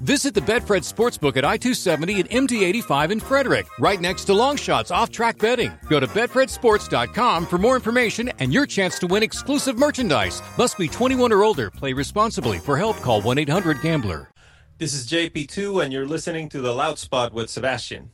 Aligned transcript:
Visit 0.00 0.32
the 0.32 0.40
Betfred 0.40 0.86
Sportsbook 0.86 1.36
at 1.36 1.44
I 1.44 1.56
270 1.56 2.20
and 2.20 2.30
MD 2.30 2.62
85 2.62 3.10
in 3.10 3.20
Frederick, 3.20 3.66
right 3.80 4.00
next 4.00 4.26
to 4.26 4.32
Longshots 4.32 4.94
off 4.94 5.10
track 5.10 5.38
betting. 5.38 5.72
Go 5.88 5.98
to 5.98 6.06
BetfredSports.com 6.06 7.46
for 7.46 7.58
more 7.58 7.74
information 7.74 8.30
and 8.38 8.52
your 8.52 8.64
chance 8.64 9.00
to 9.00 9.08
win 9.08 9.24
exclusive 9.24 9.76
merchandise. 9.76 10.40
Must 10.56 10.78
be 10.78 10.86
21 10.86 11.32
or 11.32 11.42
older. 11.42 11.68
Play 11.70 11.94
responsibly. 11.94 12.58
For 12.58 12.76
help, 12.76 12.98
call 12.98 13.20
1 13.22 13.38
800 13.38 13.82
Gambler. 13.82 14.30
This 14.78 14.94
is 14.94 15.08
JP2, 15.08 15.82
and 15.82 15.92
you're 15.92 16.06
listening 16.06 16.48
to 16.50 16.60
The 16.60 16.72
Loud 16.72 17.00
Spot 17.00 17.32
with 17.32 17.50
Sebastian. 17.50 18.10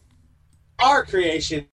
Our 0.78 1.04
creation. 1.04 1.66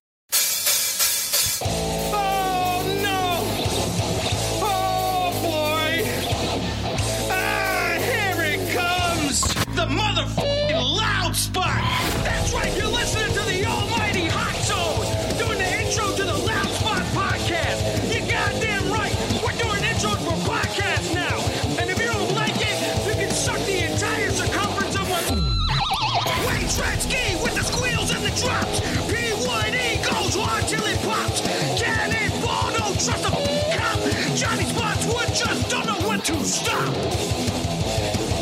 Just 35.34 35.70
don't 35.70 35.86
know 35.86 36.08
when 36.08 36.20
to 36.20 36.44
stop. 36.44 36.94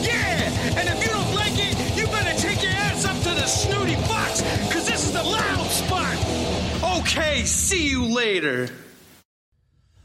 Yeah, 0.03 0.77
and 0.77 0.89
if 0.89 1.03
you 1.03 1.09
don't 1.09 1.35
like 1.35 1.53
it, 1.55 1.97
you 1.97 2.07
better 2.07 2.37
take 2.41 2.63
your 2.63 2.73
ass 2.73 3.05
up 3.05 3.17
to 3.19 3.29
the 3.29 3.47
snooty 3.47 3.95
box, 4.09 4.43
cause 4.73 4.89
this 4.89 5.05
is 5.07 5.13
the 5.13 5.23
loud 5.23 5.67
spot. 5.69 6.99
Okay, 6.99 7.45
see 7.45 7.89
you 7.89 8.05
later. 8.05 8.69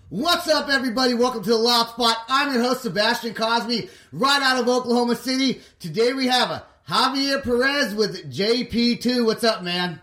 What's 0.10 0.48
up, 0.48 0.70
everybody? 0.70 1.16
Welcome 1.16 1.44
to 1.44 1.50
the 1.50 1.58
Loud 1.58 1.90
Spot. 1.90 2.16
I'm 2.30 2.54
your 2.54 2.62
host, 2.62 2.84
Sebastian 2.84 3.34
Cosby, 3.34 3.90
right 4.14 4.42
out 4.44 4.62
of 4.62 4.70
Oklahoma 4.70 5.16
City. 5.16 5.62
Today 5.80 6.14
we 6.14 6.28
have 6.28 6.52
a 6.52 6.64
Javier 6.88 7.44
Perez 7.44 7.96
with 7.96 8.32
JP2. 8.32 9.26
What's 9.26 9.44
up, 9.44 9.64
man? 9.64 10.00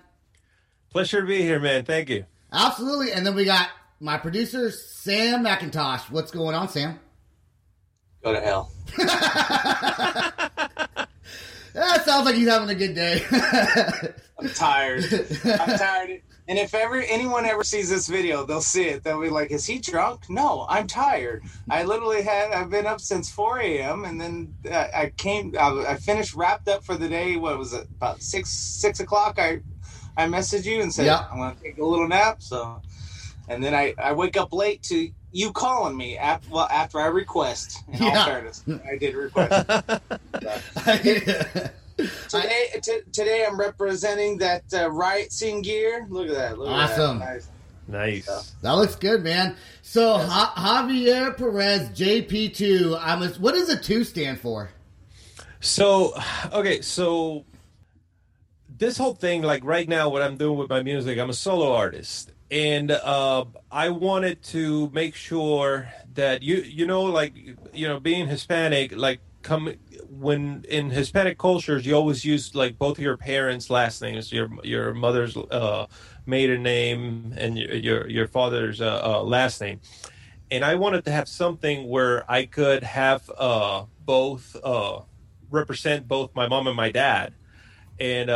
Pleasure 0.91 1.21
to 1.21 1.27
be 1.27 1.41
here, 1.41 1.61
man. 1.61 1.85
Thank 1.85 2.11
you. 2.11 2.25
Absolutely. 2.53 3.13
And 3.13 3.25
then 3.25 3.37
we 3.37 3.45
got 3.45 3.71
my 4.03 4.19
producer, 4.19 4.71
Sam 4.71 5.45
McIntosh. 5.45 6.11
What's 6.11 6.33
going 6.33 6.55
on, 6.55 6.69
Sam? 6.69 6.99
Go 8.23 8.33
to 8.33 8.41
hell. 8.41 8.73
That 11.75 12.05
sounds 12.05 12.27
like 12.27 12.35
he's 12.35 12.49
having 12.49 12.69
a 12.69 12.75
good 12.75 12.95
day. 12.95 13.25
I'm 14.39 14.49
tired. 14.51 15.05
I'm 15.43 15.79
tired. 15.79 16.21
And 16.47 16.59
if 16.59 16.75
ever 16.75 16.97
anyone 17.01 17.47
ever 17.47 17.65
sees 17.65 17.89
this 17.89 18.09
video, 18.09 18.45
they'll 18.45 18.61
see 18.61 18.85
it. 18.89 19.03
They'll 19.03 19.23
be 19.23 19.31
like, 19.31 19.51
"Is 19.51 19.65
he 19.65 19.79
drunk?" 19.79 20.29
No, 20.29 20.67
I'm 20.69 20.87
tired. 20.87 21.45
I 21.71 21.85
literally 21.85 22.21
had. 22.23 22.53
I've 22.53 22.69
been 22.69 22.87
up 22.87 23.01
since 23.01 23.31
4 23.31 23.61
a.m. 23.61 24.05
and 24.05 24.21
then 24.21 24.55
uh, 24.71 24.89
I 24.95 25.13
came. 25.17 25.55
I, 25.59 25.85
I 25.89 25.97
finished, 25.97 26.35
wrapped 26.35 26.69
up 26.69 26.85
for 26.85 26.95
the 26.95 27.09
day. 27.09 27.37
What 27.37 27.57
was 27.57 27.73
it? 27.73 27.87
About 27.97 28.21
six 28.21 28.51
six 28.51 29.01
o'clock. 29.01 29.39
I 29.39 29.61
I 30.19 30.27
messaged 30.27 30.67
you 30.67 30.83
and 30.83 30.93
said 30.93 31.07
Yeah. 31.07 31.27
I'm 31.31 31.39
gonna 31.39 31.57
take 31.63 31.79
a 31.79 31.85
little 31.87 32.07
nap. 32.09 32.43
So, 32.43 32.83
and 33.53 33.63
then 33.63 33.75
I 33.75 33.95
I 34.03 34.13
wake 34.13 34.37
up 34.37 34.53
late 34.53 34.83
to 34.85 35.11
you 35.33 35.53
calling 35.53 35.97
me 35.97 36.17
after 36.19 36.49
well 36.51 36.69
after 36.71 36.99
I 37.01 37.07
request. 37.07 37.79
In 37.93 38.03
Yeah. 38.03 38.19
all 38.19 38.25
fairness, 38.27 38.65
I 38.91 38.97
did 38.99 39.15
request. 39.15 39.67
Today, 42.29 42.67
t- 42.83 43.01
today 43.13 43.45
I'm 43.49 43.61
representing 43.61 44.39
that 44.39 44.65
uh, 44.75 44.91
riot 44.91 45.31
scene 45.31 45.63
gear. 45.63 46.07
Look 46.09 46.29
at 46.29 46.35
that! 46.35 46.59
Look 46.59 46.69
Awesome. 46.69 47.23
At 47.23 47.43
that. 47.43 47.47
Nice. 47.87 48.27
Nice. 48.27 48.51
that 48.63 48.73
looks 48.73 48.97
good, 48.97 49.23
man. 49.23 49.57
So 49.83 50.17
ja- 50.17 50.53
Javier 50.57 51.37
Perez, 51.37 51.91
JP2. 51.91 52.99
I'm 53.01 53.23
a, 53.23 53.29
what 53.35 53.53
does 53.53 53.69
a 53.69 53.77
two 53.79 54.05
stand 54.05 54.41
for? 54.41 54.71
So, 55.61 56.15
okay, 56.53 56.81
so 56.81 57.45
this 58.79 58.97
whole 58.97 59.15
thing, 59.15 59.43
like 59.43 59.63
right 59.65 59.89
now, 59.89 60.09
what 60.09 60.23
I'm 60.23 60.37
doing 60.37 60.59
with 60.59 60.71
my 60.71 60.83
music, 60.83 61.19
I'm 61.19 61.31
a 61.31 61.35
solo 61.35 61.73
artist, 61.75 62.32
and 62.53 62.91
uh, 62.91 63.47
I 63.71 63.89
wanted 63.89 64.43
to 64.45 64.91
make 64.91 65.15
sure 65.15 65.91
that 66.13 66.43
you, 66.43 66.57
you 66.57 66.87
know, 66.87 67.05
like 67.05 67.35
you 67.73 67.89
know, 67.89 67.99
being 67.99 68.29
Hispanic, 68.29 68.95
like 68.95 69.21
come 69.41 69.73
when 70.11 70.63
in 70.69 70.91
Hispanic 70.91 71.39
cultures, 71.39 71.87
you 71.87 71.95
always 71.95 72.27
use 72.27 72.55
like 72.55 72.79
both 72.79 72.99
of 72.99 73.03
your 73.03 73.17
parents' 73.17 73.71
last 73.71 74.03
names, 74.03 74.31
your 74.31 74.51
your 74.63 74.93
mother's 74.93 75.35
uh, 75.35 75.87
maiden 76.27 76.63
name 76.63 77.33
and 77.39 77.57
your 77.57 77.75
your, 77.75 78.09
your 78.11 78.29
father's 78.29 78.83
uh, 78.83 79.01
uh, 79.03 79.23
last 79.23 79.63
name. 79.63 79.81
And 80.51 80.63
I 80.63 80.75
wanted 80.75 81.07
to 81.07 81.11
have 81.11 81.29
something 81.29 81.89
where 81.89 82.31
I 82.31 82.45
could 82.45 82.83
have 82.83 83.31
uh, 83.39 83.87
both 84.05 84.55
uh, 84.63 85.01
represent 85.51 86.07
both 86.07 86.35
my 86.35 86.47
mom 86.47 86.67
and 86.67 86.77
my 86.77 86.93
dad, 86.93 87.33
and 87.99 88.29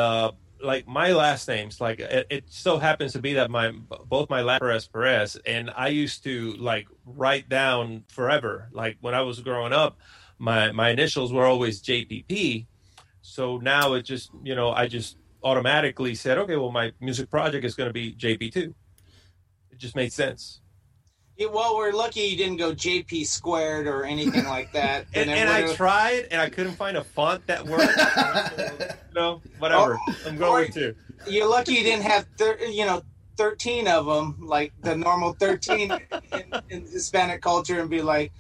like 0.63 0.87
my 0.87 1.13
last 1.13 1.49
names, 1.49 1.81
like 1.81 2.01
it, 2.01 2.27
it 2.31 2.45
so 2.49 2.79
happens 2.79 3.13
to 3.13 3.21
be 3.21 3.35
that 3.35 3.51
my 3.51 3.73
both 4.07 4.31
my 4.31 4.43
last 4.43 4.61
Perez 4.61 4.89
Perez, 4.89 5.37
and 5.47 5.71
I 5.77 5.89
used 5.89 6.25
to 6.25 6.53
like 6.55 6.87
write 7.05 7.49
down 7.49 8.05
forever. 8.09 8.69
Like 8.73 8.97
when 9.01 9.15
I 9.15 9.23
was 9.23 9.41
growing 9.41 9.73
up, 9.73 9.99
my 10.39 10.73
my 10.73 10.91
initials 10.91 11.33
were 11.33 11.45
always 11.45 11.83
JPP, 11.83 12.67
so 13.23 13.59
now 13.59 13.95
it 13.95 14.03
just 14.03 14.31
you 14.43 14.55
know 14.55 14.73
I 14.73 14.87
just 14.87 15.17
automatically 15.43 16.15
said 16.15 16.39
okay, 16.39 16.57
well 16.57 16.73
my 16.73 16.93
music 17.01 17.31
project 17.31 17.65
is 17.65 17.75
going 17.75 17.89
to 17.89 17.95
be 17.95 18.15
JP2. 18.15 18.75
It 19.71 19.79
just 19.79 19.97
made 19.97 20.13
sense. 20.13 20.61
Yeah, 21.37 21.49
well, 21.49 21.77
we're 21.77 21.93
lucky 21.93 22.21
you 22.21 22.37
didn't 22.37 22.57
go 22.57 22.73
JP 22.73 23.27
squared 23.27 23.87
or 23.87 24.05
anything 24.05 24.47
like 24.47 24.73
that. 24.73 25.07
and, 25.15 25.29
it 25.29 25.37
and 25.37 25.51
I 25.51 25.73
tried, 25.75 26.29
and 26.31 26.41
I 26.41 26.49
couldn't 26.49 26.77
find 26.77 26.97
a 26.97 27.05
font 27.05 27.47
that 27.47 27.67
worked. 27.67 28.97
no, 29.15 29.43
whatever. 29.59 29.99
Oh, 30.09 30.17
I'm 30.27 30.39
going 30.39 30.67
with 30.67 30.75
two. 30.75 30.95
You're 31.27 31.49
lucky 31.49 31.75
you 31.75 31.83
didn't 31.83 32.05
have, 32.05 32.27
thir- 32.39 32.59
you 32.61 32.87
know, 32.87 33.03
thirteen 33.37 33.87
of 33.87 34.07
them, 34.07 34.37
like 34.41 34.73
the 34.81 34.97
normal 34.97 35.35
thirteen 35.35 35.91
in, 36.33 36.63
in 36.71 36.81
Hispanic 36.83 37.43
culture, 37.43 37.81
and 37.81 37.91
be 37.91 38.01
like 38.01 38.33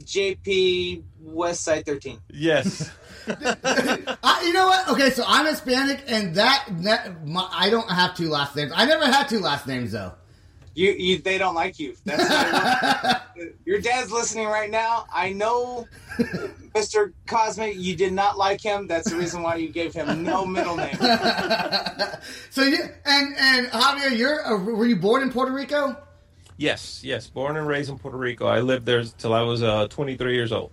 JP 0.00 1.04
West 1.20 1.64
Side 1.64 1.86
thirteen. 1.86 2.18
Yes. 2.28 2.90
I, 3.26 4.42
you 4.44 4.52
know 4.52 4.66
what? 4.66 4.88
Okay, 4.88 5.10
so 5.10 5.24
I'm 5.26 5.46
Hispanic, 5.46 6.04
and 6.08 6.34
that, 6.34 6.66
that 6.82 7.26
my, 7.26 7.48
I 7.50 7.70
don't 7.70 7.88
have 7.88 8.16
two 8.16 8.28
last 8.28 8.56
names. 8.56 8.72
I 8.74 8.84
never 8.84 9.06
had 9.06 9.28
two 9.28 9.40
last 9.40 9.66
names 9.66 9.92
though. 9.92 10.12
You, 10.74 10.92
you, 10.92 11.18
they 11.18 11.38
don't 11.38 11.54
like 11.54 11.78
you. 11.78 11.94
That's 12.04 13.20
your 13.64 13.80
dad's 13.80 14.10
listening 14.10 14.46
right 14.46 14.70
now. 14.70 15.06
I 15.12 15.32
know, 15.32 15.86
Mr. 16.74 17.12
Cosmic, 17.26 17.76
you 17.76 17.94
did 17.96 18.12
not 18.12 18.38
like 18.38 18.60
him. 18.60 18.86
That's 18.86 19.10
the 19.10 19.16
reason 19.16 19.42
why 19.42 19.56
you 19.56 19.68
gave 19.68 19.92
him 19.94 20.22
no 20.22 20.46
middle 20.46 20.76
name. 20.76 20.96
So 22.50 22.62
you 22.62 22.78
and 23.04 23.34
and 23.38 23.66
Javier, 23.68 24.16
you're 24.16 24.46
uh, 24.46 24.56
were 24.62 24.86
you 24.86 24.96
born 24.96 25.22
in 25.22 25.30
Puerto 25.32 25.52
Rico? 25.52 25.96
yes, 26.56 27.02
yes. 27.02 27.26
Born 27.28 27.56
and 27.56 27.66
raised 27.66 27.90
in 27.90 27.98
Puerto 27.98 28.16
Rico. 28.16 28.46
I 28.46 28.60
lived 28.60 28.86
there 28.86 29.02
till 29.04 29.32
I 29.34 29.42
was 29.42 29.62
uh, 29.62 29.88
23 29.88 30.34
years 30.34 30.52
old. 30.52 30.70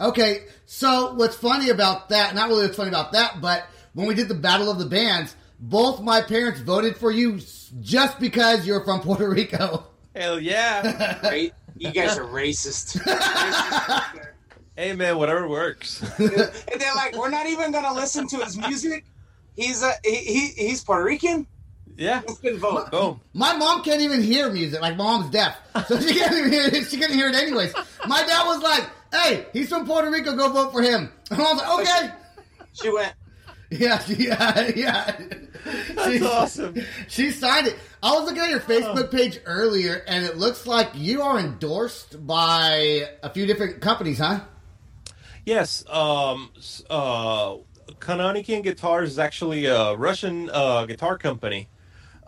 Okay, 0.00 0.44
so 0.66 1.14
what's 1.14 1.36
funny 1.36 1.70
about 1.70 2.08
that? 2.10 2.34
Not 2.34 2.48
really 2.48 2.62
what's 2.64 2.76
funny 2.76 2.88
about 2.88 3.12
that, 3.12 3.40
but 3.40 3.66
when 3.94 4.06
we 4.06 4.14
did 4.14 4.28
the 4.28 4.34
Battle 4.34 4.70
of 4.70 4.78
the 4.78 4.86
Bands, 4.86 5.34
both 5.60 6.00
my 6.00 6.20
parents 6.22 6.60
voted 6.60 6.96
for 6.96 7.10
you 7.10 7.36
s- 7.36 7.57
just 7.80 8.18
because 8.20 8.66
you're 8.66 8.84
from 8.84 9.00
Puerto 9.00 9.28
Rico. 9.28 9.84
Hell 10.14 10.40
yeah. 10.40 11.18
Right? 11.22 11.52
You 11.76 11.92
guys 11.92 12.18
are 12.18 12.24
racist. 12.24 12.98
Racist. 13.02 14.26
hey, 14.76 14.92
man, 14.94 15.16
whatever 15.16 15.48
works. 15.48 16.02
and 16.18 16.28
they're 16.28 16.94
like, 16.96 17.16
we're 17.16 17.30
not 17.30 17.46
even 17.46 17.70
gonna 17.70 17.92
listen 17.94 18.26
to 18.28 18.36
his 18.38 18.56
music. 18.58 19.04
He's 19.54 19.82
a 19.82 19.92
he, 20.04 20.16
he 20.16 20.40
he's 20.68 20.82
Puerto 20.82 21.04
Rican. 21.04 21.46
yeah. 21.96 22.22
Let's 22.26 22.40
get 22.40 22.56
vote. 22.58 22.90
Boom. 22.90 23.20
My 23.32 23.54
mom 23.56 23.82
can't 23.84 24.00
even 24.00 24.22
hear 24.22 24.50
music. 24.50 24.80
Like, 24.80 24.96
my 24.96 25.04
mom's 25.04 25.30
deaf, 25.30 25.56
so 25.86 26.00
she 26.00 26.14
can't 26.18 26.32
even 26.32 26.50
hear 26.50 26.64
it. 26.64 26.86
She 26.88 26.96
couldn't 26.96 27.16
hear 27.16 27.28
it 27.28 27.34
anyways. 27.36 27.72
My 28.06 28.22
dad 28.24 28.44
was 28.44 28.60
like, 28.62 28.88
"Hey, 29.12 29.46
he's 29.52 29.68
from 29.68 29.86
Puerto 29.86 30.10
Rico. 30.10 30.34
Go 30.36 30.48
vote 30.50 30.72
for 30.72 30.82
him." 30.82 31.12
And 31.30 31.40
I 31.42 31.52
was 31.52 31.62
like, 31.62 31.80
"Okay." 31.80 32.14
She 32.72 32.90
went. 32.90 33.12
Yeah, 33.70 34.02
yeah, 34.08 34.70
yeah. 34.74 35.16
That's 35.94 36.24
awesome. 36.24 36.74
She 37.06 37.30
signed 37.30 37.66
it. 37.66 37.76
I 38.02 38.14
was 38.14 38.24
looking 38.24 38.40
at 38.40 38.48
your 38.48 38.60
Facebook 38.60 39.10
page 39.10 39.40
earlier, 39.44 40.02
and 40.06 40.24
it 40.24 40.38
looks 40.38 40.66
like 40.66 40.88
you 40.94 41.20
are 41.20 41.38
endorsed 41.38 42.26
by 42.26 43.10
a 43.22 43.28
few 43.28 43.44
different 43.44 43.82
companies, 43.82 44.20
huh? 44.20 44.40
Yes. 45.44 45.84
Um, 45.86 46.50
uh, 46.88 47.56
Kananikian 47.98 48.62
Guitars 48.62 49.10
is 49.10 49.18
actually 49.18 49.66
a 49.66 49.94
Russian 49.94 50.48
uh, 50.50 50.86
guitar 50.86 51.18
company. 51.18 51.68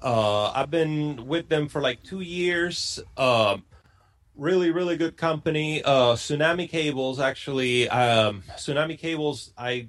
Uh, 0.03 0.51
I've 0.51 0.71
been 0.71 1.27
with 1.27 1.49
them 1.49 1.69
for 1.69 1.81
like 1.81 2.03
two 2.03 2.21
years. 2.21 3.01
Um, 3.17 3.65
really, 4.37 4.71
really 4.71 4.97
good 4.97 5.17
company. 5.17 5.83
Uh, 5.83 6.15
Tsunami 6.17 6.69
Cables, 6.69 7.21
actually. 7.21 7.89
Um, 7.89 8.43
Tsunami 8.57 8.99
Cables, 8.99 9.53
I 9.57 9.89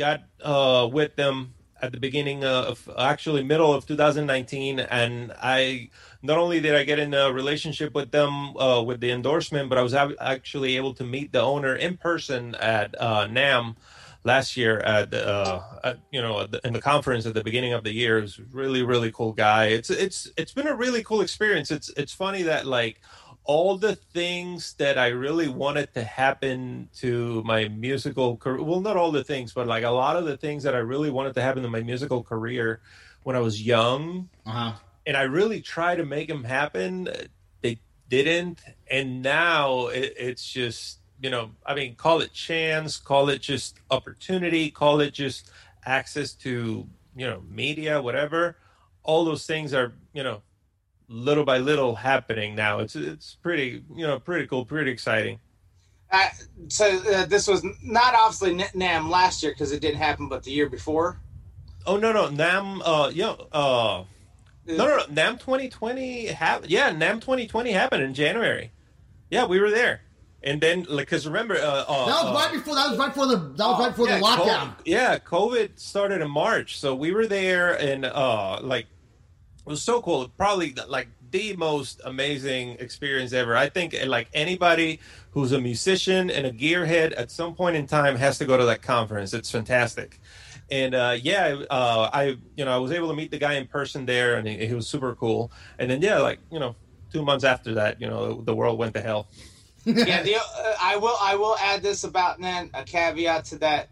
got 0.00 0.20
uh, 0.42 0.88
with 0.90 1.14
them 1.16 1.52
at 1.82 1.92
the 1.92 2.00
beginning 2.00 2.44
of 2.44 2.88
actually 2.98 3.42
middle 3.42 3.72
of 3.72 3.86
2019 3.86 4.80
and 4.80 5.32
i 5.42 5.88
not 6.22 6.36
only 6.38 6.58
did 6.60 6.74
i 6.74 6.82
get 6.84 6.98
in 6.98 7.12
a 7.14 7.32
relationship 7.40 7.94
with 7.94 8.10
them 8.10 8.56
uh, 8.56 8.82
with 8.88 8.98
the 9.00 9.10
endorsement 9.10 9.68
but 9.70 9.76
i 9.78 9.82
was 9.88 9.94
actually 10.34 10.76
able 10.80 10.94
to 11.00 11.04
meet 11.04 11.32
the 11.32 11.40
owner 11.40 11.74
in 11.86 11.96
person 11.96 12.54
at 12.56 12.94
uh, 13.00 13.26
NAMM 13.26 13.76
last 14.24 14.56
year 14.56 14.80
at, 14.80 15.12
uh, 15.14 15.60
at 15.82 15.98
you 16.10 16.20
know 16.20 16.40
at 16.42 16.50
the- 16.52 16.60
in 16.66 16.72
the 16.72 16.80
conference 16.92 17.24
at 17.26 17.34
the 17.34 17.44
beginning 17.50 17.72
of 17.72 17.84
the 17.84 17.92
year. 18.02 18.18
It 18.18 18.22
was 18.22 18.38
really 18.52 18.82
really 18.82 19.10
cool 19.12 19.32
guy. 19.32 19.66
It's 19.78 19.90
it's 19.90 20.28
it's 20.36 20.52
been 20.52 20.66
a 20.66 20.76
really 20.84 21.02
cool 21.02 21.22
experience. 21.22 21.70
It's 21.70 21.88
it's 21.96 22.12
funny 22.12 22.42
that 22.42 22.66
like 22.66 23.00
all 23.50 23.76
the 23.76 23.96
things 23.96 24.74
that 24.74 24.96
I 24.96 25.08
really 25.08 25.48
wanted 25.48 25.92
to 25.94 26.04
happen 26.04 26.88
to 26.98 27.42
my 27.42 27.66
musical 27.66 28.36
career. 28.36 28.62
Well, 28.62 28.80
not 28.80 28.96
all 28.96 29.10
the 29.10 29.24
things, 29.24 29.52
but 29.52 29.66
like 29.66 29.82
a 29.82 29.90
lot 29.90 30.16
of 30.16 30.24
the 30.24 30.36
things 30.36 30.62
that 30.62 30.76
I 30.76 30.78
really 30.78 31.10
wanted 31.10 31.34
to 31.34 31.42
happen 31.42 31.64
to 31.64 31.68
my 31.68 31.80
musical 31.80 32.22
career 32.22 32.80
when 33.24 33.34
I 33.34 33.40
was 33.40 33.60
young. 33.60 34.28
Uh-huh. 34.46 34.74
And 35.04 35.16
I 35.16 35.22
really 35.22 35.60
tried 35.60 35.96
to 35.96 36.04
make 36.04 36.28
them 36.28 36.44
happen. 36.44 37.08
They 37.60 37.80
didn't. 38.08 38.60
And 38.88 39.20
now 39.20 39.88
it, 39.88 40.14
it's 40.16 40.48
just, 40.48 41.00
you 41.20 41.30
know, 41.30 41.50
I 41.66 41.74
mean, 41.74 41.96
call 41.96 42.20
it 42.20 42.32
chance, 42.32 42.98
call 42.98 43.30
it 43.30 43.42
just 43.42 43.80
opportunity, 43.90 44.70
call 44.70 45.00
it 45.00 45.12
just 45.12 45.50
access 45.84 46.34
to, 46.34 46.86
you 47.16 47.26
know, 47.26 47.42
media, 47.50 48.00
whatever. 48.00 48.58
All 49.02 49.24
those 49.24 49.44
things 49.44 49.74
are, 49.74 49.92
you 50.12 50.22
know, 50.22 50.40
little 51.10 51.44
by 51.44 51.58
little 51.58 51.96
happening 51.96 52.54
now. 52.54 52.78
It's 52.78 52.96
it's 52.96 53.34
pretty 53.42 53.82
you 53.94 54.06
know 54.06 54.18
pretty 54.18 54.46
cool, 54.46 54.64
pretty 54.64 54.90
exciting. 54.90 55.40
Uh, 56.10 56.28
so 56.68 56.86
uh, 57.12 57.26
this 57.26 57.46
was 57.46 57.64
not 57.82 58.14
obviously 58.14 58.56
NAMM 58.56 59.10
last 59.10 59.42
year 59.42 59.52
because 59.52 59.72
it 59.72 59.80
didn't 59.80 59.98
happen, 59.98 60.28
but 60.28 60.42
the 60.42 60.50
year 60.50 60.68
before. 60.68 61.20
Oh 61.86 61.96
no 61.96 62.12
no 62.12 62.28
NAMM 62.28 62.82
uh 62.84 63.10
yeah 63.12 63.34
uh 63.52 64.04
no 64.66 64.76
no, 64.76 64.96
no 64.96 65.04
NAMM 65.06 65.40
2020 65.40 66.26
happened 66.26 66.70
yeah 66.70 66.90
NAMM 66.90 67.20
2020 67.20 67.72
happened 67.72 68.02
in 68.02 68.14
January. 68.14 68.70
Yeah, 69.30 69.46
we 69.46 69.60
were 69.60 69.70
there. 69.70 70.02
And 70.42 70.60
then 70.60 70.86
like 70.88 71.08
cuz 71.08 71.26
remember 71.26 71.54
uh, 71.56 71.84
uh 71.86 72.06
That 72.06 72.24
was 72.24 72.26
uh, 72.26 72.34
right 72.34 72.52
before. 72.52 72.74
That 72.74 72.90
was 72.90 72.98
right 72.98 73.08
before 73.08 73.26
the. 73.26 73.36
That 73.36 73.66
was 73.66 73.80
right 73.80 73.90
before 73.90 74.08
yeah, 74.08 74.18
the 74.18 74.24
lockdown. 74.24 74.76
COVID, 74.76 74.82
yeah, 74.86 75.18
COVID 75.18 75.78
started 75.78 76.22
in 76.22 76.30
March, 76.30 76.78
so 76.78 76.94
we 76.94 77.12
were 77.12 77.26
there, 77.26 77.74
and 77.74 78.06
uh, 78.06 78.58
like 78.62 78.86
it 78.86 78.99
was 79.64 79.82
so 79.82 80.00
cool. 80.00 80.28
Probably 80.36 80.74
like 80.88 81.08
the 81.30 81.54
most 81.56 82.00
amazing 82.04 82.76
experience 82.80 83.32
ever. 83.32 83.56
I 83.56 83.68
think 83.68 83.96
like 84.06 84.28
anybody 84.34 85.00
who's 85.32 85.52
a 85.52 85.60
musician 85.60 86.30
and 86.30 86.46
a 86.46 86.52
gearhead 86.52 87.14
at 87.16 87.30
some 87.30 87.54
point 87.54 87.76
in 87.76 87.86
time 87.86 88.16
has 88.16 88.38
to 88.38 88.44
go 88.44 88.56
to 88.56 88.64
that 88.64 88.82
conference. 88.82 89.32
It's 89.32 89.50
fantastic. 89.50 90.20
And 90.70 90.94
uh, 90.94 91.16
yeah, 91.20 91.62
uh, 91.70 92.10
I 92.12 92.36
you 92.56 92.64
know 92.64 92.70
I 92.70 92.78
was 92.78 92.92
able 92.92 93.08
to 93.08 93.14
meet 93.14 93.30
the 93.30 93.38
guy 93.38 93.54
in 93.54 93.66
person 93.66 94.06
there, 94.06 94.36
and 94.36 94.46
he, 94.46 94.66
he 94.66 94.74
was 94.74 94.86
super 94.86 95.14
cool. 95.14 95.50
And 95.78 95.90
then 95.90 96.00
yeah, 96.00 96.18
like 96.18 96.38
you 96.50 96.60
know, 96.60 96.76
two 97.12 97.22
months 97.22 97.44
after 97.44 97.74
that, 97.74 98.00
you 98.00 98.06
know, 98.06 98.40
the 98.42 98.54
world 98.54 98.78
went 98.78 98.94
to 98.94 99.00
hell. 99.00 99.28
yeah, 99.84 100.22
the, 100.22 100.36
uh, 100.36 100.74
I 100.80 100.96
will. 100.96 101.16
I 101.20 101.34
will 101.34 101.56
add 101.58 101.82
this 101.82 102.04
about 102.04 102.40
NAMM. 102.40 102.70
A 102.74 102.84
caveat 102.84 103.46
to 103.46 103.58
that: 103.58 103.88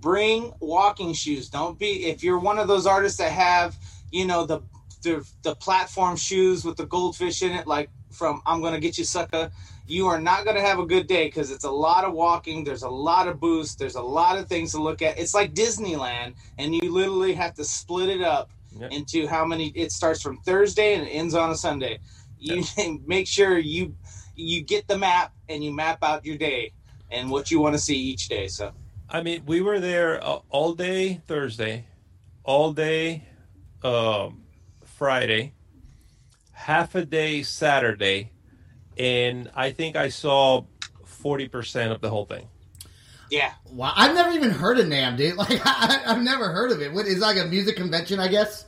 bring 0.00 0.52
walking 0.60 1.12
shoes. 1.12 1.50
Don't 1.50 1.78
be 1.78 2.06
if 2.06 2.22
you're 2.24 2.38
one 2.38 2.58
of 2.58 2.66
those 2.66 2.86
artists 2.86 3.18
that 3.18 3.32
have 3.32 3.76
you 4.10 4.26
know 4.26 4.46
the 4.46 4.60
the, 5.02 5.26
the 5.42 5.54
platform 5.56 6.16
shoes 6.16 6.64
with 6.64 6.76
the 6.76 6.86
goldfish 6.86 7.42
in 7.42 7.52
it, 7.52 7.66
like 7.66 7.90
from 8.10 8.42
I'm 8.46 8.60
gonna 8.62 8.80
get 8.80 8.98
you 8.98 9.04
sucker. 9.04 9.50
You 9.86 10.06
are 10.06 10.20
not 10.20 10.44
gonna 10.44 10.60
have 10.60 10.78
a 10.78 10.86
good 10.86 11.06
day 11.06 11.26
because 11.26 11.50
it's 11.50 11.64
a 11.64 11.70
lot 11.70 12.04
of 12.04 12.12
walking. 12.12 12.64
There's 12.64 12.82
a 12.82 12.88
lot 12.88 13.28
of 13.28 13.40
boosts. 13.40 13.74
There's 13.74 13.96
a 13.96 14.02
lot 14.02 14.38
of 14.38 14.48
things 14.48 14.72
to 14.72 14.82
look 14.82 15.02
at. 15.02 15.18
It's 15.18 15.34
like 15.34 15.54
Disneyland, 15.54 16.34
and 16.58 16.74
you 16.74 16.92
literally 16.92 17.34
have 17.34 17.54
to 17.54 17.64
split 17.64 18.08
it 18.08 18.22
up 18.22 18.50
Yeah. 18.78 18.88
into 18.90 19.26
how 19.26 19.44
many. 19.44 19.68
It 19.68 19.92
starts 19.92 20.22
from 20.22 20.38
Thursday 20.38 20.94
and 20.94 21.06
it 21.06 21.10
ends 21.10 21.34
on 21.34 21.50
a 21.50 21.56
Sunday. 21.56 22.00
You 22.38 22.64
make 23.06 23.26
sure 23.26 23.58
you 23.58 23.94
you 24.34 24.62
get 24.62 24.88
the 24.88 24.96
map 24.98 25.32
and 25.48 25.62
you 25.64 25.72
map 25.72 25.98
out 26.02 26.24
your 26.24 26.38
day 26.38 26.72
and 27.10 27.30
what 27.30 27.50
you 27.50 27.60
want 27.60 27.74
to 27.74 27.78
see 27.80 27.96
each 27.96 28.28
day. 28.28 28.48
So 28.48 28.72
I 29.08 29.22
mean, 29.22 29.42
we 29.46 29.60
were 29.60 29.78
there 29.80 30.22
uh, 30.24 30.38
all 30.48 30.74
day 30.74 31.20
Thursday, 31.26 31.86
all 32.44 32.72
day 32.72 33.28
um, 33.82 34.41
Friday, 35.02 35.52
half 36.52 36.94
a 36.94 37.04
day 37.04 37.42
Saturday, 37.42 38.30
and 38.96 39.50
I 39.52 39.72
think 39.72 39.96
I 39.96 40.10
saw 40.10 40.62
forty 41.04 41.48
percent 41.48 41.90
of 41.90 42.00
the 42.00 42.08
whole 42.08 42.24
thing. 42.24 42.46
yeah, 43.28 43.54
Wow, 43.72 43.92
I've 43.96 44.14
never 44.14 44.30
even 44.30 44.50
heard 44.50 44.78
of 44.78 44.86
NAMM, 44.86 45.16
dude. 45.16 45.34
Like, 45.36 45.60
I, 45.64 46.02
I've 46.06 46.22
never 46.22 46.52
heard 46.52 46.70
of 46.70 46.80
it. 46.80 46.92
What 46.92 47.06
is 47.06 47.18
like 47.18 47.36
a 47.36 47.46
music 47.46 47.74
convention? 47.74 48.20
I 48.20 48.28
guess 48.28 48.66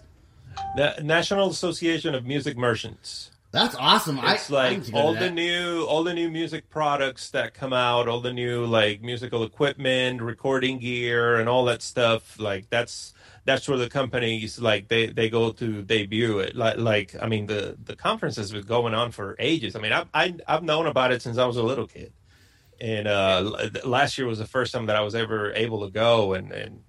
The 0.74 0.96
National 1.04 1.50
Association 1.50 2.16
of 2.16 2.26
Music 2.26 2.56
Merchants. 2.56 3.30
That's 3.54 3.76
awesome. 3.76 4.18
It's 4.18 4.50
I, 4.50 4.54
I 4.54 4.58
like 4.58 4.78
need 4.78 4.84
to 4.86 4.92
go 4.92 4.98
to 4.98 5.04
all 5.04 5.14
the 5.14 5.30
new, 5.30 5.84
all 5.84 6.02
the 6.02 6.12
new 6.12 6.28
music 6.28 6.68
products 6.68 7.30
that 7.30 7.54
come 7.54 7.72
out, 7.72 8.08
all 8.08 8.20
the 8.20 8.32
new 8.32 8.66
like 8.66 9.00
musical 9.00 9.44
equipment, 9.44 10.20
recording 10.20 10.78
gear, 10.78 11.36
and 11.36 11.48
all 11.48 11.64
that 11.66 11.80
stuff. 11.80 12.38
Like 12.40 12.68
that's 12.68 13.14
that's 13.44 13.68
where 13.68 13.78
the 13.78 13.88
companies 13.88 14.60
like 14.60 14.88
they 14.88 15.06
they 15.06 15.30
go 15.30 15.52
to 15.52 15.82
debut 15.82 16.40
it. 16.40 16.56
Like 16.56 16.78
like 16.78 17.14
I 17.22 17.28
mean 17.28 17.46
the 17.46 17.76
the 17.82 17.94
conference 17.94 18.36
has 18.36 18.50
been 18.50 18.66
going 18.66 18.92
on 18.92 19.12
for 19.12 19.36
ages. 19.38 19.76
I 19.76 19.80
mean 19.80 19.92
I 19.92 20.04
I 20.12 20.34
I've 20.48 20.64
known 20.64 20.86
about 20.86 21.12
it 21.12 21.22
since 21.22 21.38
I 21.38 21.46
was 21.46 21.56
a 21.56 21.62
little 21.62 21.86
kid, 21.86 22.12
and 22.80 23.06
uh 23.06 23.68
last 23.84 24.18
year 24.18 24.26
was 24.26 24.40
the 24.40 24.46
first 24.46 24.72
time 24.72 24.86
that 24.86 24.96
I 24.96 25.00
was 25.02 25.14
ever 25.14 25.52
able 25.54 25.84
to 25.84 25.90
go 25.90 26.34
and 26.34 26.52
and. 26.52 26.82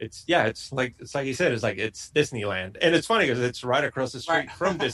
It's 0.00 0.24
yeah, 0.26 0.44
it's 0.46 0.72
like 0.72 0.94
it's 0.98 1.14
like 1.14 1.26
you 1.26 1.34
said, 1.34 1.52
it's 1.52 1.62
like 1.62 1.78
it's 1.78 2.10
Disneyland, 2.14 2.76
and 2.80 2.94
it's 2.94 3.06
funny 3.06 3.26
because 3.26 3.40
it's 3.40 3.62
right 3.62 3.84
across 3.84 4.12
the 4.12 4.20
street 4.20 4.34
Right. 4.36 4.50
from 4.52 4.78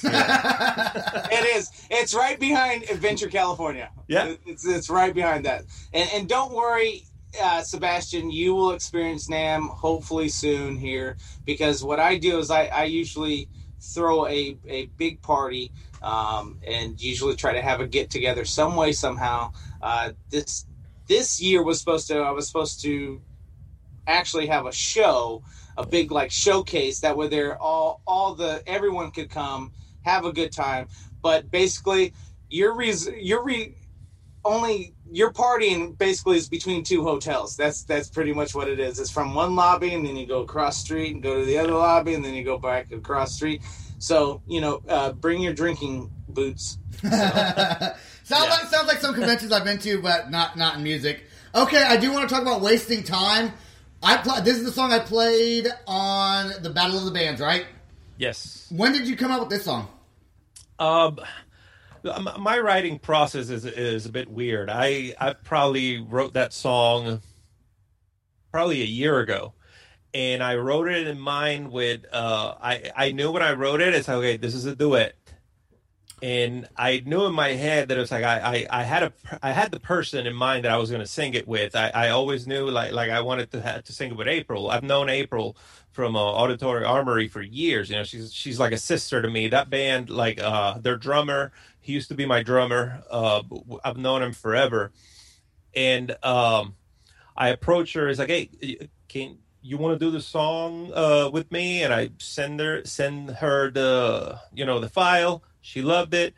Disneyland. 0.40 1.28
it 1.32 1.56
is. 1.56 1.70
It's 1.90 2.14
right 2.14 2.38
behind 2.38 2.84
Adventure 2.90 3.28
California. 3.28 3.90
Yeah. 4.08 4.34
it's 4.46 4.66
it's 4.66 4.90
right 4.90 5.14
behind 5.14 5.44
that. 5.44 5.64
And 5.92 6.08
and 6.14 6.28
don't 6.28 6.52
worry. 6.52 7.04
Uh, 7.42 7.60
Sebastian, 7.60 8.30
you 8.30 8.54
will 8.54 8.70
experience 8.70 9.28
NAMM 9.28 9.68
hopefully 9.68 10.28
soon 10.30 10.74
here 10.76 11.18
because 11.44 11.84
what 11.84 12.00
I 12.00 12.16
do 12.16 12.38
is 12.38 12.50
I, 12.50 12.66
I 12.66 12.84
usually 12.84 13.48
throw 13.78 14.26
a, 14.26 14.56
a 14.66 14.86
big 14.96 15.20
party 15.20 15.70
um, 16.02 16.58
and 16.66 16.98
usually 16.98 17.36
try 17.36 17.52
to 17.52 17.60
have 17.60 17.80
a 17.80 17.86
get 17.86 18.08
together 18.10 18.46
some 18.46 18.74
way 18.74 18.92
somehow. 18.92 19.52
Uh, 19.82 20.12
this 20.30 20.64
this 21.08 21.38
year 21.42 21.62
was 21.62 21.78
supposed 21.78 22.08
to 22.08 22.16
I 22.20 22.30
was 22.30 22.46
supposed 22.46 22.80
to 22.82 23.20
actually 24.06 24.46
have 24.46 24.66
a 24.66 24.72
show, 24.72 25.42
a 25.76 25.86
big 25.86 26.10
like 26.10 26.30
showcase 26.30 27.00
that 27.00 27.16
where 27.16 27.28
there 27.28 27.60
all 27.60 28.02
all 28.06 28.34
the 28.34 28.62
everyone 28.66 29.10
could 29.10 29.30
come 29.30 29.72
have 30.02 30.24
a 30.24 30.32
good 30.32 30.52
time. 30.52 30.88
But 31.22 31.50
basically, 31.50 32.14
your 32.48 32.74
reason 32.74 33.16
your 33.18 33.42
re 33.42 33.74
only 34.44 34.94
your 35.10 35.32
partying 35.32 35.96
basically 35.98 36.36
is 36.36 36.48
between 36.48 36.84
two 36.84 37.02
hotels. 37.02 37.56
That's 37.56 37.84
that's 37.84 38.08
pretty 38.08 38.32
much 38.32 38.54
what 38.54 38.68
it 38.68 38.80
is. 38.80 38.98
It's 38.98 39.10
from 39.10 39.34
one 39.34 39.56
lobby 39.56 39.92
and 39.94 40.06
then 40.06 40.16
you 40.16 40.26
go 40.26 40.42
across 40.42 40.78
street 40.78 41.14
and 41.14 41.22
go 41.22 41.40
to 41.40 41.44
the 41.44 41.58
other 41.58 41.72
lobby 41.72 42.14
and 42.14 42.24
then 42.24 42.34
you 42.34 42.44
go 42.44 42.58
back 42.58 42.92
across 42.92 43.34
street. 43.34 43.62
So 43.98 44.42
you 44.46 44.60
know, 44.60 44.82
uh, 44.88 45.12
bring 45.12 45.42
your 45.42 45.52
drinking 45.52 46.10
boots. 46.28 46.78
sounds 47.02 47.12
like 47.12 48.66
sounds 48.68 48.88
like 48.88 49.00
some 49.00 49.14
conventions 49.14 49.52
I've 49.52 49.64
been 49.64 49.78
to, 49.78 50.00
but 50.00 50.30
not 50.30 50.56
not 50.56 50.76
in 50.76 50.82
music. 50.82 51.24
Okay, 51.54 51.82
I 51.82 51.96
do 51.96 52.12
want 52.12 52.28
to 52.28 52.34
talk 52.34 52.42
about 52.42 52.60
wasting 52.60 53.02
time. 53.02 53.52
I 54.06 54.18
pl- 54.18 54.40
this 54.42 54.56
is 54.56 54.64
the 54.64 54.70
song 54.70 54.92
I 54.92 55.00
played 55.00 55.66
on 55.88 56.52
the 56.62 56.70
Battle 56.70 56.96
of 56.96 57.04
the 57.06 57.10
Bands, 57.10 57.40
right? 57.40 57.66
yes. 58.18 58.68
When 58.70 58.92
did 58.92 59.08
you 59.08 59.16
come 59.16 59.32
up 59.32 59.40
with 59.40 59.48
this 59.50 59.64
song? 59.64 59.88
Um, 60.78 61.18
my 62.38 62.58
writing 62.60 63.00
process 63.00 63.50
is 63.50 63.64
is 63.64 64.06
a 64.06 64.12
bit 64.12 64.28
weird. 64.30 64.70
I 64.70 65.14
I 65.18 65.32
probably 65.32 66.00
wrote 66.00 66.34
that 66.34 66.52
song 66.52 67.20
probably 68.52 68.80
a 68.82 68.86
year 68.86 69.18
ago, 69.18 69.54
and 70.14 70.40
I 70.40 70.54
wrote 70.54 70.88
it 70.88 71.08
in 71.08 71.18
mind 71.18 71.72
with 71.72 72.06
uh 72.12 72.54
I 72.62 72.92
I 72.94 73.10
knew 73.10 73.32
when 73.32 73.42
I 73.42 73.54
wrote 73.54 73.80
it 73.80 73.92
it's 73.92 74.06
like, 74.06 74.18
okay 74.18 74.36
this 74.36 74.54
is 74.54 74.66
a 74.66 74.76
duet, 74.76 75.16
and 76.22 76.68
I 76.76 77.02
knew 77.04 77.26
in 77.26 77.34
my 77.34 77.50
head 77.50 77.88
that 77.88 77.98
it 77.98 78.00
was 78.00 78.10
like 78.10 78.24
I 78.24 78.66
I, 78.70 78.80
I 78.80 78.82
had 78.84 79.02
a 79.02 79.12
I 79.42 79.52
had 79.52 79.70
the 79.70 79.80
person 79.80 80.26
in 80.26 80.34
mind 80.34 80.64
that 80.64 80.72
I 80.72 80.76
was 80.78 80.90
going 80.90 81.02
to 81.02 81.06
sing 81.06 81.34
it 81.34 81.46
with. 81.46 81.76
I, 81.76 81.90
I 81.94 82.08
always 82.10 82.46
knew 82.46 82.70
like 82.70 82.92
like 82.92 83.10
I 83.10 83.20
wanted 83.20 83.50
to 83.52 83.60
have 83.60 83.84
to 83.84 83.92
sing 83.92 84.12
it 84.12 84.16
with 84.16 84.28
April. 84.28 84.70
I've 84.70 84.82
known 84.82 85.08
April 85.08 85.56
from 85.92 86.16
uh, 86.16 86.20
Auditory 86.20 86.84
Armory 86.84 87.28
for 87.28 87.42
years. 87.42 87.90
You 87.90 87.96
know, 87.96 88.04
she's 88.04 88.32
she's 88.32 88.58
like 88.58 88.72
a 88.72 88.78
sister 88.78 89.20
to 89.20 89.28
me. 89.28 89.48
That 89.48 89.68
band, 89.68 90.08
like 90.08 90.40
uh, 90.40 90.78
their 90.78 90.96
drummer, 90.96 91.52
he 91.80 91.92
used 91.92 92.08
to 92.08 92.14
be 92.14 92.26
my 92.26 92.42
drummer. 92.42 93.02
Uh, 93.10 93.42
I've 93.84 93.98
known 93.98 94.22
him 94.22 94.32
forever, 94.32 94.92
and 95.74 96.16
um, 96.24 96.76
I 97.36 97.48
approach 97.48 97.92
her. 97.92 98.08
It's 98.08 98.18
like, 98.18 98.30
hey, 98.30 98.88
can 99.08 99.38
you 99.62 99.78
want 99.78 99.98
to 99.98 100.04
do 100.04 100.10
the 100.10 100.20
song 100.20 100.92
uh, 100.94 101.28
with 101.30 101.50
me? 101.52 101.82
And 101.82 101.92
I 101.92 102.10
send 102.18 102.60
her 102.60 102.84
send 102.84 103.30
her 103.30 103.70
the 103.70 104.38
you 104.54 104.64
know 104.64 104.80
the 104.80 104.88
file. 104.88 105.42
She 105.66 105.82
loved 105.82 106.14
it. 106.14 106.34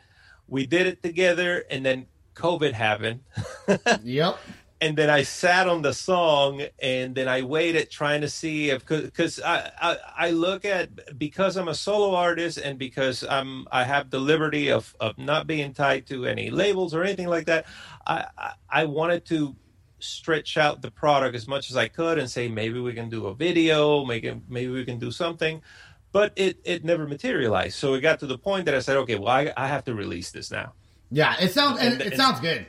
We 0.47 0.65
did 0.65 0.87
it 0.87 1.03
together, 1.03 1.63
and 1.69 1.85
then 1.85 2.07
COVID 2.35 2.73
happened. 2.73 3.21
Yep. 4.03 4.39
and 4.81 4.97
then 4.97 5.09
I 5.09 5.23
sat 5.23 5.67
on 5.67 5.81
the 5.81 5.93
song, 5.93 6.63
and 6.81 7.13
then 7.13 7.27
I 7.27 7.43
waited 7.43 7.91
trying 7.91 8.21
to 8.21 8.29
see 8.29 8.69
if 8.71 8.85
because 8.87 9.39
I, 9.41 9.69
I 9.79 9.97
I 10.17 10.29
look 10.31 10.65
at 10.65 11.17
because 11.19 11.57
I'm 11.57 11.67
a 11.67 11.75
solo 11.75 12.15
artist 12.15 12.57
and 12.57 12.79
because 12.79 13.23
I'm 13.29 13.67
I 13.71 13.83
have 13.83 14.09
the 14.09 14.19
liberty 14.19 14.71
of 14.71 14.95
of 14.99 15.17
not 15.17 15.47
being 15.47 15.73
tied 15.73 16.07
to 16.07 16.25
any 16.25 16.49
labels 16.49 16.95
or 16.95 17.03
anything 17.03 17.27
like 17.27 17.45
that. 17.47 17.65
I 18.07 18.25
I, 18.37 18.53
I 18.69 18.85
wanted 18.85 19.25
to 19.25 19.55
stretch 19.99 20.57
out 20.57 20.81
the 20.81 20.91
product 20.91 21.35
as 21.35 21.45
much 21.47 21.69
as 21.69 21.75
I 21.75 21.89
could 21.89 22.17
and 22.17 22.29
say 22.31 22.47
maybe 22.47 22.79
we 22.79 22.93
can 22.93 23.09
do 23.09 23.27
a 23.27 23.35
video, 23.35 24.05
maybe 24.05 24.41
maybe 24.47 24.71
we 24.71 24.85
can 24.85 24.97
do 24.97 25.11
something. 25.11 25.61
But 26.11 26.33
it, 26.35 26.59
it 26.63 26.83
never 26.83 27.07
materialized. 27.07 27.75
So 27.77 27.93
it 27.93 28.01
got 28.01 28.19
to 28.21 28.27
the 28.27 28.37
point 28.37 28.65
that 28.65 28.73
I 28.73 28.79
said, 28.79 28.97
okay, 28.97 29.15
well, 29.15 29.27
I, 29.29 29.53
I 29.55 29.67
have 29.67 29.83
to 29.85 29.93
release 29.93 30.31
this 30.31 30.49
now. 30.49 30.73
Yeah, 31.11 31.35
it 31.39 31.51
sounds 31.51 31.79
and, 31.79 31.93
And- 31.93 32.01
it 32.01 32.07
and- 32.07 32.15
sounds 32.17 32.39
good. 32.39 32.65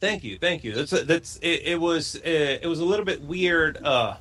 Thank 0.00 0.22
you, 0.22 0.38
thank 0.38 0.62
you. 0.62 0.74
That's 0.74 0.90
that's 1.06 1.38
it, 1.42 1.62
it 1.64 1.80
was 1.80 2.14
uh, 2.16 2.20
it 2.24 2.66
was 2.68 2.78
a 2.78 2.84
little 2.84 3.04
bit 3.04 3.20
weird. 3.20 3.78
Uh, 3.84 4.16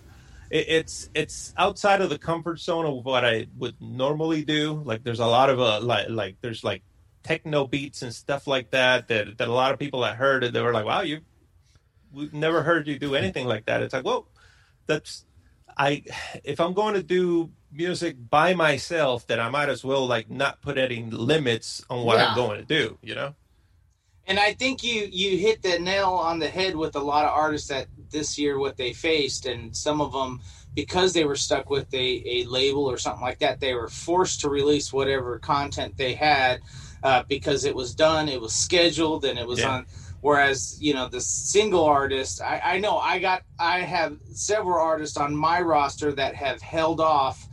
it, 0.50 0.66
it's 0.70 1.10
it's 1.14 1.54
outside 1.56 2.02
of 2.02 2.10
the 2.10 2.18
comfort 2.18 2.60
zone 2.60 2.84
of 2.88 3.06
what 3.06 3.24
I 3.24 3.46
would 3.60 3.76
normally 3.80 4.44
do. 4.44 4.82
Like 4.84 5.04
there's 5.04 5.20
a 5.20 5.28
lot 5.28 5.52
of 5.52 5.60
uh 5.60 5.80
like 5.82 6.10
like 6.10 6.38
there's 6.42 6.64
like 6.64 6.82
techno 7.22 7.68
beats 7.68 8.02
and 8.02 8.12
stuff 8.12 8.48
like 8.48 8.72
that 8.72 9.08
that 9.10 9.38
that 9.38 9.48
a 9.48 9.54
lot 9.54 9.72
of 9.72 9.78
people 9.78 10.02
that 10.02 10.16
heard 10.16 10.44
it 10.44 10.52
they 10.52 10.62
were 10.62 10.74
like, 10.74 10.86
wow, 10.86 11.02
you 11.02 11.20
we've 12.12 12.34
never 12.34 12.64
heard 12.64 12.88
you 12.88 12.98
do 12.98 13.14
anything 13.14 13.46
like 13.46 13.68
that. 13.68 13.84
It's 13.84 13.94
like, 13.94 14.04
well, 14.06 14.28
that's 14.88 15.26
I 15.76 16.04
if 16.44 16.60
I'm 16.60 16.74
going 16.74 16.94
to 16.96 17.04
do 17.04 17.52
music 17.72 18.16
by 18.30 18.54
myself, 18.54 19.28
then 19.28 19.40
I 19.40 19.50
might 19.50 19.70
as 19.70 19.84
well 19.84 20.06
like 20.08 20.30
not 20.30 20.62
put 20.62 20.78
any 20.78 21.04
limits 21.04 21.84
on 21.90 22.06
what 22.06 22.18
Yeah. 22.18 22.30
I'm 22.30 22.36
going 22.36 22.60
to 22.60 22.66
do. 22.66 22.98
You 23.02 23.16
know. 23.16 23.36
And 24.30 24.40
I 24.40 24.54
think 24.54 24.84
you 24.84 25.08
you 25.12 25.38
hit 25.38 25.62
the 25.62 25.80
nail 25.80 26.10
on 26.10 26.40
the 26.40 26.50
head 26.50 26.76
with 26.76 26.96
a 26.96 27.00
lot 27.00 27.26
of 27.26 27.32
artists 27.32 27.70
that 27.70 27.88
this 28.12 28.38
year 28.38 28.60
what 28.60 28.78
they 28.78 28.94
faced, 28.94 29.46
and 29.46 29.76
some 29.76 30.02
of 30.02 30.12
them 30.14 30.42
because 30.74 31.14
they 31.14 31.24
were 31.26 31.36
stuck 31.36 31.70
with 31.72 31.92
a, 31.94 32.22
a 32.26 32.46
label 32.46 32.86
or 32.86 32.98
something 33.00 33.22
like 33.24 33.40
that, 33.40 33.60
they 33.60 33.74
were 33.74 33.88
forced 33.88 34.42
to 34.42 34.50
release 34.50 34.94
whatever 34.94 35.40
content 35.40 35.98
they 35.98 36.14
had 36.14 36.60
uh, 37.02 37.24
because 37.28 37.66
it 37.66 37.74
was 37.76 37.96
done, 37.96 38.30
it 38.30 38.40
was 38.40 38.54
scheduled, 38.54 39.26
and 39.26 39.40
it 39.40 39.48
was 39.48 39.60
Yeah. 39.60 39.70
on. 39.72 39.86
Whereas 40.28 40.78
you 40.82 40.94
know 40.94 41.08
the 41.08 41.22
single 41.22 41.86
artist, 41.86 42.42
I, 42.42 42.60
I 42.62 42.80
know 42.80 42.98
I 42.98 43.18
got 43.18 43.44
I 43.58 43.80
have 43.80 44.18
several 44.34 44.78
artists 44.78 45.16
on 45.16 45.34
my 45.34 45.62
roster 45.62 46.12
that 46.12 46.36
have 46.36 46.62
held 46.62 47.00
off, 47.00 47.48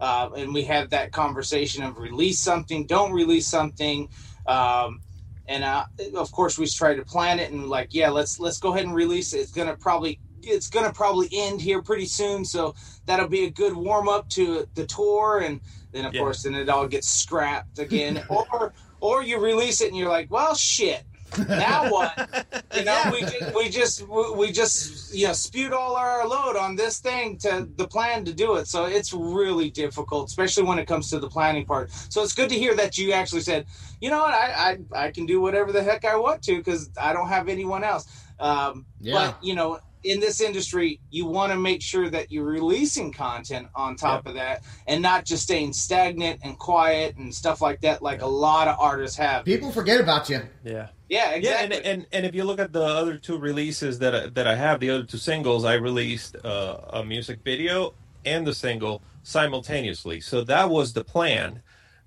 uh, 0.00 0.28
and 0.36 0.54
we 0.54 0.62
have 0.62 0.90
that 0.90 1.10
conversation 1.10 1.82
of 1.82 1.98
release 1.98 2.38
something, 2.38 2.86
don't 2.86 3.10
release 3.12 3.48
something. 3.48 4.08
Um, 4.46 5.00
and 5.48 5.64
uh, 5.64 5.86
of 6.14 6.30
course 6.30 6.56
we 6.56 6.68
try 6.68 6.94
to 6.94 7.04
plan 7.04 7.40
it 7.40 7.50
and 7.50 7.66
like 7.68 7.88
yeah 7.90 8.10
let's 8.10 8.38
let's 8.38 8.58
go 8.58 8.72
ahead 8.72 8.84
and 8.84 8.94
release 8.94 9.32
it 9.34 9.38
it's 9.38 9.50
gonna 9.50 9.74
probably 9.74 10.20
it's 10.44 10.70
gonna 10.70 10.92
probably 10.92 11.28
end 11.32 11.60
here 11.60 11.82
pretty 11.82 12.06
soon 12.06 12.44
so 12.44 12.76
that'll 13.06 13.26
be 13.26 13.46
a 13.46 13.50
good 13.50 13.74
warm 13.74 14.08
up 14.08 14.28
to 14.28 14.68
the 14.76 14.86
tour 14.86 15.40
and 15.44 15.60
then 15.90 16.04
of 16.04 16.14
Yeah. 16.14 16.20
course 16.20 16.44
then 16.44 16.54
it 16.54 16.68
all 16.68 16.86
gets 16.86 17.08
scrapped 17.08 17.80
again 17.80 18.22
or 18.30 18.72
or 19.00 19.24
you 19.24 19.40
release 19.40 19.80
it 19.80 19.88
and 19.88 19.96
you're 19.96 20.08
like 20.08 20.30
well 20.30 20.54
shit 20.54 21.02
now 21.48 21.90
what 21.90 22.12
you 22.74 22.84
know 22.84 23.02
we 23.12 23.20
just, 23.20 23.54
we 23.54 23.68
just 23.68 24.08
we 24.36 24.52
just 24.52 25.14
you 25.14 25.26
know 25.26 25.32
spewed 25.32 25.72
all 25.72 25.96
our 25.96 26.26
load 26.26 26.56
on 26.56 26.76
this 26.76 27.00
thing 27.00 27.36
to 27.38 27.68
the 27.76 27.86
plan 27.86 28.24
to 28.24 28.32
do 28.32 28.56
it. 28.56 28.66
So 28.66 28.86
it's 28.86 29.12
really 29.12 29.70
difficult 29.70 30.28
especially 30.28 30.64
when 30.64 30.78
it 30.78 30.86
comes 30.86 31.10
to 31.10 31.18
the 31.18 31.28
planning 31.28 31.66
part. 31.66 31.90
So 31.90 32.22
it's 32.22 32.34
good 32.34 32.48
to 32.50 32.54
hear 32.56 32.74
that 32.76 32.98
you 32.98 33.12
actually 33.12 33.42
said 33.42 33.66
you 34.00 34.10
know 34.10 34.20
what? 34.20 34.34
I 34.34 34.78
i, 34.92 35.06
I 35.06 35.10
can 35.10 35.26
do 35.26 35.40
whatever 35.40 35.72
the 35.72 35.82
heck 35.82 36.04
i 36.04 36.16
want 36.16 36.42
to 36.42 36.56
because 36.56 36.90
i 37.00 37.12
don't 37.12 37.28
have 37.28 37.48
anyone 37.48 37.84
else. 37.84 38.06
Um, 38.38 38.86
Yeah. 39.00 39.14
but 39.14 39.44
you 39.44 39.54
know 39.54 39.80
in 40.04 40.20
this 40.20 40.40
industry 40.40 41.00
you 41.10 41.26
want 41.26 41.52
to 41.52 41.58
make 41.58 41.82
sure 41.82 42.08
that 42.08 42.30
you're 42.30 42.44
releasing 42.44 43.12
content 43.12 43.68
on 43.74 43.96
top 43.96 44.26
of 44.26 44.34
that 44.34 44.62
and 44.86 45.02
not 45.02 45.24
just 45.24 45.42
staying 45.42 45.72
stagnant 45.72 46.40
and 46.42 46.58
quiet 46.58 47.16
and 47.16 47.34
stuff 47.34 47.60
like 47.60 47.80
that 47.80 48.02
like 48.02 48.22
a 48.22 48.26
lot 48.26 48.68
of 48.68 48.76
artists 48.78 49.16
have 49.16 49.44
People 49.44 49.72
forget 49.72 50.00
about 50.00 50.28
you. 50.30 50.40
Yeah. 50.64 50.88
yeah 51.08 51.30
exactly 51.32 51.48
Yeah, 51.48 51.60
and, 51.62 51.72
and 51.86 52.06
and 52.12 52.26
if 52.26 52.34
you 52.34 52.44
look 52.44 52.58
at 52.58 52.72
the 52.72 52.82
other 52.82 53.16
two 53.16 53.38
releases 53.38 53.98
that 53.98 54.14
I, 54.14 54.26
that 54.28 54.46
I 54.46 54.54
have, 54.54 54.80
the 54.80 54.90
other 54.90 55.04
two 55.04 55.18
singles, 55.18 55.64
I 55.64 55.74
released 55.74 56.36
uh, 56.44 56.78
a 56.90 57.04
music 57.04 57.40
video 57.44 57.94
and 58.24 58.46
the 58.46 58.54
single 58.54 59.02
simultaneously. 59.22 60.20
So 60.20 60.44
that 60.44 60.70
was 60.70 60.92
the 60.92 61.04
plan, 61.04 61.62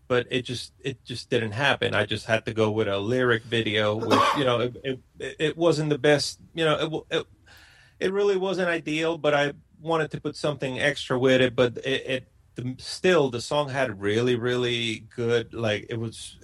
but 0.08 0.28
it 0.30 0.44
just 0.44 0.74
it 0.80 1.04
just 1.06 1.30
didn't 1.30 1.54
happen. 1.54 1.94
I 1.94 2.06
just 2.06 2.26
had 2.26 2.46
to 2.46 2.54
go 2.54 2.72
with 2.72 2.88
a 2.88 3.00
lyric 3.00 3.44
video, 3.44 3.96
which 3.96 4.20
you 4.38 4.46
know 4.46 4.60
it 4.62 4.76
it, 4.84 5.00
it 5.40 5.58
wasn't 5.58 5.90
the 5.90 5.98
best. 5.98 6.40
You 6.54 6.66
know, 6.66 7.06
it, 7.10 7.18
it 7.18 7.28
it 8.00 8.12
really 8.12 8.38
wasn't 8.38 8.70
ideal, 8.70 9.18
but 9.18 9.34
I 9.34 9.54
wanted 9.82 10.12
to 10.12 10.22
put 10.22 10.36
something 10.36 10.80
extra 10.80 11.18
with 11.18 11.42
it. 11.42 11.56
But 11.56 11.78
it, 11.78 12.06
it 12.08 12.28
the, 12.56 12.76
still 12.78 13.30
the 13.30 13.42
song 13.42 13.70
had 13.70 14.00
really 14.02 14.36
really 14.36 15.08
good 15.16 15.54
like 15.54 15.88
it 15.90 16.00
was 16.00 16.38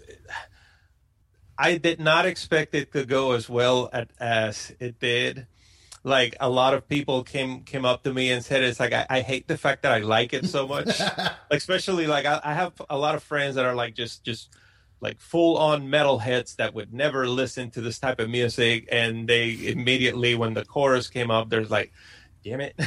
I 1.59 1.77
did 1.77 1.99
not 1.99 2.25
expect 2.25 2.73
it 2.73 2.93
to 2.93 3.05
go 3.05 3.33
as 3.33 3.49
well 3.49 3.89
at, 3.91 4.09
as 4.17 4.71
it 4.79 4.97
did. 4.99 5.45
Like 6.05 6.37
a 6.39 6.49
lot 6.49 6.73
of 6.73 6.87
people 6.87 7.25
came 7.25 7.63
came 7.63 7.83
up 7.83 8.03
to 8.03 8.13
me 8.13 8.31
and 8.31 8.43
said, 8.43 8.63
"It's 8.63 8.79
like 8.79 8.93
I, 8.93 9.05
I 9.09 9.19
hate 9.19 9.49
the 9.49 9.57
fact 9.57 9.83
that 9.83 9.91
I 9.91 9.99
like 9.99 10.33
it 10.33 10.45
so 10.45 10.65
much." 10.65 10.97
like, 11.17 11.33
especially 11.51 12.07
like 12.07 12.25
I, 12.25 12.39
I 12.41 12.53
have 12.53 12.71
a 12.89 12.97
lot 12.97 13.15
of 13.15 13.23
friends 13.23 13.55
that 13.55 13.65
are 13.65 13.75
like 13.75 13.95
just 13.95 14.23
just 14.23 14.49
like 15.01 15.19
full 15.19 15.57
on 15.57 15.89
metal 15.89 16.19
metalheads 16.19 16.55
that 16.57 16.73
would 16.73 16.93
never 16.93 17.27
listen 17.27 17.69
to 17.71 17.81
this 17.81 17.99
type 17.99 18.19
of 18.19 18.29
music, 18.29 18.87
and 18.91 19.27
they 19.27 19.57
immediately 19.67 20.35
when 20.35 20.53
the 20.53 20.65
chorus 20.65 21.07
came 21.07 21.31
up, 21.31 21.49
there's 21.49 21.69
like, 21.69 21.91
"Damn 22.43 22.61
it, 22.61 22.75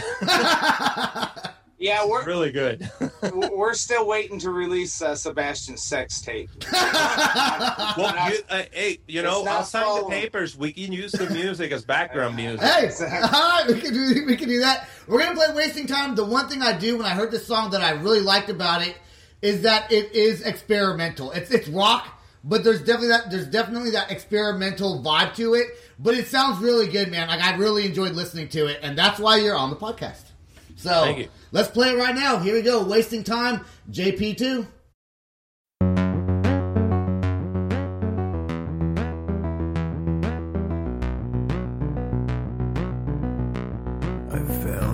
yeah 1.78 2.07
we're 2.07 2.25
really 2.25 2.52
good." 2.52 2.90
we're 3.33 3.75
still 3.75 4.07
waiting 4.07 4.38
to 4.40 4.50
release 4.50 5.00
uh, 5.02 5.14
Sebastian's 5.14 5.83
sex 5.83 6.21
tape. 6.21 6.50
well, 6.73 8.31
you, 8.31 8.38
uh, 8.50 8.62
hey, 8.73 8.99
you 9.09 9.23
know, 9.23 9.45
I'll 9.45 9.64
sign 9.64 10.02
the 10.02 10.09
papers. 10.11 10.57
We 10.57 10.73
can 10.73 10.92
use 10.92 11.12
the 11.12 11.31
music 11.31 11.73
as 11.73 11.85
background 11.85 12.37
music. 12.37 12.61
Hey, 12.61 12.87
Exactly. 12.87 13.75
we 13.75 13.81
can 13.81 13.92
do 13.92 14.25
we 14.26 14.37
can 14.37 14.49
do 14.49 14.61
that. 14.61 14.88
We're 15.07 15.21
gonna 15.21 15.35
play 15.35 15.54
"Wasting 15.54 15.87
Time." 15.87 16.14
The 16.14 16.25
one 16.25 16.49
thing 16.49 16.62
I 16.62 16.76
do 16.76 16.97
when 16.97 17.07
I 17.07 17.11
heard 17.11 17.31
this 17.31 17.47
song 17.47 17.71
that 17.71 17.83
I 17.83 17.92
really 17.92 18.21
liked 18.21 18.50
about 18.50 18.83
it 18.87 18.97
is 19.43 19.63
that 19.63 19.91
it 19.93 20.13
is 20.13 20.43
experimental. 20.43 21.33
It's 21.33 21.51
it's 21.51 21.69
rock, 21.69 22.21
but 22.45 22.65
there's 22.65 22.81
definitely 22.81 23.09
that 23.09 23.31
there's 23.31 23.47
definitely 23.49 23.91
that 23.91 24.11
experimental 24.11 25.03
vibe 25.03 25.35
to 25.37 25.55
it. 25.55 25.67
But 25.99 26.15
it 26.15 26.29
sounds 26.29 26.63
really 26.63 26.87
good, 26.89 27.11
man. 27.11 27.29
Like 27.29 27.43
I 27.43 27.57
really 27.57 27.85
enjoyed 27.85 28.13
listening 28.13 28.49
to 28.51 28.67
it, 28.67 28.81
and 28.83 28.97
that's 28.97 29.19
why 29.19 29.37
you're 29.37 29.57
on 29.57 29.71
the 29.71 29.77
podcast. 29.77 30.23
So 30.77 30.91
Thank 30.91 31.19
you. 31.19 31.29
let's 31.53 31.69
play 31.69 31.91
it 31.91 31.99
right 31.99 32.15
now. 32.15 32.39
Here 32.39 32.55
we 32.55 32.63
go. 32.63 32.83
"Wasting 32.85 33.25
Time." 33.25 33.65
JP 33.91 34.39
two. 34.39 34.67
I 44.35 44.39
fell 44.63 44.92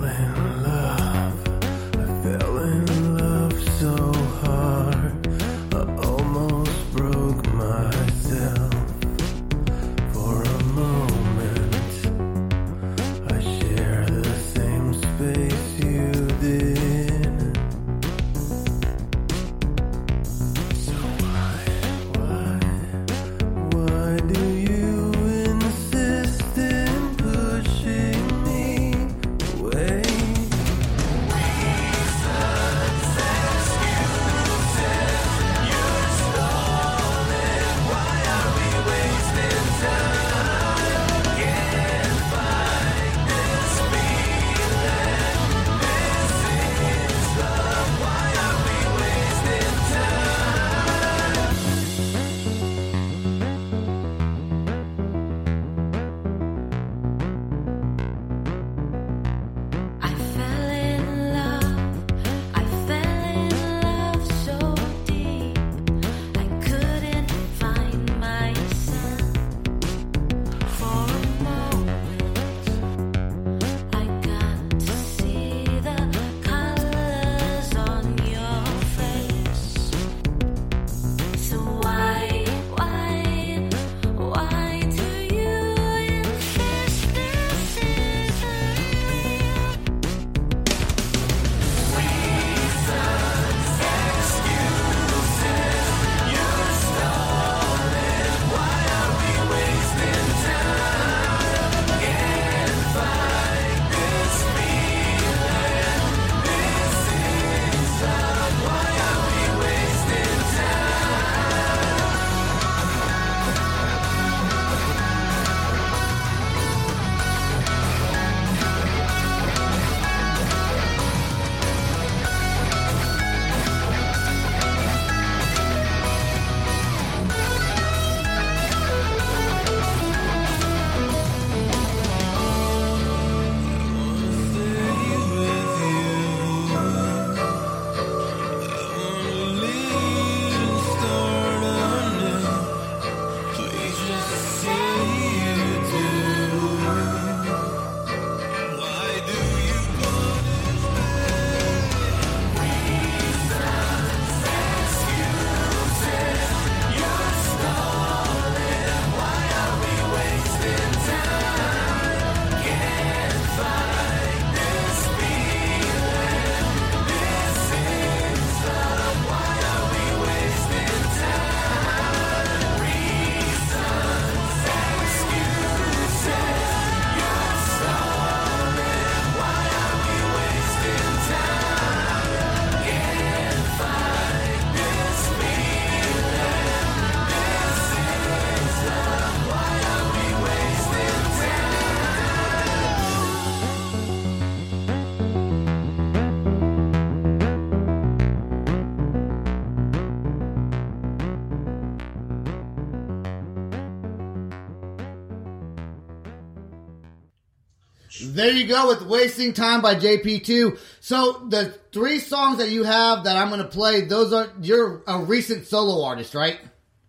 there 208.39 208.53
you 208.53 208.67
go 208.67 208.87
with 208.87 209.01
Wasting 209.01 209.53
Time 209.53 209.81
by 209.81 209.95
JP2. 209.95 210.79
So 211.01 211.45
the 211.49 211.77
three 211.91 212.19
songs 212.19 212.59
that 212.59 212.69
you 212.69 212.83
have 212.83 213.25
that 213.25 213.35
I'm 213.35 213.49
going 213.49 213.61
to 213.61 213.67
play, 213.67 214.01
those 214.01 214.31
are, 214.31 214.49
you're 214.61 215.03
a 215.05 215.19
recent 215.19 215.67
solo 215.67 216.05
artist, 216.05 216.33
right? 216.33 216.57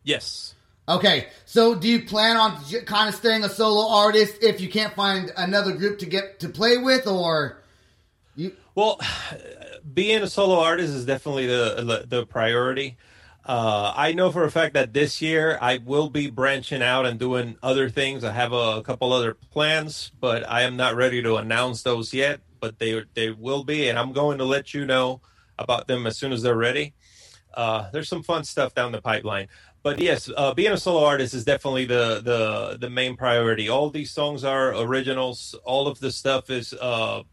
Yes. 0.02 0.54
Okay, 0.88 1.28
so 1.44 1.76
do 1.76 1.86
you 1.86 2.04
plan 2.04 2.36
on 2.36 2.60
kind 2.84 3.08
of 3.08 3.14
staying 3.14 3.44
a 3.44 3.48
solo 3.48 3.94
artist 3.94 4.42
if 4.42 4.60
you 4.60 4.68
can't 4.68 4.92
find 4.94 5.30
another 5.36 5.72
group 5.72 6.00
to 6.00 6.06
get 6.06 6.40
to 6.40 6.48
play 6.48 6.78
with, 6.78 7.06
or 7.06 7.62
you? 8.34 8.56
Well, 8.74 9.00
being 9.94 10.22
a 10.22 10.26
solo 10.26 10.58
artist 10.58 10.92
is 10.92 11.04
definitely 11.04 11.46
the 11.46 12.04
the, 12.08 12.16
the 12.16 12.26
priority. 12.26 12.96
Uh, 13.50 13.92
I 13.96 14.12
know 14.12 14.30
for 14.30 14.44
a 14.44 14.50
fact 14.50 14.74
that 14.74 14.92
this 14.92 15.20
year 15.20 15.58
I 15.60 15.78
will 15.78 16.08
be 16.08 16.30
branching 16.30 16.82
out 16.82 17.04
and 17.04 17.18
doing 17.18 17.56
other 17.64 17.90
things. 17.90 18.22
I 18.22 18.30
have 18.30 18.52
a, 18.52 18.80
couple 18.82 19.12
other 19.12 19.34
plans, 19.34 20.12
but 20.20 20.48
I 20.48 20.62
am 20.62 20.76
not 20.76 20.94
ready 20.94 21.20
to 21.24 21.34
announce 21.34 21.82
those 21.82 22.14
yet. 22.14 22.38
But 22.60 22.78
they 22.78 23.02
they 23.14 23.32
will 23.32 23.64
be, 23.64 23.88
and 23.88 23.98
I'm 23.98 24.12
going 24.12 24.38
to 24.38 24.44
let 24.44 24.72
you 24.72 24.86
know 24.86 25.20
about 25.58 25.88
them 25.88 26.06
as 26.06 26.16
soon 26.16 26.30
as 26.30 26.42
they're 26.42 26.54
ready. 26.54 26.94
Uh, 27.52 27.90
there's 27.90 28.08
some 28.08 28.22
fun 28.22 28.44
stuff 28.44 28.72
down 28.72 28.92
the 28.92 29.02
pipeline. 29.02 29.48
But 29.82 29.98
yes, 30.00 30.30
uh, 30.36 30.54
being 30.54 30.70
a 30.70 30.76
solo 30.76 31.04
artist 31.04 31.34
is 31.34 31.44
definitely 31.44 31.86
the 31.86 32.20
the 32.22 32.78
the 32.78 32.88
main 32.88 33.16
priority. 33.16 33.68
All 33.68 33.90
these 33.90 34.12
songs 34.12 34.44
are 34.44 34.76
originals. 34.76 35.56
All 35.64 35.88
of 35.88 35.98
the 35.98 36.12
stuff 36.12 36.50
is 36.50 36.72
uh, 36.74 37.24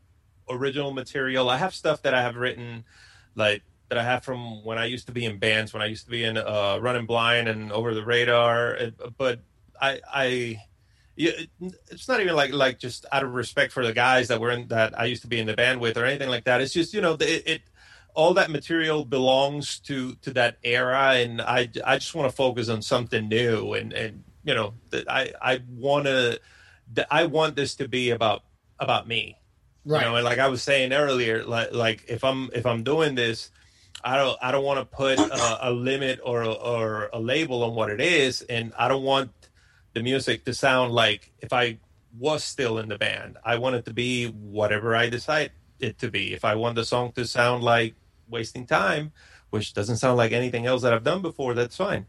original 0.50 0.94
material. 0.94 1.48
I 1.48 1.58
have 1.58 1.76
stuff 1.76 2.02
that 2.02 2.16
I 2.16 2.24
have 2.24 2.38
written, 2.38 2.86
like 3.36 3.62
that 3.90 3.98
I 3.98 4.04
have 4.04 4.24
from 4.24 4.64
when 4.64 4.78
I 4.78 4.86
used 4.86 5.08
to 5.08 5.14
be 5.14 5.26
in 5.26 5.38
bands, 5.38 5.74
when 5.74 5.82
I 5.82 5.86
used 5.86 6.06
to 6.06 6.12
be 6.12 6.24
in 6.24 6.38
uh, 6.38 6.78
Running 6.82 7.06
Blind 7.06 7.48
and 7.48 7.72
Over 7.72 7.94
the 7.94 8.04
Radar. 8.04 8.78
But 9.18 9.40
I, 9.82 10.00
I, 10.14 10.62
yeah, 11.16 11.32
it's 11.90 12.08
not 12.08 12.20
even 12.20 12.36
like 12.36 12.52
like 12.52 12.80
just 12.80 13.06
out 13.12 13.24
of 13.24 13.34
respect 13.34 13.72
for 13.72 13.86
the 13.86 13.94
guys 13.94 14.28
that 14.28 14.40
were 14.40 14.52
in 14.52 14.68
that 14.68 15.00
I 15.00 15.06
used 15.06 15.22
to 15.24 15.28
be 15.28 15.40
in 15.40 15.48
the 15.48 15.56
band 15.56 15.80
with 15.80 15.98
or 15.98 16.06
anything 16.06 16.30
like 16.30 16.44
that. 16.46 16.62
It's 16.62 16.74
just 16.74 16.94
you 16.94 17.02
know 17.02 17.14
it. 17.14 17.44
it 17.48 17.62
all 18.14 18.34
that 18.34 18.50
material 18.50 19.06
belongs 19.06 19.78
to 19.80 20.16
to 20.16 20.34
that 20.34 20.58
era 20.64 21.12
and 21.18 21.40
i 21.40 21.70
i 21.86 22.00
just 22.00 22.16
want 22.16 22.28
to 22.28 22.36
focus 22.36 22.68
on 22.68 22.82
something 22.82 23.30
new 23.30 23.74
and 23.74 23.94
and 23.94 24.24
you 24.44 24.56
know 24.56 24.74
that 24.90 25.08
i 25.08 25.32
i 25.40 25.62
want 25.70 26.06
to 26.06 26.40
i 27.12 27.28
want 27.28 27.56
this 27.56 27.76
to 27.76 27.88
be 27.88 28.10
about 28.10 28.42
about 28.80 29.08
me 29.08 29.38
Right. 29.86 30.02
you 30.02 30.10
know 30.10 30.16
and 30.16 30.26
like 30.26 30.40
i 30.40 30.48
was 30.48 30.64
saying 30.64 30.94
earlier 30.94 31.44
like 31.46 31.72
like 31.74 32.06
if 32.10 32.24
i'm 32.24 32.50
if 32.56 32.66
i'm 32.66 32.84
doing 32.84 33.14
this 33.14 33.52
i 34.08 34.16
don't 34.16 34.38
i 34.42 34.52
don't 34.52 34.64
want 34.64 34.80
to 34.80 34.86
put 34.86 35.20
a, 35.20 35.70
a 35.70 35.72
limit 35.72 36.20
or 36.24 36.44
or 36.44 37.10
a 37.12 37.20
label 37.20 37.64
on 37.64 37.76
what 37.76 37.90
it 37.90 38.00
is 38.00 38.42
and 38.44 38.74
i 38.80 38.88
don't 38.88 39.04
want 39.04 39.30
the 39.94 40.02
music 40.02 40.46
to 40.46 40.54
sound 40.54 40.94
like 40.94 41.32
if 41.40 41.52
i 41.52 41.78
was 42.18 42.44
still 42.44 42.78
in 42.80 42.88
the 42.88 42.98
band 42.98 43.38
i 43.44 43.58
want 43.58 43.76
it 43.76 43.84
to 43.84 43.94
be 43.94 44.28
whatever 44.28 44.96
i 44.96 45.10
decide 45.10 45.52
it 45.80 46.00
to 46.00 46.10
be. 46.10 46.34
If 46.34 46.44
i 46.44 46.56
want 46.56 46.76
the 46.76 46.86
song 46.86 47.12
to 47.14 47.28
sound 47.28 47.64
like 47.64 47.94
wasting 48.30 48.66
time 48.66 49.12
which 49.50 49.74
doesn't 49.74 49.98
sound 49.98 50.18
like 50.18 50.32
anything 50.32 50.66
else 50.66 50.82
that 50.84 50.94
i've 50.94 51.04
done 51.04 51.22
before 51.22 51.54
that's 51.54 51.76
fine 51.76 52.06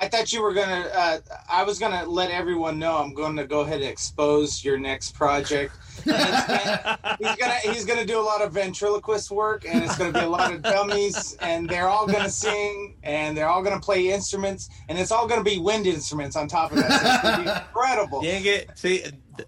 I 0.00 0.08
thought 0.08 0.32
you 0.32 0.42
were 0.42 0.52
gonna. 0.52 0.88
Uh, 0.92 1.18
I 1.48 1.62
was 1.62 1.78
gonna 1.78 2.04
let 2.06 2.30
everyone 2.32 2.78
know. 2.78 2.96
I'm 2.96 3.14
going 3.14 3.36
to 3.36 3.44
go 3.46 3.60
ahead 3.60 3.80
and 3.82 3.84
expose 3.88 4.64
your 4.64 4.76
next 4.76 5.14
project. 5.14 5.74
Gonna- 6.04 6.98
he's 7.18 7.36
gonna 7.36 7.54
he's 7.62 7.84
gonna 7.84 8.04
do 8.04 8.18
a 8.18 8.22
lot 8.22 8.42
of 8.42 8.52
ventriloquist 8.52 9.30
work, 9.30 9.64
and 9.68 9.84
it's 9.84 9.96
gonna 9.96 10.10
be 10.12 10.18
a 10.18 10.28
lot 10.28 10.52
of 10.52 10.60
dummies, 10.62 11.36
and 11.40 11.68
they're 11.68 11.88
all 11.88 12.08
gonna 12.08 12.30
sing, 12.30 12.96
and 13.04 13.36
they're 13.36 13.48
all 13.48 13.62
gonna 13.62 13.78
play 13.78 14.10
instruments, 14.10 14.68
and 14.88 14.98
it's 14.98 15.12
all 15.12 15.28
gonna 15.28 15.44
be 15.44 15.58
wind 15.58 15.86
instruments 15.86 16.34
on 16.34 16.48
top 16.48 16.72
of 16.72 16.78
that. 16.78 16.90
So 17.00 17.08
it's 17.08 17.22
gonna 17.22 17.44
be 17.44 17.50
incredible. 17.50 18.22
Dang 18.22 18.44
it! 18.44 18.70
See, 18.74 19.04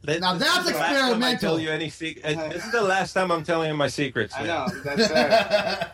th- 0.07 0.21
Now 0.21 0.35
that's 0.35 0.59
is 0.69 0.73
the 0.73 0.79
last 0.79 0.93
I 0.93 1.01
experimental. 1.01 1.41
tell 1.41 1.59
you 1.61 1.71
any 1.71 1.91
sec- 1.91 2.25
uh, 2.25 2.49
This 2.51 2.65
is 2.65 2.71
the 2.71 2.83
last 2.83 3.13
time 3.15 3.33
I'm 3.33 3.43
telling 3.43 3.71
you 3.71 3.75
my 3.77 3.89
secrets. 3.89 4.35
I 4.37 4.45
know 4.47 4.69
that's 4.85 5.11
right. 5.11 5.91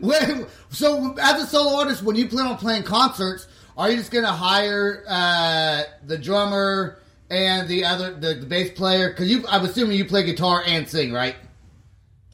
When, 0.00 0.46
so 0.70 1.14
as 1.20 1.42
a 1.42 1.46
solo 1.46 1.76
artist, 1.78 2.02
when 2.02 2.16
you 2.16 2.26
plan 2.26 2.46
on 2.46 2.56
playing 2.56 2.84
concerts, 2.84 3.48
are 3.78 3.90
you 3.90 3.96
just 3.96 4.10
to 4.10 4.26
hire 4.26 5.04
uh, 5.08 5.82
the 6.04 6.18
drummer 6.18 6.98
and 7.30 7.68
the 7.68 7.84
other 7.84 8.12
the, 8.12 8.34
the 8.34 8.46
bass 8.46 8.72
player? 8.72 9.10
Because 9.10 9.30
you, 9.30 9.44
I'm 9.48 9.64
assuming 9.64 9.96
you 9.96 10.04
play 10.04 10.24
guitar 10.24 10.64
and 10.66 10.86
sing, 10.86 11.12
right? 11.12 11.36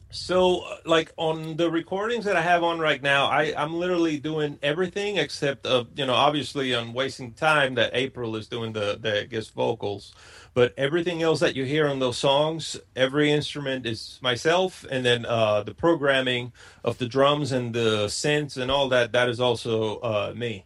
So, 0.09 0.61
uh, 0.61 0.77
like 0.85 1.11
on 1.17 1.57
the 1.57 1.69
recordings 1.69 2.25
that 2.25 2.35
I 2.35 2.41
have 2.41 2.63
on 2.63 2.79
right 2.79 3.01
now, 3.01 3.27
I 3.27 3.53
I'm 3.55 3.75
literally 3.75 4.17
doing 4.17 4.57
everything 4.63 5.17
except, 5.17 5.67
uh, 5.67 5.83
you 5.95 6.05
know, 6.05 6.13
obviously 6.13 6.73
on 6.73 6.93
wasting 6.93 7.33
time 7.33 7.75
that 7.75 7.91
April 7.93 8.35
is 8.37 8.47
doing 8.47 8.73
the 8.73 8.97
the 8.99 9.27
guest 9.29 9.53
vocals, 9.53 10.15
but 10.55 10.73
everything 10.77 11.21
else 11.21 11.41
that 11.41 11.55
you 11.55 11.65
hear 11.65 11.87
on 11.87 11.99
those 11.99 12.17
songs, 12.17 12.79
every 12.95 13.31
instrument 13.31 13.85
is 13.85 14.17
myself, 14.21 14.83
and 14.89 15.05
then 15.05 15.25
uh, 15.27 15.61
the 15.61 15.75
programming 15.75 16.53
of 16.83 16.97
the 16.97 17.07
drums 17.07 17.51
and 17.51 17.75
the 17.75 18.05
synths 18.05 18.57
and 18.57 18.71
all 18.71 18.89
that 18.89 19.11
that 19.11 19.29
is 19.29 19.39
also 19.39 19.99
uh, 19.99 20.33
me. 20.35 20.65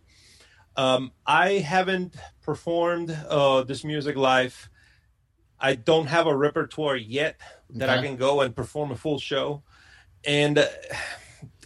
Um, 0.79 1.11
I 1.25 1.55
haven't 1.55 2.15
performed 2.41 3.11
uh, 3.27 3.63
this 3.63 3.83
music 3.83 4.15
live. 4.15 4.69
I 5.59 5.75
don't 5.75 6.07
have 6.07 6.25
a 6.25 6.33
repertoire 6.33 6.95
yet 6.95 7.41
that 7.71 7.89
I 7.89 8.01
can 8.01 8.15
go 8.15 8.39
and 8.39 8.55
perform 8.55 8.89
a 8.91 8.95
full 8.95 9.19
show, 9.19 9.61
and 10.23 10.57
uh, 10.57 10.67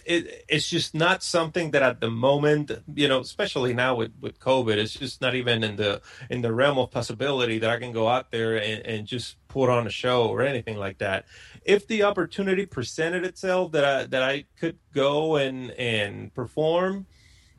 it 0.03 0.45
it's 0.49 0.67
just 0.67 0.95
not 0.95 1.21
something 1.21 1.69
that 1.71 1.83
at 1.83 2.01
the 2.01 2.09
moment, 2.09 2.71
you 2.95 3.07
know, 3.07 3.19
especially 3.19 3.75
now 3.75 3.93
with 3.93 4.13
with 4.19 4.39
COVID, 4.39 4.77
it's 4.77 4.93
just 4.93 5.21
not 5.21 5.35
even 5.35 5.63
in 5.63 5.75
the 5.75 6.01
in 6.31 6.41
the 6.41 6.51
realm 6.51 6.79
of 6.79 6.89
possibility 6.89 7.59
that 7.59 7.69
I 7.69 7.77
can 7.77 7.91
go 7.91 8.07
out 8.07 8.31
there 8.31 8.55
and, 8.59 8.83
and 8.83 9.05
just 9.05 9.37
put 9.47 9.69
on 9.69 9.85
a 9.85 9.91
show 9.91 10.25
or 10.27 10.41
anything 10.41 10.77
like 10.77 10.97
that. 10.97 11.25
If 11.63 11.85
the 11.85 12.01
opportunity 12.01 12.65
presented 12.65 13.25
itself 13.25 13.73
that 13.73 13.85
I 13.85 14.05
that 14.05 14.23
I 14.23 14.45
could 14.59 14.79
go 14.91 15.35
and 15.35 15.69
and 15.69 16.33
perform, 16.33 17.05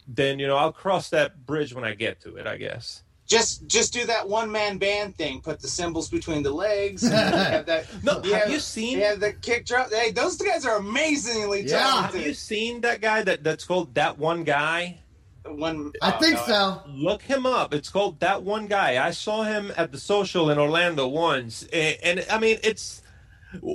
then 0.06 0.38
you 0.38 0.46
know 0.46 0.56
I'll 0.56 0.72
cross 0.72 1.10
that 1.10 1.46
bridge 1.46 1.74
when 1.74 1.84
I 1.84 1.94
get 1.94 2.20
to 2.22 2.36
it. 2.36 2.46
I 2.46 2.56
guess. 2.56 3.02
just 3.26 3.66
just 3.66 3.92
do 3.92 4.04
that 4.06 4.28
one 4.28 4.50
man 4.52 4.78
band 4.78 5.16
thing. 5.16 5.40
Put 5.40 5.60
the 5.60 5.68
cymbals 5.68 6.08
between 6.08 6.42
the 6.42 6.50
legs. 6.52 7.02
Have 7.08 7.66
that. 7.66 7.86
No, 8.02 8.22
you 8.22 8.34
have 8.34 8.50
you 8.50 8.60
seen- 8.60 8.98
Yeah, 8.98 9.14
the 9.14 9.32
kick 9.32 9.66
drum. 9.66 9.88
Hey, 9.90 10.10
those 10.10 10.36
guys 10.36 10.66
are 10.66 10.76
amazingly 10.76 11.62
Yeah. 11.62 11.78
talented. 11.78 12.20
Have 12.20 12.26
you 12.26 12.34
seen 12.34 12.80
that 12.82 13.00
guy 13.00 13.22
that 13.22 13.42
that's 13.42 13.64
called 13.64 13.94
that 13.94 14.18
one 14.18 14.44
guy? 14.44 14.98
One, 15.46 15.92
I 16.00 16.14
oh, 16.14 16.18
think 16.20 16.36
no, 16.36 16.44
so. 16.46 16.82
Look 16.88 17.20
him 17.20 17.44
up. 17.44 17.74
It's 17.74 17.90
called 17.90 18.18
that 18.20 18.42
one 18.42 18.66
guy. 18.66 19.04
I 19.06 19.10
saw 19.10 19.42
him 19.42 19.72
at 19.76 19.92
the 19.92 19.98
social 19.98 20.48
in 20.50 20.58
Orlando 20.58 21.06
once, 21.06 21.64
and, 21.70 21.98
and 22.02 22.26
I 22.30 22.38
mean, 22.38 22.58
it's 22.62 23.02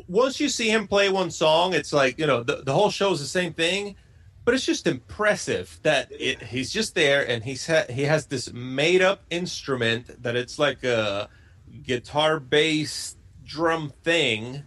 once 0.07 0.39
you 0.39 0.49
see 0.49 0.69
him 0.69 0.87
play 0.87 1.09
one 1.09 1.29
song, 1.29 1.73
it's 1.73 1.93
like 1.93 2.17
you 2.17 2.25
know 2.25 2.41
the, 2.41 2.63
the 2.65 2.73
whole 2.73 2.89
show 2.89 3.11
is 3.11 3.19
the 3.19 3.27
same 3.27 3.53
thing, 3.53 3.95
but 4.49 4.55
it's 4.55 4.65
just 4.65 4.88
impressive 4.88 5.79
that 5.83 6.12
it, 6.12 6.41
he's 6.41 6.73
just 6.73 6.95
there 6.95 7.29
and 7.29 7.43
he's 7.43 7.67
ha- 7.67 7.85
he 7.88 8.01
has 8.01 8.25
this 8.25 8.51
made 8.51 8.99
up 8.99 9.21
instrument 9.29 10.23
that 10.23 10.35
it's 10.35 10.57
like 10.57 10.83
a 10.83 11.29
guitar 11.83 12.39
bass 12.39 13.15
drum 13.45 13.93
thing 14.03 14.63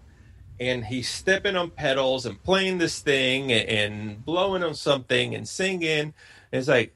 and 0.60 0.84
he's 0.84 1.08
stepping 1.08 1.56
on 1.56 1.68
pedals 1.68 2.26
and 2.26 2.40
playing 2.44 2.78
this 2.78 3.00
thing 3.00 3.50
and, 3.50 3.68
and 3.68 4.24
blowing 4.24 4.62
on 4.62 4.76
something 4.76 5.34
and 5.34 5.48
singing. 5.48 6.14
It's 6.52 6.68
like 6.68 6.94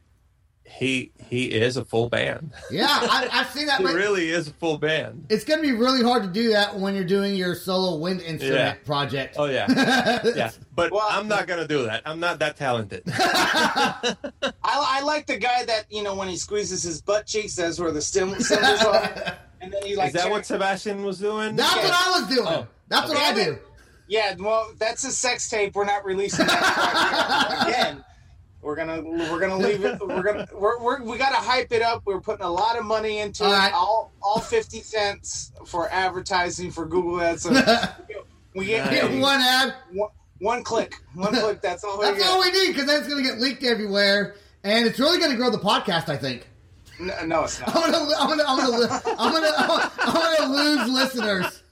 he 0.68 1.12
he 1.28 1.46
is 1.46 1.76
a 1.76 1.84
full 1.84 2.08
band. 2.08 2.52
Yeah, 2.70 2.86
I, 2.88 3.28
I've 3.32 3.50
seen 3.50 3.66
that. 3.66 3.78
He 3.78 3.84
but 3.84 3.94
really 3.94 4.30
is 4.30 4.48
a 4.48 4.52
full 4.52 4.78
band. 4.78 5.26
It's 5.30 5.44
going 5.44 5.60
to 5.60 5.66
be 5.66 5.72
really 5.72 6.02
hard 6.02 6.22
to 6.24 6.28
do 6.28 6.50
that 6.52 6.76
when 6.78 6.94
you're 6.94 7.04
doing 7.04 7.34
your 7.34 7.54
solo 7.54 7.96
wind 7.98 8.20
instrument 8.20 8.58
Yeah. 8.78 8.86
project. 8.86 9.36
Oh 9.38 9.46
yeah, 9.46 9.66
yeah. 10.34 10.50
But 10.74 10.92
Well- 10.92 11.06
I'm 11.08 11.28
not 11.28 11.46
gonna 11.46 11.66
do 11.68 11.84
that. 11.84 12.02
I'm 12.04 12.20
not 12.20 12.38
that 12.40 12.56
talented. 12.56 13.02
I, 13.08 14.16
I 14.64 15.00
like 15.02 15.26
the 15.26 15.36
guy 15.38 15.64
that 15.64 15.86
you 15.90 16.02
know 16.02 16.14
when 16.14 16.28
he 16.28 16.36
squeezes 16.36 16.82
his 16.82 17.00
butt 17.00 17.26
cheeks, 17.26 17.56
that's 17.56 17.78
where 17.78 17.92
the 17.92 18.02
stem 18.02 18.38
cymbals 18.40 18.82
are, 18.84 19.36
and 19.60 19.72
then 19.72 19.82
he 19.82 19.96
like. 19.96 20.08
is 20.08 20.12
that 20.14 20.22
check- 20.24 20.30
what 20.32 20.46
Sebastian 20.46 21.02
was 21.04 21.18
doing? 21.18 21.56
That's 21.56 21.74
what 21.76 21.84
I 21.92 22.20
was 22.20 22.28
doing. 22.34 22.46
Oh. 22.48 22.66
That's 22.88 23.08
what 23.08 23.18
I 23.18 23.32
Okay. 23.32 23.44
do. 23.46 23.58
Yeah, 24.08 24.36
well, 24.38 24.70
that's 24.78 25.02
a 25.04 25.10
sex 25.10 25.48
tape. 25.50 25.74
We're 25.74 25.84
not 25.84 26.04
releasing 26.04 26.46
that 26.46 27.64
again. 27.68 28.04
We're 28.66 28.74
gonna 28.74 29.00
we're 29.00 29.38
gonna 29.38 29.56
leave 29.58 29.84
it. 29.84 30.00
We're 30.00 30.24
gonna 30.24 30.48
we're, 30.52 30.82
we're 30.82 31.00
we 31.04 31.16
gotta 31.16 31.36
hype 31.36 31.70
it 31.70 31.82
up. 31.82 32.02
We're 32.04 32.20
putting 32.20 32.44
a 32.44 32.50
lot 32.50 32.76
of 32.76 32.84
money 32.84 33.20
into 33.20 33.44
All 33.44 33.52
it. 33.52 33.72
All 33.72 34.12
all 34.20 34.40
fifty 34.40 34.80
cents 34.80 35.52
for 35.64 35.88
advertising 35.92 36.72
for 36.72 36.84
Google 36.84 37.20
Ads. 37.22 37.42
So 37.42 37.50
we 38.54 38.66
get 38.66 38.86
Nice. 38.90 39.02
Get 39.02 39.20
one 39.20 39.40
ad. 39.40 39.74
one, 39.92 40.10
one 40.40 40.64
click. 40.64 40.96
One 41.14 41.32
click. 41.40 41.62
That's 41.62 41.84
all 41.84 41.96
we 41.96 42.06
That's 42.06 42.24
all 42.24 42.40
we 42.40 42.50
need 42.50 42.72
because 42.72 42.86
that's 42.86 43.06
going 43.06 43.22
to 43.22 43.30
get 43.30 43.38
leaked 43.38 43.62
everywhere, 43.62 44.34
and 44.64 44.84
it's 44.84 44.98
really 44.98 45.20
going 45.20 45.30
to 45.30 45.36
grow 45.36 45.50
the 45.50 45.58
podcast. 45.58 46.08
I 46.08 46.16
think. 46.16 46.48
No, 46.98 47.24
no, 47.24 47.44
it's 47.44 47.60
not. 47.60 47.68
I'm 47.76 47.92
gonna, 47.92 48.14
I'm 48.18 48.28
gonna, 48.28 48.44
I'm 48.48 48.58
gonna, 48.58 49.02
I'm 49.18 49.32
gonna, 49.32 49.92
I'm 49.98 50.12
gonna 50.12 50.52
lose 50.56 50.88
listeners. 50.90 51.62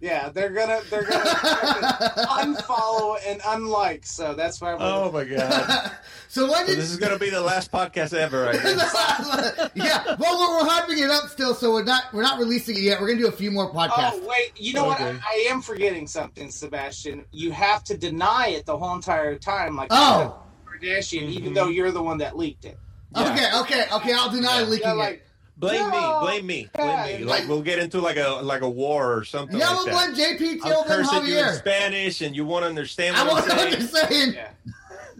Yeah, 0.00 0.28
they're 0.28 0.50
gonna 0.50 0.80
they're 0.90 1.02
gonna, 1.02 1.24
unfollow 1.24 3.16
and 3.26 3.40
unlike. 3.46 4.06
So 4.06 4.34
that's 4.34 4.60
why. 4.60 4.74
We're, 4.74 4.78
Oh 4.80 5.10
my 5.12 5.24
god! 5.24 5.92
So 6.30 6.42
when 6.50 6.60
So 6.60 6.66
did 6.66 6.78
this 6.78 6.90
is 6.90 6.98
gonna 6.98 7.18
be 7.18 7.30
the 7.30 7.40
last 7.40 7.72
podcast 7.72 8.12
ever. 8.14 8.48
I 8.48 8.52
guess. 8.52 9.70
yeah, 9.74 10.14
well, 10.18 10.38
we're, 10.38 10.58
we're 10.58 10.68
hyping 10.70 11.02
it 11.02 11.10
up 11.10 11.30
still, 11.30 11.54
so 11.54 11.72
we're 11.72 11.84
not 11.84 12.04
we're 12.12 12.22
not 12.22 12.38
releasing 12.38 12.76
it 12.76 12.82
yet. 12.82 13.00
We're 13.00 13.08
gonna 13.08 13.20
do 13.20 13.28
a 13.28 13.32
few 13.32 13.50
more 13.50 13.72
podcasts. 13.72 14.10
Oh 14.14 14.26
wait, 14.28 14.52
you 14.56 14.74
know 14.74 14.84
what? 14.84 15.00
I, 15.00 15.18
I 15.26 15.46
am 15.50 15.62
forgetting 15.62 16.06
something, 16.06 16.50
Sebastian. 16.50 17.24
You 17.32 17.50
have 17.52 17.82
to 17.84 17.96
deny 17.96 18.48
it 18.48 18.66
the 18.66 18.76
whole 18.76 18.94
entire 18.94 19.36
time, 19.36 19.74
like 19.74 19.88
Oh. 19.90 20.38
Kardashian, 20.66 21.22
Mm-hmm. 21.22 21.30
even 21.32 21.54
though 21.54 21.68
you're 21.68 21.90
the 21.90 22.02
one 22.02 22.18
that 22.18 22.36
leaked 22.36 22.64
it. 22.66 22.78
Okay, 23.16 23.48
okay, 23.62 23.86
okay. 23.92 24.12
I'll 24.12 24.30
deny 24.30 24.62
leaking 24.62 24.86
Yeah, 24.96 25.06
it. 25.08 25.22
Like 25.60 25.72
Blame 25.72 25.90
No. 25.90 26.20
me, 26.20 26.26
blame 26.26 26.46
me, 26.46 26.68
blame 26.74 27.06
me. 27.20 27.24
like- 27.24 27.40
Like 27.40 27.48
we'll 27.48 27.62
get 27.62 27.78
into 27.80 28.00
like 28.00 28.16
a 28.16 28.40
like 28.42 28.62
a 28.62 28.68
war 28.70 29.12
or 29.16 29.24
something 29.24 29.58
Yeah, 29.58 29.70
like 29.70 29.76
we'll 29.86 29.96
that. 29.96 30.14
blame 30.14 30.38
JP 30.38 30.60
I'll 30.64 30.70
Till 30.72 30.84
than 30.84 31.04
curse 31.04 31.12
at 31.12 31.26
you 31.26 31.38
in 31.38 31.54
Spanish, 31.54 32.20
and 32.20 32.36
you 32.36 32.44
won't 32.44 32.64
understand 32.64 33.16
I 33.16 33.24
what 33.24 33.32
won't 33.32 33.50
I'm 33.50 33.56
know 33.56 33.64
what 33.64 33.90
saying. 33.90 34.32
you're 34.32 34.34
saying. 34.34 34.34
yeah, 34.34 34.50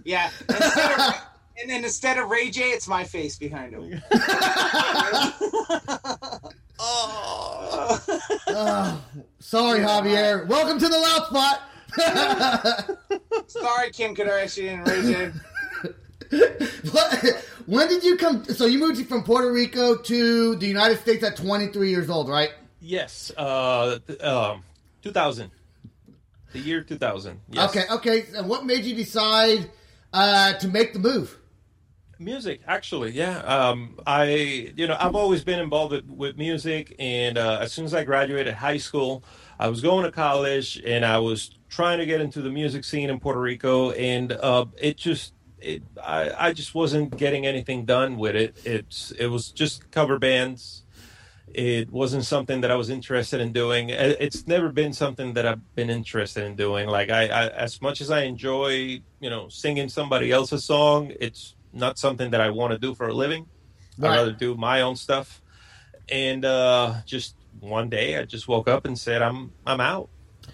yeah. 0.05 0.31
Instead 0.49 0.93
of, 0.93 1.15
and 1.61 1.71
then 1.71 1.83
instead 1.85 2.19
of 2.19 2.29
Ray 2.29 2.51
J, 2.51 2.71
it's 2.71 2.87
my 2.87 3.03
face 3.05 3.37
behind 3.37 3.73
him. 3.75 4.01
Oh. 6.81 8.01
Oh, 8.47 9.03
sorry, 9.41 9.81
Javier. 9.81 10.47
Welcome 10.47 10.79
to 10.79 10.89
the 10.89 10.97
loud 10.97 11.27
spot. 11.27 11.63
Sorry, 13.49 13.91
Kim 13.91 14.15
Kardashian 14.15 14.75
and 14.75 14.87
Ray 14.89 15.03
J. 15.03 15.33
What- 16.93 17.45
when 17.69 17.87
did 17.87 18.03
you 18.03 18.17
come? 18.17 18.45
So 18.45 18.65
you 18.65 18.79
moved 18.79 19.07
from 19.07 19.23
Puerto 19.23 19.53
Rico 19.53 19.95
to 19.95 20.57
the 20.57 20.67
United 20.67 21.01
States 21.01 21.23
at 21.23 21.37
23 21.37 21.91
years 21.91 22.09
old, 22.09 22.29
right? 22.31 22.51
Yes, 22.81 23.31
uh, 23.37 23.99
th- 24.07 24.21
um, 24.23 24.63
2000, 25.03 25.51
the 26.53 26.59
year 26.61 26.83
2000. 26.83 27.39
Yes. 27.51 27.69
Okay, 27.69 27.85
okay. 27.91 28.25
And 28.35 28.49
what 28.49 28.65
made 28.65 28.85
you 28.85 28.95
decide 28.95 29.71
uh, 30.15 30.55
to 30.55 30.69
make 30.69 30.95
the 30.95 30.99
move? 30.99 31.37
Music, 32.19 32.63
actually, 32.67 33.11
yeah. 33.11 33.41
Um, 33.41 34.01
I, 34.07 34.73
you 34.75 34.87
know, 34.87 34.97
I've 34.99 35.15
always 35.15 35.45
been 35.45 35.61
involved 35.61 35.93
with, 35.93 36.07
with 36.07 36.37
music, 36.39 36.97
and 36.99 37.37
uh, 37.37 37.59
as 37.61 37.73
soon 37.73 37.85
as 37.85 37.93
I 37.93 38.03
graduated 38.03 38.55
high 38.55 38.79
school, 38.79 39.23
I 39.59 39.69
was 39.69 39.83
going 39.83 40.05
to 40.05 40.11
college, 40.11 40.81
and 40.87 41.05
I 41.05 41.19
was 41.19 41.51
trying 41.69 41.99
to 41.99 42.07
get 42.07 42.23
into 42.23 42.41
the 42.41 42.51
music 42.51 42.85
scene 42.85 43.11
in 43.11 43.21
Puerto 43.21 43.41
Rico, 43.41 43.91
and 43.91 44.33
uh, 44.33 44.65
it 44.79 44.97
just, 44.97 45.35
it, 45.61 45.83
I, 46.03 46.49
I 46.49 46.53
just 46.53 46.75
wasn't 46.75 47.17
getting 47.17 47.47
anything 47.47 47.85
done 47.85 48.17
with 48.17 48.37
it. 48.37 48.57
It's, 48.65 49.11
it 49.13 49.27
was 49.27 49.51
just 49.51 49.91
cover 49.91 50.19
bands. 50.19 50.85
It 51.55 51.91
wasn't 51.91 52.25
something 52.25 52.61
that 52.61 52.71
I 52.71 52.75
was 52.75 52.91
interested 52.91 53.41
in 53.41 53.53
doing. 53.53 53.89
It's 53.89 54.47
never 54.47 54.69
been 54.69 54.93
something 54.93 55.33
that 55.33 55.47
I've 55.47 55.75
been 55.75 55.89
interested 55.89 56.45
in 56.45 56.57
doing. 56.57 56.89
Like 56.89 57.11
I, 57.11 57.29
I 57.29 57.49
as 57.49 57.81
much 57.81 58.01
as 58.03 58.11
I 58.11 58.23
enjoy, 58.23 59.01
you 59.21 59.31
know, 59.31 59.49
singing 59.49 59.89
somebody 59.89 60.31
else's 60.31 60.65
song, 60.65 61.13
it's 61.21 61.55
not 61.73 61.99
something 61.99 62.31
that 62.33 62.41
I 62.41 62.51
want 62.51 62.73
to 62.73 62.79
do 62.79 62.95
for 62.95 63.09
a 63.09 63.15
living. 63.15 63.47
Right. 63.97 64.11
I'd 64.11 64.17
rather 64.17 64.33
do 64.33 64.57
my 64.57 64.83
own 64.83 64.97
stuff. 64.97 65.41
And 66.11 66.45
uh, 66.45 66.97
just 67.07 67.35
one 67.61 67.89
day, 67.89 68.19
I 68.19 68.25
just 68.25 68.47
woke 68.47 68.69
up 68.69 68.85
and 68.85 68.99
said, 68.99 69.23
"I'm 69.23 69.53
I'm 69.67 69.81
out," 69.81 70.09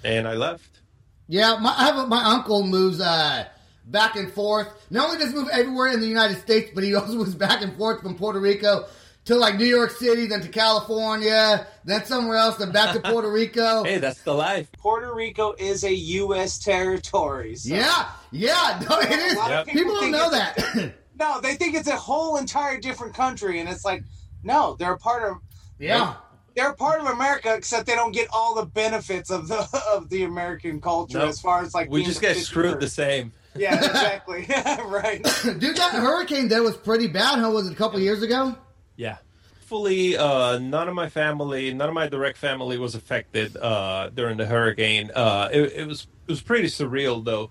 and 0.05 0.27
I 0.27 0.35
left. 0.35 0.81
Yeah, 1.29 1.59
my, 1.61 1.75
I 1.77 1.85
have 1.87 1.97
a, 1.97 2.07
my 2.07 2.23
uncle 2.25 2.65
moves 2.67 3.01
uh, 3.01 3.47
back 3.87 4.17
and 4.17 4.33
forth. 4.33 4.69
Not 4.91 5.07
only 5.07 5.19
does 5.19 5.31
he 5.31 5.37
move 5.37 5.49
everywhere 5.53 5.89
in 5.89 6.01
the 6.01 6.07
United 6.07 6.39
States, 6.39 6.71
but 6.75 6.85
he 6.85 6.95
also 6.97 7.15
moves 7.15 7.35
back 7.35 7.63
and 7.63 7.77
forth 7.77 8.03
from 8.03 8.17
Puerto 8.17 8.41
Rico 8.41 8.87
to 9.27 9.37
like 9.37 9.57
New 9.57 9.65
York 9.65 9.91
City, 9.91 10.27
then 10.27 10.43
to 10.43 10.49
California, 10.49 11.67
then 11.85 12.05
somewhere 12.05 12.37
else, 12.37 12.57
then 12.57 12.73
back 12.73 12.95
to 12.95 13.01
Puerto 13.11 13.31
Rico. 13.31 13.85
Hey, 13.85 13.99
that's 13.99 14.23
the 14.23 14.35
life. 14.35 14.71
Puerto 14.79 15.15
Rico 15.15 15.55
is 15.59 15.85
a 15.85 15.95
U.S. 15.95 16.59
territory. 16.59 17.57
So. 17.57 17.75
Yeah, 17.75 18.11
yeah, 18.31 18.83
no, 18.89 18.99
it 19.01 19.11
is. 19.11 19.35
Yep. 19.35 19.61
of 19.61 19.67
People 19.69 19.95
don't 19.95 20.11
know 20.11 20.31
that. 20.31 20.95
No, 21.17 21.41
they 21.41 21.55
think 21.55 21.77
it's 21.77 21.87
a 21.87 21.97
whole 21.97 22.39
entire 22.39 22.81
different 22.81 23.15
country, 23.15 23.61
and 23.61 23.69
it's 23.69 23.85
like, 23.85 24.03
no, 24.43 24.75
they're 24.79 24.95
a 24.95 24.99
part 24.99 25.23
of 25.23 25.37
yeah. 25.79 26.17
they're 26.57 26.71
a 26.71 26.75
part 26.75 27.01
of 27.01 27.07
America, 27.07 27.55
except 27.55 27.87
they 27.87 27.95
don't 27.95 28.13
get 28.13 28.29
all 28.33 28.55
the 28.55 28.67
benefits 28.67 29.31
of 29.31 29.47
the 29.49 29.69
of 29.93 30.09
the 30.09 30.25
American 30.25 30.81
culture 30.81 31.19
Nope. 31.19 31.29
as 31.29 31.41
far 31.41 31.63
as 31.63 31.73
like 31.73 31.89
We 31.89 32.01
being 32.01 32.09
just 32.09 32.21
get 32.21 32.37
screwed 32.37 32.81
the 32.81 32.89
same. 32.89 33.33
Yeah, 33.57 33.75
exactly. 33.77 34.47
right. 34.87 35.23
Dude, 35.45 35.77
that 35.77 35.93
hurricane 35.95 36.49
there 36.49 36.63
was 36.63 36.77
pretty 36.77 37.07
bad. 37.09 37.39
How 37.39 37.53
was 37.53 37.69
it 37.69 37.73
a 37.73 37.77
couple 37.77 38.01
years 38.01 38.23
ago? 38.23 38.57
Yeah. 38.97 39.19
Fully, 39.67 40.17
uh, 40.17 40.59
none 40.59 40.89
of 40.89 40.95
my 40.95 41.09
family, 41.09 41.73
none 41.73 41.89
of 41.89 41.95
my 41.95 42.07
direct 42.09 42.37
family 42.37 42.79
was 42.79 42.95
affected 42.95 43.57
uh, 43.57 44.11
during 44.11 44.37
the 44.37 44.47
hurricane. 44.47 45.11
Uh, 45.15 45.49
it, 45.53 45.73
it 45.73 45.87
was 45.89 46.07
it 46.29 46.33
was 46.33 46.43
pretty 46.43 46.69
surreal 46.69 47.25
though, 47.25 47.51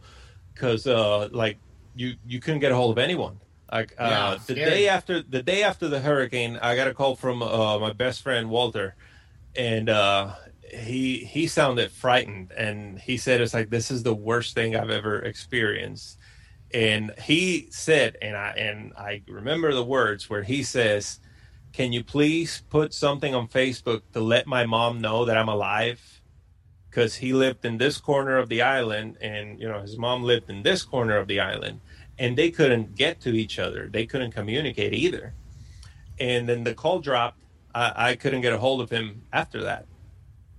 because 0.53 0.85
uh, 0.87 1.27
like 1.31 1.57
you 1.95 2.15
you 2.27 2.39
couldn't 2.39 2.59
get 2.59 2.71
a 2.71 2.75
hold 2.75 2.91
of 2.91 2.97
anyone. 3.03 3.39
Like 3.71 3.93
uh, 3.97 4.07
Yeah, 4.09 4.33
the 4.45 4.53
scary. 4.53 4.69
day 4.69 4.87
after 4.89 5.21
the 5.23 5.41
day 5.41 5.63
after 5.63 5.87
the 5.87 5.99
hurricane, 5.99 6.59
I 6.61 6.75
got 6.75 6.87
a 6.87 6.93
call 6.93 7.15
from 7.15 7.41
uh, 7.41 7.79
my 7.79 7.93
best 7.93 8.21
friend 8.21 8.49
Walter, 8.49 8.95
and 9.55 9.89
uh, 9.89 10.33
he 10.73 11.19
he 11.19 11.47
sounded 11.47 11.91
frightened, 11.91 12.51
and 12.51 12.99
he 12.99 13.17
said 13.17 13.41
it's 13.41 13.53
like 13.53 13.69
this 13.69 13.91
is 13.91 14.03
the 14.03 14.13
worst 14.13 14.55
thing 14.55 14.75
I've 14.75 14.89
ever 14.89 15.19
experienced. 15.19 16.17
And 16.73 17.13
he 17.19 17.67
said, 17.69 18.17
and 18.21 18.35
I 18.35 18.49
and 18.57 18.93
I 18.97 19.21
remember 19.27 19.73
the 19.73 19.83
words 19.83 20.29
where 20.29 20.43
he 20.43 20.63
says, 20.63 21.19
"Can 21.71 21.93
you 21.93 22.03
please 22.03 22.63
put 22.69 22.93
something 22.93 23.35
on 23.35 23.47
Facebook 23.47 24.01
to 24.13 24.19
let 24.19 24.47
my 24.47 24.65
mom 24.65 24.99
know 24.99 25.25
that 25.25 25.37
I'm 25.37 25.49
alive?" 25.49 26.21
Because 26.89 27.15
he 27.15 27.33
lived 27.33 27.65
in 27.65 27.77
this 27.77 27.97
corner 27.97 28.37
of 28.37 28.49
the 28.49 28.61
island, 28.61 29.17
and 29.21 29.59
you 29.59 29.67
know 29.67 29.81
his 29.81 29.97
mom 29.97 30.23
lived 30.23 30.49
in 30.49 30.63
this 30.63 30.83
corner 30.83 31.17
of 31.17 31.27
the 31.27 31.39
island, 31.39 31.81
and 32.17 32.37
they 32.37 32.51
couldn't 32.51 32.95
get 32.95 33.21
to 33.21 33.29
each 33.35 33.59
other. 33.59 33.87
They 33.91 34.05
couldn't 34.05 34.31
communicate 34.31 34.93
either. 34.93 35.33
And 36.19 36.47
then 36.49 36.63
the 36.63 36.73
call 36.73 36.99
dropped. 36.99 37.39
I, 37.75 38.11
I 38.11 38.15
couldn't 38.15 38.41
get 38.41 38.53
a 38.53 38.59
hold 38.59 38.81
of 38.81 38.89
him 38.89 39.23
after 39.31 39.63
that. 39.63 39.85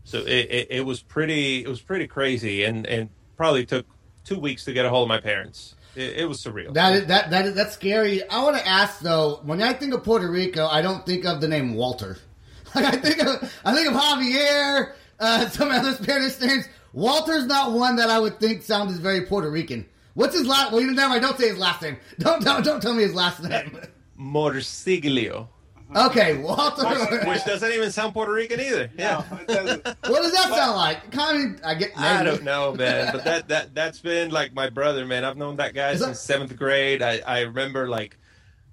So 0.05 0.19
it, 0.19 0.27
it, 0.27 0.67
it 0.71 0.87
was 0.87 1.03
pretty 1.03 1.65
it 1.65 1.69
was 1.69 1.81
pretty 1.81 2.07
crazy, 2.07 2.65
and 2.65 2.87
and 2.87 3.09
probably 3.37 3.67
took 3.67 3.87
two 4.25 4.39
weeks 4.39 4.65
to 4.67 4.73
get 4.73 4.85
a 4.85 4.89
hold 4.89 5.05
of 5.05 5.09
my 5.09 5.21
parents. 5.21 5.75
It, 5.97 6.19
it 6.19 6.25
was 6.29 6.43
surreal. 6.43 6.75
That 6.75 6.93
is, 6.95 7.07
that 7.07 7.31
that 7.31 7.47
is, 7.47 7.55
that's 7.55 7.75
scary. 7.75 8.29
I 8.29 8.43
want 8.43 8.57
to 8.57 8.67
ask 8.67 9.01
though. 9.01 9.41
When 9.45 9.63
I 9.63 9.73
think 9.73 9.95
of 9.95 10.05
Puerto 10.05 10.31
Rico, 10.31 10.67
I 10.67 10.83
don't 10.83 11.05
think 11.07 11.25
of 11.25 11.41
the 11.41 11.49
name 11.49 11.75
Walter. 11.75 12.19
Like 12.75 12.87
I 12.87 12.97
think 12.97 13.23
of 13.23 13.53
I 13.65 13.73
think 13.73 13.87
of 13.87 13.95
Javier, 13.95 14.95
uh, 15.21 15.49
some 15.51 15.71
other 15.71 15.93
Spanish 15.93 16.41
names. 16.41 16.65
Walter's 16.93 17.47
not 17.47 17.71
one 17.71 17.95
that 17.97 18.11
I 18.11 18.19
would 18.19 18.41
think 18.41 18.63
sounds 18.63 18.99
very 18.99 19.27
Puerto 19.27 19.49
Rican. 19.49 19.87
What's 20.15 20.37
his 20.37 20.45
last? 20.45 20.73
Well, 20.73 20.81
you 20.81 20.91
never 20.91 21.11
mind. 21.11 21.23
Don't 21.23 21.39
say 21.39 21.51
his 21.51 21.59
last 21.59 21.83
name. 21.83 21.99
Don't 22.19 22.43
don't, 22.45 22.65
don't 22.65 22.81
tell 22.83 22.95
me 22.95 23.05
his 23.05 23.15
last 23.15 23.45
name. 23.45 23.79
Morsiglio, 24.19 25.47
Okay, 25.95 26.39
Walter. 26.39 26.85
which 27.29 27.45
doesn't 27.45 27.73
even 27.73 27.91
sound 27.93 28.13
Puerto 28.15 28.33
Rican 28.33 28.61
either. 28.61 28.91
Yeah. 28.99 29.23
No, 29.49 29.55
it 29.55 29.85
what 29.85 30.23
does 30.23 30.33
that 30.33 30.49
sound 30.51 30.77
like? 30.77 31.11
Kind 31.13 31.57
of. 31.57 31.65
I 31.65 31.75
get. 31.75 31.91
I 31.97 32.23
don't 32.23 32.43
know, 32.43 32.75
man, 32.75 33.11
but 33.13 33.25
that 33.25 33.49
that 33.49 33.75
that's 33.75 34.01
been 34.01 34.31
like 34.31 34.53
my 34.55 34.71
brother, 34.71 35.07
man. 35.07 35.25
I've 35.25 35.37
known 35.37 35.57
that 35.57 35.75
guy 35.75 35.91
Is 35.93 36.01
that- 36.01 36.07
since 36.07 36.21
seventh 36.21 36.57
grade. 36.57 37.03
I 37.03 37.21
I 37.27 37.41
remember 37.43 37.89
like, 37.89 38.17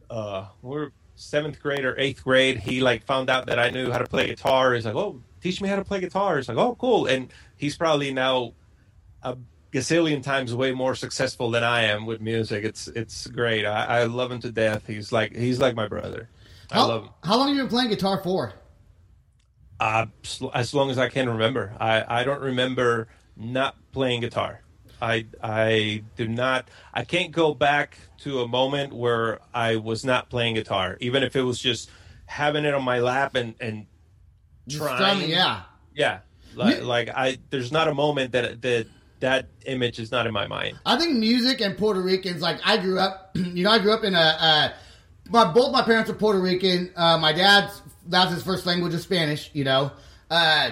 uh, 0.09 0.45
we're 0.61 0.91
seventh 1.15 1.59
grade 1.61 1.85
or 1.85 1.95
eighth 1.99 2.23
grade. 2.23 2.57
He 2.57 2.81
like 2.81 3.03
found 3.05 3.29
out 3.29 3.45
that 3.47 3.59
I 3.59 3.69
knew 3.69 3.91
how 3.91 3.99
to 3.99 4.05
play 4.07 4.27
guitar. 4.27 4.73
He's 4.73 4.85
like, 4.85 4.95
oh, 4.95 5.21
teach 5.41 5.61
me 5.61 5.69
how 5.69 5.75
to 5.75 5.85
play 5.85 5.99
guitar. 5.99 6.39
It's 6.39 6.47
like, 6.47 6.57
oh, 6.57 6.75
cool. 6.75 7.05
And 7.05 7.31
he's 7.57 7.77
probably 7.77 8.11
now 8.11 8.53
a 9.21 9.37
gazillion 9.71 10.21
times 10.23 10.53
way 10.53 10.71
more 10.71 10.95
successful 10.95 11.51
than 11.51 11.63
I 11.63 11.83
am 11.83 12.05
with 12.05 12.19
music. 12.21 12.63
It's 12.65 12.87
it's 12.87 13.27
great. 13.27 13.65
I, 13.65 14.01
I 14.01 14.03
love 14.05 14.31
him 14.31 14.39
to 14.41 14.51
death. 14.51 14.87
He's 14.87 15.11
like 15.11 15.35
he's 15.35 15.59
like 15.59 15.75
my 15.75 15.87
brother. 15.87 16.27
I 16.71 16.75
How, 16.75 16.87
love 16.87 17.03
him. 17.03 17.09
how 17.23 17.37
long 17.37 17.47
have 17.49 17.57
you 17.57 17.63
been 17.63 17.69
playing 17.69 17.89
guitar 17.89 18.21
for? 18.23 18.53
Uh, 19.79 20.05
as 20.53 20.73
long 20.73 20.89
as 20.89 20.97
I 20.97 21.09
can 21.09 21.27
remember. 21.27 21.73
I, 21.79 22.21
I 22.21 22.23
don't 22.23 22.41
remember 22.41 23.07
not 23.35 23.75
playing 23.91 24.21
guitar. 24.21 24.61
I 25.01 25.25
I 25.41 26.03
do 26.15 26.27
not. 26.27 26.69
I 26.93 27.03
can't 27.03 27.31
go 27.31 27.55
back 27.55 27.97
to 28.19 28.41
a 28.41 28.47
moment 28.47 28.93
where 28.93 29.39
I 29.53 29.77
was 29.77 30.05
not 30.05 30.29
playing 30.29 30.55
guitar, 30.55 30.97
even 31.01 31.23
if 31.23 31.35
it 31.35 31.41
was 31.41 31.59
just 31.59 31.89
having 32.27 32.65
it 32.65 32.73
on 32.75 32.83
my 32.83 32.99
lap 32.99 33.33
and 33.35 33.55
and 33.59 33.87
trying. 34.69 34.97
Strumming, 34.97 35.29
yeah. 35.31 35.63
yeah. 35.95 36.19
Like, 36.53 36.83
like 36.83 37.09
I, 37.09 37.39
there's 37.49 37.71
not 37.71 37.87
a 37.87 37.93
moment 37.95 38.33
that 38.33 38.61
that 38.61 38.87
that 39.21 39.47
image 39.65 39.97
is 39.99 40.11
not 40.11 40.27
in 40.27 40.33
my 40.33 40.45
mind. 40.47 40.77
I 40.85 40.97
think 40.97 41.17
music 41.17 41.61
and 41.61 41.75
Puerto 41.77 42.01
Ricans, 42.01 42.41
like 42.41 42.59
I 42.63 42.77
grew 42.77 42.99
up, 42.99 43.31
you 43.35 43.63
know, 43.63 43.71
I 43.71 43.79
grew 43.79 43.93
up 43.93 44.03
in 44.03 44.13
a, 44.13 44.35
uh, 44.39 44.69
my, 45.31 45.51
both 45.51 45.71
my 45.71 45.81
parents 45.81 46.09
are 46.09 46.13
Puerto 46.13 46.39
Rican. 46.39 46.91
Uh, 46.95 47.17
my 47.17 47.33
dad's, 47.33 47.81
that's 48.07 48.31
his 48.31 48.43
first 48.43 48.65
language 48.65 48.93
is 48.93 49.03
Spanish, 49.03 49.49
you 49.53 49.63
know. 49.63 49.91
Uh, 50.29 50.71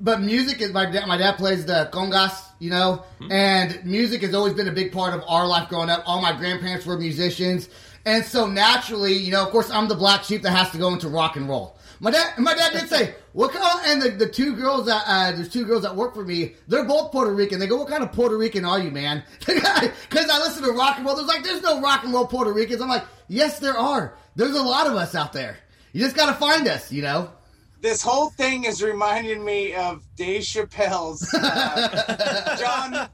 but 0.00 0.20
music 0.20 0.60
is, 0.60 0.72
my 0.72 0.90
dad, 0.90 1.06
my 1.06 1.16
dad 1.16 1.36
plays 1.36 1.64
the 1.64 1.88
congas, 1.92 2.44
you 2.58 2.70
know, 2.70 3.04
and 3.30 3.84
music 3.84 4.22
has 4.22 4.34
always 4.34 4.52
been 4.52 4.68
a 4.68 4.72
big 4.72 4.92
part 4.92 5.14
of 5.14 5.22
our 5.28 5.46
life 5.46 5.68
growing 5.68 5.88
up. 5.88 6.02
All 6.06 6.20
my 6.20 6.32
grandparents 6.32 6.84
were 6.84 6.98
musicians. 6.98 7.68
And 8.04 8.24
so 8.24 8.46
naturally, 8.48 9.12
you 9.12 9.30
know, 9.30 9.44
of 9.44 9.50
course, 9.50 9.70
I'm 9.70 9.86
the 9.86 9.94
black 9.94 10.24
sheep 10.24 10.42
that 10.42 10.50
has 10.50 10.70
to 10.72 10.78
go 10.78 10.92
into 10.92 11.08
rock 11.08 11.36
and 11.36 11.48
roll. 11.48 11.76
My 12.02 12.10
dad, 12.10 12.36
my 12.36 12.52
dad 12.52 12.72
did 12.72 12.88
say, 12.88 13.14
"What 13.32 13.52
kind?" 13.52 13.62
Of, 13.64 13.86
and 13.86 14.02
the, 14.02 14.26
the 14.26 14.28
two 14.28 14.56
girls 14.56 14.86
that 14.86 15.04
uh, 15.06 15.30
there's 15.30 15.48
two 15.48 15.64
girls 15.64 15.82
that 15.82 15.94
work 15.94 16.14
for 16.14 16.24
me. 16.24 16.56
They're 16.66 16.84
both 16.84 17.12
Puerto 17.12 17.32
Rican. 17.32 17.60
They 17.60 17.68
go, 17.68 17.76
"What 17.76 17.86
kind 17.86 18.02
of 18.02 18.10
Puerto 18.10 18.36
Rican 18.36 18.64
are 18.64 18.80
you, 18.80 18.90
man?" 18.90 19.22
Because 19.46 20.28
I 20.28 20.38
listen 20.40 20.64
to 20.64 20.72
rock 20.72 20.96
and 20.96 21.06
roll. 21.06 21.14
There's 21.14 21.28
like, 21.28 21.44
there's 21.44 21.62
no 21.62 21.80
rock 21.80 22.02
and 22.02 22.12
roll 22.12 22.26
Puerto 22.26 22.52
Ricans. 22.52 22.82
I'm 22.82 22.88
like, 22.88 23.04
yes, 23.28 23.60
there 23.60 23.76
are. 23.78 24.16
There's 24.34 24.56
a 24.56 24.62
lot 24.62 24.88
of 24.88 24.94
us 24.94 25.14
out 25.14 25.32
there. 25.32 25.56
You 25.92 26.00
just 26.00 26.16
got 26.16 26.26
to 26.26 26.34
find 26.34 26.66
us, 26.66 26.90
you 26.90 27.02
know. 27.02 27.30
This 27.82 28.00
whole 28.00 28.30
thing 28.30 28.62
is 28.62 28.80
reminding 28.80 29.44
me 29.44 29.74
of 29.74 30.04
Dave 30.14 30.42
Chappelle's 30.42 31.28
uh, 31.34 32.56
John 32.60 33.08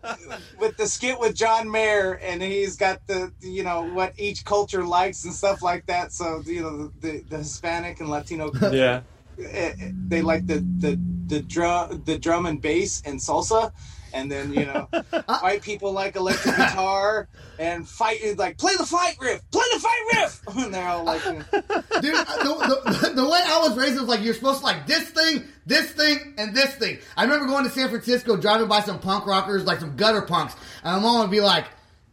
with 0.60 0.76
the 0.76 0.86
skit 0.86 1.18
with 1.18 1.34
John 1.34 1.70
Mayer, 1.70 2.18
and 2.22 2.42
he's 2.42 2.76
got 2.76 3.00
the 3.06 3.32
you 3.40 3.64
know 3.64 3.82
what 3.82 4.12
each 4.18 4.44
culture 4.44 4.84
likes 4.84 5.24
and 5.24 5.32
stuff 5.32 5.62
like 5.62 5.86
that. 5.86 6.12
So 6.12 6.42
you 6.44 6.60
know 6.60 6.92
the 7.00 7.24
the 7.30 7.38
Hispanic 7.38 8.00
and 8.00 8.10
Latino 8.10 8.52
Yeah. 8.72 9.00
eh, 9.40 9.72
eh, 9.80 9.90
they 10.06 10.20
like 10.20 10.46
the 10.46 10.58
the 10.78 11.00
the 11.28 11.40
drum 11.40 12.02
the 12.04 12.18
drum 12.18 12.44
and 12.44 12.60
bass 12.60 13.00
and 13.06 13.18
salsa 13.18 13.72
and 14.12 14.30
then 14.30 14.52
you 14.52 14.64
know 14.64 14.88
ah. 15.12 15.38
white 15.40 15.62
people 15.62 15.92
like 15.92 16.16
electric 16.16 16.56
guitar 16.56 17.28
and 17.58 17.88
fight 17.88 18.20
like 18.36 18.58
play 18.58 18.74
the 18.76 18.86
fight 18.86 19.16
riff 19.20 19.40
play 19.50 19.64
the 19.72 19.80
fight 19.80 20.02
riff 20.14 20.40
and 20.56 20.74
they're 20.74 20.88
all 20.88 21.04
like 21.04 21.22
Dude, 22.00 22.14
the, 22.14 23.00
the, 23.02 23.12
the 23.14 23.24
way 23.24 23.40
I 23.44 23.58
was 23.66 23.76
raised 23.76 23.98
was 23.98 24.08
like 24.08 24.22
you're 24.22 24.34
supposed 24.34 24.60
to 24.60 24.64
like 24.64 24.86
this 24.86 25.08
thing, 25.10 25.44
this 25.66 25.90
thing, 25.90 26.34
and 26.38 26.54
this 26.54 26.74
thing. 26.76 26.98
I 27.16 27.24
remember 27.24 27.46
going 27.46 27.64
to 27.64 27.70
San 27.70 27.88
Francisco, 27.88 28.36
driving 28.36 28.68
by 28.68 28.80
some 28.80 28.98
punk 29.00 29.26
rockers, 29.26 29.64
like 29.64 29.80
some 29.80 29.96
gutter 29.96 30.22
punks, 30.22 30.54
and 30.84 30.96
my 30.96 31.02
mom 31.02 31.20
would 31.22 31.30
be 31.30 31.40
like, 31.40 31.66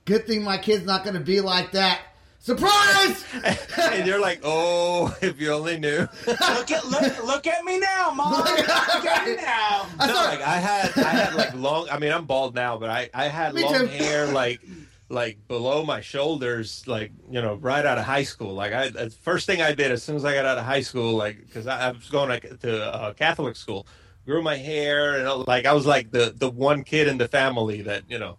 "Good 0.06 0.26
thing 0.26 0.44
my 0.44 0.58
kid's 0.58 0.86
not 0.86 1.04
going 1.04 1.16
to 1.16 1.20
be 1.20 1.42
like 1.42 1.72
that." 1.74 2.02
Surprise! 2.46 3.26
and 3.92 4.06
you're 4.06 4.20
like, 4.22 4.40
oh, 4.44 5.18
if 5.20 5.42
you 5.42 5.52
only 5.52 5.80
knew. 5.80 6.08
look 6.28 6.70
at 6.70 6.86
look, 6.86 7.26
look 7.26 7.48
at 7.48 7.66
me 7.66 7.80
now 7.80 8.12
mom 8.12 8.34
look 8.34 8.48
at 8.48 9.26
me 9.26 9.36
now 9.36 9.88
I 9.98 10.06
no, 10.06 10.14
saw- 10.14 10.22
like 10.26 10.42
I 10.42 10.58
had, 10.58 10.96
I 10.96 11.10
had 11.10 11.34
like 11.34 11.56
long. 11.56 11.90
I 11.90 11.98
mean, 11.98 12.12
I'm 12.12 12.26
bald 12.26 12.54
now, 12.54 12.78
but 12.78 12.92
I, 12.92 13.10
I 13.16 13.30
had 13.30 13.56
Me 13.56 13.64
long 13.64 13.74
too. 13.74 13.86
hair, 13.88 14.28
like, 14.28 14.62
like 15.10 15.40
below 15.48 15.84
my 15.84 16.02
shoulders, 16.02 16.88
like 16.88 17.12
you 17.32 17.42
know, 17.42 17.56
right 17.56 17.84
out 17.84 17.98
of 17.98 18.06
high 18.06 18.22
school. 18.24 18.54
Like 18.54 18.74
I, 18.74 18.90
the 18.90 19.10
first 19.10 19.48
thing 19.48 19.64
I 19.64 19.74
did 19.74 19.92
as 19.92 20.04
soon 20.04 20.16
as 20.16 20.24
I 20.24 20.36
got 20.36 20.46
out 20.46 20.60
of 20.60 20.66
high 20.66 20.82
school, 20.82 21.14
like, 21.16 21.40
because 21.40 21.66
I, 21.66 21.88
I 21.88 21.92
was 21.94 22.08
going 22.12 22.40
to, 22.42 22.58
to 22.58 22.94
uh, 22.94 23.14
Catholic 23.14 23.56
school, 23.56 23.88
grew 24.24 24.44
my 24.44 24.56
hair, 24.56 25.16
and 25.16 25.48
like 25.48 25.66
I 25.66 25.74
was 25.74 25.88
like 25.88 26.12
the 26.12 26.32
the 26.38 26.52
one 26.52 26.84
kid 26.84 27.08
in 27.08 27.18
the 27.18 27.28
family 27.28 27.82
that 27.82 28.04
you 28.08 28.20
know 28.20 28.38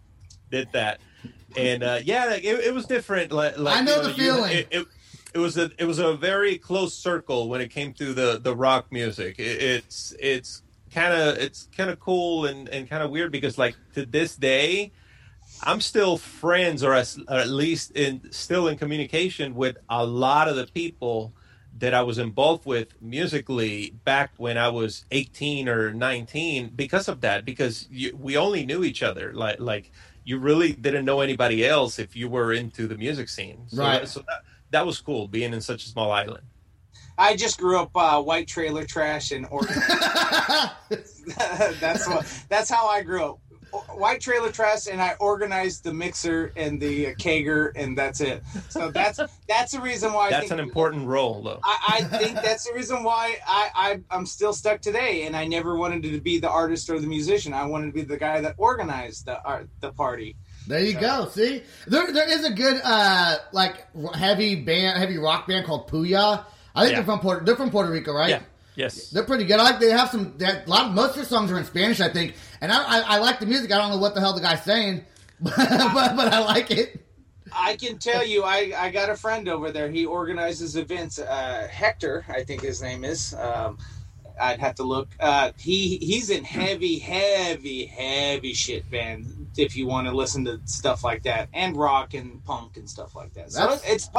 did 0.49 0.69
that, 0.71 1.01
and 1.57 1.83
uh, 1.83 1.99
yeah, 2.03 2.25
like, 2.25 2.43
it, 2.43 2.59
it 2.59 2.73
was 2.73 2.85
different. 2.85 3.31
Like, 3.31 3.57
like 3.57 3.77
I 3.77 3.81
know 3.81 3.97
you 3.97 4.01
the 4.03 4.09
you- 4.09 4.15
feeling. 4.15 4.51
it, 4.57 4.67
it, 4.71 4.87
it 5.33 5.39
was 5.39 5.57
a 5.57 5.69
it 5.77 5.85
was 5.85 5.99
a 5.99 6.13
very 6.15 6.57
close 6.57 6.93
circle 6.93 7.49
when 7.49 7.61
it 7.61 7.69
came 7.69 7.93
to 7.93 8.13
the 8.13 8.39
the 8.41 8.55
rock 8.55 8.91
music. 8.91 9.39
It, 9.39 9.61
it's 9.61 10.13
it's 10.19 10.63
kind 10.91 11.13
of 11.13 11.37
it's 11.37 11.67
kind 11.75 11.89
of 11.89 11.99
cool 11.99 12.45
and 12.45 12.69
and 12.69 12.89
kind 12.89 13.03
of 13.03 13.11
weird 13.11 13.31
because 13.31 13.57
like 13.57 13.75
to 13.93 14.05
this 14.05 14.35
day, 14.35 14.91
I'm 15.63 15.81
still 15.81 16.17
friends 16.17 16.83
or, 16.83 16.93
as, 16.93 17.19
or 17.27 17.37
at 17.37 17.49
least 17.49 17.91
in 17.91 18.31
still 18.31 18.67
in 18.67 18.77
communication 18.77 19.53
with 19.55 19.77
a 19.89 20.05
lot 20.05 20.47
of 20.47 20.55
the 20.55 20.67
people 20.67 21.33
that 21.79 21.93
I 21.93 22.01
was 22.01 22.17
involved 22.17 22.65
with 22.65 22.99
musically 23.01 23.91
back 24.03 24.31
when 24.37 24.57
I 24.57 24.69
was 24.69 25.05
18 25.11 25.69
or 25.69 25.93
19 25.93 26.71
because 26.75 27.07
of 27.07 27.21
that 27.21 27.45
because 27.45 27.87
you, 27.91 28.15
we 28.17 28.35
only 28.35 28.65
knew 28.65 28.83
each 28.83 29.03
other 29.03 29.31
like 29.33 29.59
like 29.59 29.91
you 30.27 30.37
really 30.37 30.73
didn't 30.73 31.05
know 31.05 31.21
anybody 31.21 31.65
else 31.65 31.99
if 31.99 32.15
you 32.15 32.27
were 32.27 32.51
into 32.51 32.85
the 32.85 32.97
music 32.97 33.29
scene 33.29 33.59
so, 33.67 33.81
Right. 33.81 34.07
so 34.07 34.19
that, 34.19 34.41
that 34.71 34.85
was 34.85 34.99
cool 34.99 35.27
being 35.27 35.53
in 35.53 35.61
such 35.61 35.85
a 35.85 35.87
small 35.87 36.11
island 36.11 36.43
I 37.17 37.35
just 37.35 37.57
grew 37.59 37.79
up 37.79 37.89
uh, 37.95 38.21
white 38.21 38.47
trailer 38.47 38.85
trash 38.85 39.31
and 39.31 39.47
Oregon. 39.49 39.73
that's 41.79 42.07
what. 42.07 42.43
That's 42.47 42.69
how 42.69 42.87
I 42.87 43.01
grew 43.01 43.23
up. 43.23 43.39
White 43.89 44.21
trailer 44.21 44.51
trash, 44.51 44.87
and 44.87 45.01
I 45.01 45.15
organized 45.19 45.83
the 45.83 45.93
mixer 45.93 46.51
and 46.55 46.79
the 46.79 47.07
uh, 47.07 47.09
kegger, 47.15 47.71
and 47.75 47.97
that's 47.97 48.21
it. 48.21 48.41
So 48.69 48.91
that's 48.91 49.19
that's 49.47 49.71
the 49.73 49.81
reason 49.81 50.13
why. 50.13 50.27
I 50.27 50.29
that's 50.29 50.41
think 50.49 50.51
an 50.53 50.59
important 50.59 51.07
role 51.07 51.41
though 51.41 51.59
I, 51.63 51.99
I 51.99 52.03
think 52.17 52.35
that's 52.35 52.65
the 52.67 52.73
reason 52.73 53.03
why 53.03 53.37
I, 53.45 53.69
I 53.75 53.99
I'm 54.15 54.25
still 54.25 54.53
stuck 54.53 54.81
today, 54.81 55.23
and 55.23 55.35
I 55.35 55.47
never 55.47 55.75
wanted 55.75 56.03
to 56.03 56.21
be 56.21 56.39
the 56.39 56.49
artist 56.49 56.89
or 56.89 56.99
the 56.99 57.07
musician. 57.07 57.53
I 57.53 57.65
wanted 57.65 57.87
to 57.87 57.91
be 57.93 58.03
the 58.03 58.17
guy 58.17 58.41
that 58.41 58.55
organized 58.57 59.25
the 59.25 59.41
art, 59.43 59.67
the 59.81 59.91
party. 59.91 60.35
There 60.67 60.79
you 60.81 60.93
go. 60.99 61.27
See, 61.29 61.63
there 61.87 62.11
there 62.13 62.29
is 62.29 62.45
a 62.45 62.51
good 62.51 62.79
uh 62.83 63.37
like 63.51 63.85
heavy 64.15 64.55
band, 64.55 64.97
heavy 64.97 65.17
rock 65.17 65.47
band 65.47 65.65
called 65.65 65.89
Puya. 65.89 66.45
I 66.75 66.81
think 66.81 66.91
Yeah. 66.91 66.97
they're 66.97 67.05
from 67.05 67.19
Puerto. 67.19 67.43
They're 67.45 67.55
from 67.55 67.71
Puerto 67.71 67.91
Rico, 67.91 68.13
right? 68.13 68.29
yeah 68.29 68.41
yes 68.77 69.09
They're 69.09 69.25
pretty 69.25 69.43
good. 69.43 69.59
I 69.59 69.63
like 69.63 69.79
they 69.79 69.89
have 69.89 70.09
some. 70.09 70.33
They 70.37 70.45
have, 70.45 70.65
a 70.65 70.69
lot. 70.69 70.85
Of 70.87 70.91
most 70.93 71.09
of 71.11 71.15
their 71.17 71.25
songs 71.25 71.51
are 71.51 71.57
in 71.57 71.65
Spanish, 71.65 71.99
I 71.99 72.09
think. 72.09 72.35
And 72.61 72.71
I, 72.71 72.77
I, 72.77 72.99
I 73.15 73.17
like 73.17 73.39
the 73.39 73.45
music. 73.45 73.71
I 73.73 73.77
don't 73.77 73.91
know 73.91 73.97
what 73.97 74.13
the 74.15 74.21
hell 74.21 74.33
the 74.33 74.41
guy's 74.41 74.63
saying, 74.63 75.03
but 75.41 75.53
but, 75.57 76.15
but 76.15 76.33
I 76.33 76.39
like 76.39 76.71
it. 76.71 77.03
I 77.51 77.75
can 77.75 77.97
tell 77.97 78.25
you, 78.25 78.43
I, 78.43 78.73
I 78.77 78.89
got 78.91 79.09
a 79.09 79.15
friend 79.15 79.47
over 79.47 79.71
there. 79.71 79.89
He 79.89 80.05
organizes 80.05 80.75
events. 80.75 81.17
Uh, 81.17 81.67
Hector, 81.71 82.25
I 82.29 82.43
think 82.43 82.61
his 82.61 82.81
name 82.81 83.03
is. 83.03 83.33
Um, 83.33 83.77
I'd 84.39 84.59
have 84.59 84.75
to 84.75 84.83
look. 84.83 85.09
Uh, 85.19 85.51
he 85.57 85.97
he's 85.97 86.29
in 86.29 86.43
heavy, 86.43 86.99
heavy, 86.99 87.85
heavy 87.85 88.53
shit 88.53 88.89
band. 88.91 89.47
If 89.57 89.75
you 89.75 89.87
want 89.87 90.07
to 90.07 90.13
listen 90.13 90.45
to 90.45 90.59
stuff 90.65 91.03
like 91.03 91.23
that, 91.23 91.49
and 91.53 91.75
rock 91.75 92.13
and 92.13 92.43
punk 92.45 92.77
and 92.77 92.87
stuff 92.89 93.15
like 93.15 93.33
that, 93.33 93.51
so 93.51 93.59
That's- 93.61 93.83
it's 93.85 94.09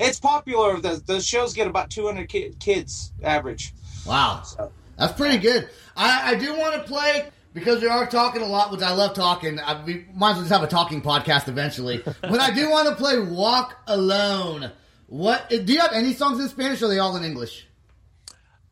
it's 0.00 0.20
popular. 0.20 0.80
The 0.80 1.00
the 1.06 1.20
shows 1.20 1.54
get 1.54 1.68
about 1.68 1.90
two 1.90 2.06
hundred 2.06 2.28
ki- 2.28 2.54
kids 2.58 3.12
average. 3.22 3.74
Wow, 4.06 4.42
So 4.44 4.72
that's 4.96 5.12
pretty 5.12 5.38
good. 5.38 5.68
I, 5.96 6.32
I 6.32 6.34
do 6.36 6.56
want 6.56 6.74
to 6.74 6.82
play 6.82 7.28
because 7.54 7.82
we 7.82 7.88
are 7.88 8.06
talking 8.06 8.42
a 8.42 8.46
lot, 8.46 8.70
which 8.72 8.82
I 8.82 8.92
love 8.94 9.14
talking. 9.14 9.58
I, 9.60 9.84
we 9.84 10.06
might 10.14 10.30
as 10.30 10.36
well 10.36 10.44
just 10.44 10.52
have 10.52 10.62
a 10.62 10.66
talking 10.68 11.02
podcast 11.02 11.48
eventually. 11.48 12.02
but 12.22 12.40
I 12.40 12.50
do 12.54 12.70
want 12.70 12.88
to 12.88 12.94
play 12.94 13.18
"Walk 13.18 13.76
Alone." 13.86 14.70
What 15.06 15.48
do 15.48 15.56
you 15.72 15.80
have 15.80 15.92
any 15.92 16.12
songs 16.12 16.38
in 16.40 16.48
Spanish? 16.48 16.82
or 16.82 16.86
Are 16.86 16.88
they 16.88 16.98
all 16.98 17.16
in 17.16 17.24
English? 17.24 17.66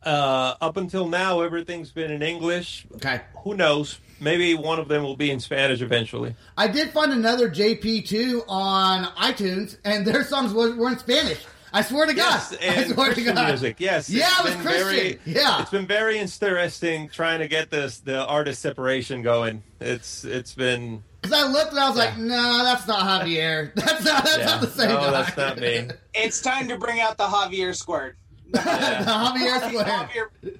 uh, 0.03 0.55
up 0.61 0.77
until 0.77 1.07
now 1.07 1.41
everything's 1.41 1.91
been 1.91 2.11
in 2.11 2.21
english 2.21 2.85
Okay. 2.95 3.19
who 3.43 3.55
knows 3.55 3.99
maybe 4.21 4.53
one 4.53 4.79
of 4.79 4.87
them 4.87 5.03
will 5.03 5.17
be 5.17 5.31
in 5.31 5.39
spanish 5.39 5.81
eventually 5.81 6.35
I 6.55 6.67
did 6.67 6.91
find 6.91 7.11
another 7.11 7.49
JP2 7.49 8.43
on 8.47 9.05
iTunes, 9.15 9.77
and 9.83 10.05
their 10.05 10.23
songs 10.23 10.53
were, 10.53 10.75
were 10.75 10.89
in 10.89 10.97
Spanish. 10.99 11.43
I 11.77 11.81
swear 11.81 12.05
to 12.07 12.13
God. 12.13 12.23
Yes, 12.51 12.53
I 12.59 12.65
and 12.65 12.91
swear 12.93 13.07
to 13.09 13.13
Christian 13.13 13.35
God. 13.35 13.47
music. 13.49 13.75
Yes, 13.79 14.09
Yeah, 14.09 14.27
it's 14.29 14.39
it 14.39 14.43
was 14.45 14.53
been 14.55 14.63
Christian. 14.63 14.85
Very, 14.87 15.19
Yeah. 15.25 15.61
it's 15.61 15.69
been 15.71 15.85
very 15.87 16.17
interesting 16.17 17.09
trying 17.09 17.39
to 17.39 17.47
get 17.47 17.69
this 17.69 17.99
the 17.99 18.25
artist 18.25 18.61
separation 18.61 19.21
going. 19.21 19.61
It's 19.79 20.23
it's 20.23 20.55
been 20.55 21.03
Because 21.21 21.37
I 21.39 21.47
looked 21.47 21.71
and 21.71 21.79
I 21.79 21.87
was 21.89 21.97
like, 21.97 22.17
no, 22.17 22.63
that's 22.63 22.87
not 22.87 23.01
Javier. 23.01 23.73
That's 23.75 24.03
not, 24.05 24.23
that's 24.23 24.37
yeah. 24.37 24.45
not 24.45 24.61
the 24.61 24.67
same 24.69 24.89
no, 24.89 24.97
guy. 24.97 25.11
that's 25.11 25.37
not 25.37 25.59
me. 25.59 25.87
it's 26.15 26.41
time 26.41 26.67
to 26.69 26.77
bring 26.77 26.99
out 26.99 27.17
the 27.17 27.25
Javier 27.25 27.75
squared. 27.75 28.15
the 28.51 28.59
Javier 28.59 29.57
Square. 29.69 29.85
Javier, 29.85 30.59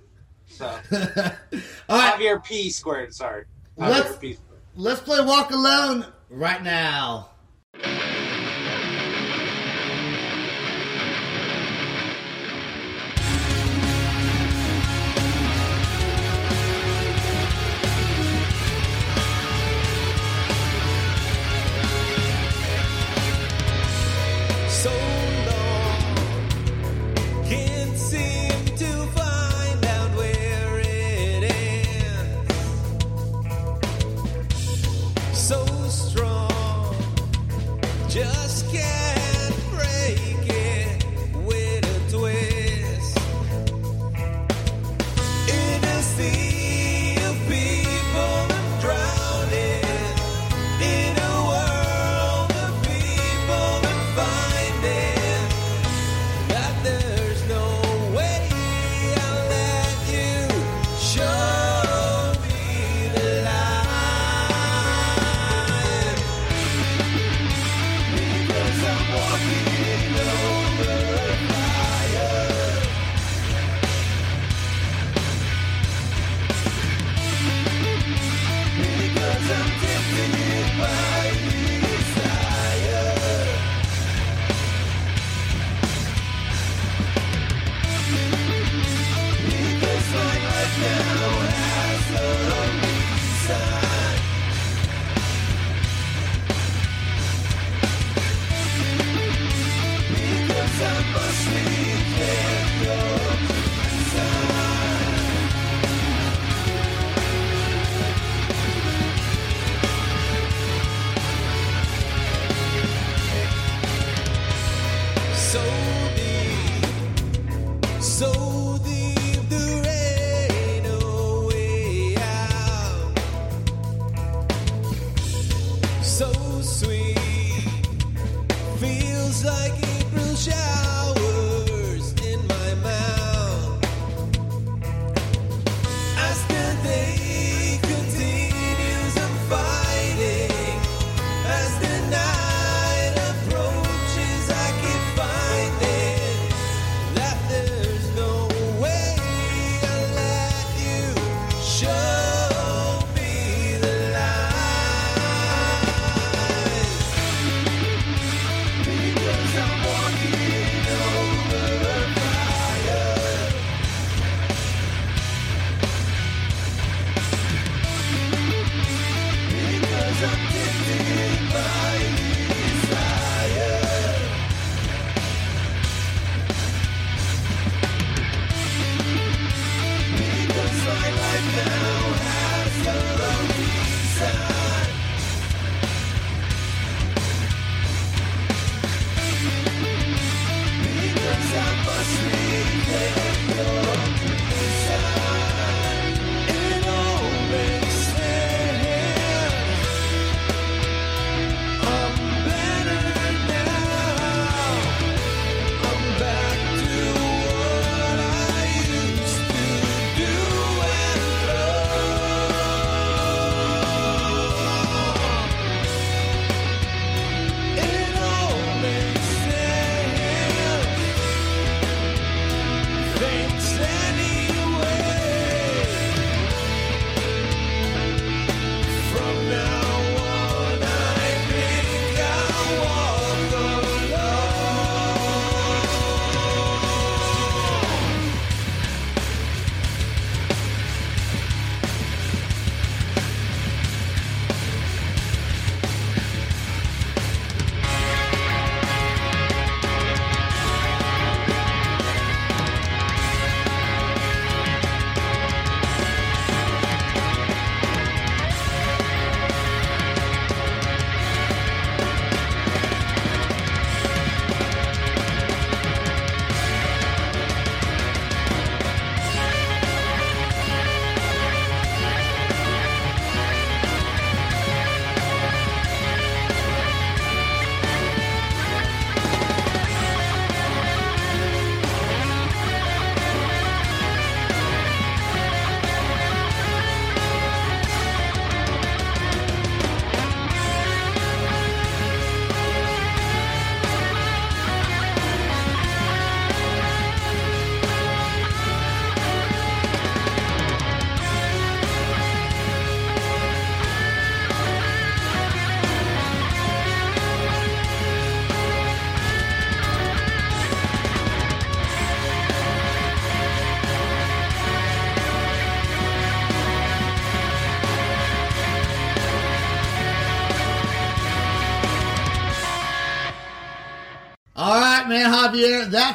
so, 0.50 0.66
All 1.90 1.98
right, 1.98 2.14
Javier 2.20 2.44
P 2.44 2.70
squared. 2.70 3.14
Sorry. 3.14 3.46
Javier 3.80 3.90
Let's- 3.90 4.18
P 4.18 4.34
squared. 4.34 4.62
let's 4.76 5.00
play 5.02 5.22
Walk 5.26 5.52
Alone 5.52 6.06
right 6.30 6.62
now. 6.62 7.30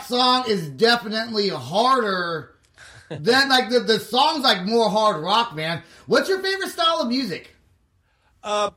That 0.03 0.09
song 0.09 0.45
is 0.49 0.69
definitely 0.71 1.49
harder 1.49 2.55
than 3.09 3.49
like 3.49 3.71
the 3.71 3.81
the 3.81 4.01
song's 4.01 4.43
like 4.43 4.65
more 4.65 4.91
hard 4.91 5.23
rock, 5.23 5.55
man. 5.55 5.83
What's 6.07 6.29
your 6.29 6.43
favorite 6.43 6.71
style 6.71 7.01
of 7.01 7.09
music? 7.09 7.55
Uh, 8.43 8.71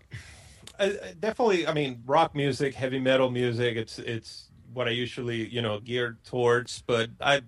I- 0.79 0.85
I- 0.85 1.13
definitely. 1.19 1.67
I 1.67 1.73
mean, 1.73 2.03
rock 2.05 2.35
music, 2.35 2.75
heavy 2.75 2.99
metal 2.99 3.31
music. 3.31 3.75
It's 3.77 3.97
it's 3.99 4.49
what 4.73 4.87
I 4.87 4.91
usually 4.91 5.47
you 5.47 5.61
know 5.61 5.79
geared 5.79 6.23
towards. 6.23 6.83
But 6.85 7.09
I 7.19 7.41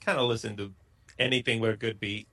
kind 0.00 0.18
of 0.18 0.28
listen 0.28 0.56
to 0.56 0.72
anything 1.18 1.60
with 1.60 1.74
a 1.74 1.76
good 1.76 2.00
beat. 2.00 2.28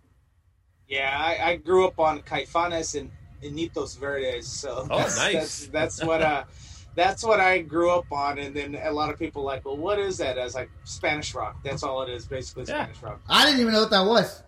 Yeah, 0.88 1.16
I, 1.18 1.52
I 1.52 1.56
grew 1.58 1.88
up 1.88 2.00
on 2.00 2.22
Caifanes 2.22 2.98
and 3.00 3.12
Enanitos 3.44 3.98
Verdes, 3.98 4.48
so 4.48 4.88
Oh, 4.90 4.98
that's, 5.00 5.18
nice. 5.18 5.34
that's 5.34 5.68
that's 5.68 6.04
what 6.04 6.22
uh 6.22 6.44
that's 6.96 7.24
what 7.24 7.40
I 7.40 7.60
grew 7.60 7.92
up 7.92 8.12
on. 8.12 8.38
And 8.40 8.56
then 8.56 8.76
a 8.82 8.92
lot 8.92 9.10
of 9.10 9.20
people 9.20 9.44
like, 9.44 9.66
well, 9.66 9.78
what 9.78 10.00
is 10.00 10.18
that? 10.18 10.40
I 10.40 10.44
was 10.44 10.56
like, 10.56 10.70
Spanish 10.86 11.34
rock. 11.36 11.58
That's 11.64 11.84
all 11.84 12.02
it 12.04 12.10
is, 12.10 12.26
basically 12.26 12.64
Yeah. 12.68 12.84
Spanish 12.84 13.02
rock. 13.04 13.22
I 13.30 13.46
didn't 13.46 13.62
even 13.62 13.74
know 13.74 13.82
what 13.82 13.90
that 13.92 14.06
was. 14.06 14.42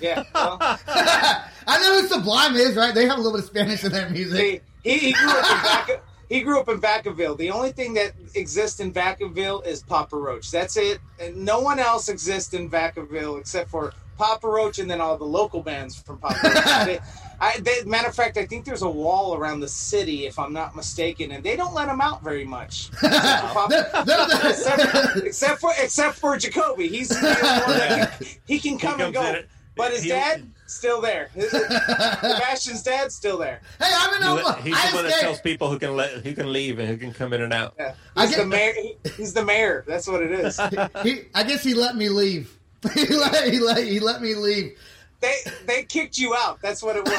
Yeah. 0.00 0.24
Well, 0.34 0.58
I 0.60 1.78
know 1.80 2.00
who 2.00 2.08
Sublime 2.08 2.56
is, 2.56 2.74
right? 2.76 2.94
They 2.94 3.06
have 3.06 3.18
a 3.18 3.20
little 3.20 3.32
bit 3.38 3.44
of 3.44 3.46
Spanish 3.50 3.84
in 3.84 3.92
their 3.92 4.08
music. 4.10 4.62
he, 4.82 4.90
he, 4.92 4.98
he 4.98 5.12
grew 5.12 5.30
up 5.30 5.50
in 5.50 5.62
Vaca, 5.62 6.00
he 6.28 6.40
grew 6.42 6.60
up 6.60 6.68
in 6.68 6.80
Vacaville. 6.80 7.36
The 7.38 7.50
only 7.50 7.70
thing 7.72 7.94
that 7.94 8.12
exists 8.34 8.80
in 8.80 8.92
Vacaville 8.92 9.64
is 9.64 9.82
Papa 9.82 10.16
Roach. 10.16 10.50
That's 10.50 10.76
it. 10.76 10.98
And 11.20 11.44
no 11.44 11.60
one 11.60 11.78
else 11.78 12.08
exists 12.08 12.54
in 12.54 12.68
Vacaville 12.68 13.38
except 13.38 13.70
for 13.70 13.92
Papa 14.18 14.48
Roach 14.48 14.78
and 14.78 14.90
then 14.90 15.00
all 15.00 15.16
the 15.16 15.24
local 15.24 15.62
bands 15.62 16.00
from 16.00 16.18
Papa 16.18 16.38
Roach. 16.42 16.98
they, 17.40 17.46
I, 17.46 17.58
they, 17.60 17.84
matter 17.84 18.08
of 18.08 18.14
fact, 18.14 18.36
I 18.36 18.46
think 18.46 18.64
there's 18.64 18.82
a 18.82 18.90
wall 18.90 19.34
around 19.36 19.60
the 19.60 19.68
city, 19.68 20.26
if 20.26 20.38
I'm 20.38 20.52
not 20.52 20.74
mistaken, 20.76 21.32
and 21.32 21.42
they 21.44 21.56
don't 21.56 21.74
let 21.74 21.86
them 21.86 22.00
out 22.00 22.22
very 22.22 22.44
much. 22.44 22.90
Except 23.02 23.48
for, 23.48 23.54
Papa- 23.54 24.02
They're- 24.06 24.26
they're- 24.26 24.50
except, 24.50 25.16
except 25.26 25.60
for 25.60 25.72
except 25.78 26.18
for 26.18 26.36
Jacoby, 26.36 26.88
he's 26.88 27.08
the 27.08 27.16
only 27.16 27.32
one 27.64 27.78
that 27.78 28.18
can, 28.18 28.28
he 28.46 28.58
can 28.58 28.78
come 28.78 29.00
and 29.00 29.12
go. 29.14 29.22
it. 29.22 29.48
But 29.76 29.90
his 29.92 30.02
He- 30.04 30.10
dad 30.10 30.44
still 30.66 31.00
there. 31.00 31.28
His- 31.34 31.50
Sebastian's 32.20 32.82
dad 32.82 33.10
still 33.12 33.38
there. 33.38 33.60
Hey, 33.80 33.90
I'm 33.92 34.14
in 34.14 34.22
He 34.22 34.28
Oklahoma. 34.28 34.62
He's 34.62 34.74
I 34.76 34.90
the 34.90 34.94
one 34.94 35.04
that 35.04 35.08
escaped. 35.10 35.22
tells 35.24 35.40
people 35.40 35.68
who 35.70 35.78
can 35.78 35.96
let 35.96 36.10
who 36.24 36.32
can 36.32 36.52
leave 36.52 36.78
and 36.78 36.88
who 36.88 36.96
can 36.96 37.12
come 37.12 37.32
in 37.32 37.42
and 37.42 37.52
out. 37.52 37.74
Yeah, 37.78 37.94
I 38.16 38.26
he's 38.26 38.36
get- 38.36 38.42
the 38.42 38.46
mayor. 38.48 38.72
he- 38.74 38.96
He's 39.16 39.32
the 39.32 39.44
mayor. 39.44 39.84
That's 39.86 40.06
what 40.06 40.22
it 40.22 40.30
is. 40.32 40.60
He, 41.02 41.22
I 41.34 41.42
guess 41.42 41.62
he 41.62 41.74
let 41.74 41.96
me 41.96 42.08
leave. 42.08 42.56
he, 42.94 43.06
let, 43.16 43.50
he, 43.52 43.58
let, 43.60 43.82
he 43.84 43.98
let 43.98 44.20
me 44.22 44.34
leave. 44.34 44.78
They 45.24 45.50
they 45.66 45.82
kicked 45.84 46.18
you 46.18 46.34
out. 46.34 46.60
That's 46.60 46.82
what 46.82 46.96
it 46.96 47.04
was. 47.04 47.16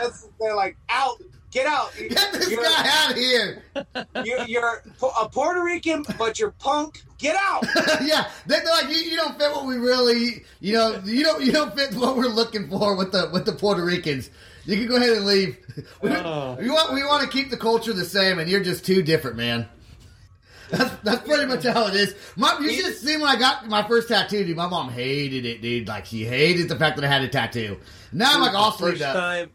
That's, 0.00 0.28
they're 0.40 0.54
like 0.54 0.76
out. 0.88 1.20
Get 1.50 1.66
out. 1.66 1.92
Get 1.98 2.32
this 2.32 2.48
You're, 2.50 2.62
guy 2.62 2.88
out 2.88 3.10
of 3.10 3.16
here. 3.18 3.62
you're, 4.24 4.42
you're 4.46 4.82
a 5.20 5.28
Puerto 5.28 5.62
Rican, 5.62 6.02
but 6.16 6.38
you're 6.38 6.52
punk. 6.52 7.02
Get 7.18 7.36
out. 7.38 7.62
yeah, 8.02 8.30
they- 8.46 8.60
they're 8.60 8.64
like 8.64 8.88
you, 8.88 8.96
you 8.96 9.16
don't 9.16 9.38
fit 9.38 9.50
what 9.52 9.66
we 9.66 9.76
really, 9.76 10.44
you 10.60 10.72
know, 10.72 10.98
you 11.04 11.22
don't 11.24 11.42
you 11.44 11.52
don't 11.52 11.74
fit 11.76 11.94
what 11.94 12.16
we're 12.16 12.28
looking 12.28 12.70
for 12.70 12.96
with 12.96 13.12
the 13.12 13.28
with 13.34 13.44
the 13.44 13.52
Puerto 13.52 13.84
Ricans. 13.84 14.30
You 14.64 14.76
can 14.78 14.86
go 14.86 14.96
ahead 14.96 15.10
and 15.10 15.26
leave. 15.26 15.58
We, 16.02 16.10
Oh. 16.10 16.56
we 16.60 16.70
want 16.70 16.92
we 16.94 17.02
want 17.04 17.22
to 17.24 17.28
keep 17.28 17.50
the 17.50 17.56
culture 17.58 17.92
the 17.92 18.04
same, 18.04 18.38
and 18.38 18.48
you're 18.50 18.62
just 18.62 18.84
too 18.86 19.02
different, 19.02 19.36
man. 19.36 19.68
That's 20.72 20.94
that's 21.02 21.28
pretty 21.28 21.44
much 21.44 21.64
how 21.64 21.86
it 21.88 21.94
is. 21.94 22.14
My, 22.34 22.58
you 22.58 22.72
should 22.72 22.86
have 22.86 22.94
seen 22.94 23.20
when 23.20 23.28
I 23.28 23.38
got 23.38 23.68
my 23.68 23.86
first 23.86 24.08
tattoo, 24.08 24.42
dude. 24.42 24.56
My 24.56 24.66
mom 24.66 24.88
hated 24.88 25.44
it, 25.44 25.60
dude. 25.60 25.86
Like 25.86 26.06
she 26.06 26.24
hated 26.24 26.68
the 26.68 26.76
fact 26.76 26.96
that 26.96 27.04
I 27.04 27.08
had 27.08 27.22
a 27.22 27.28
tattoo. 27.28 27.78
Now 28.10 28.32
I'm 28.34 28.40
like 28.40 28.54
all 28.54 28.70
the 28.70 28.78
first 28.78 29.02
up. 29.02 29.14
time, 29.14 29.50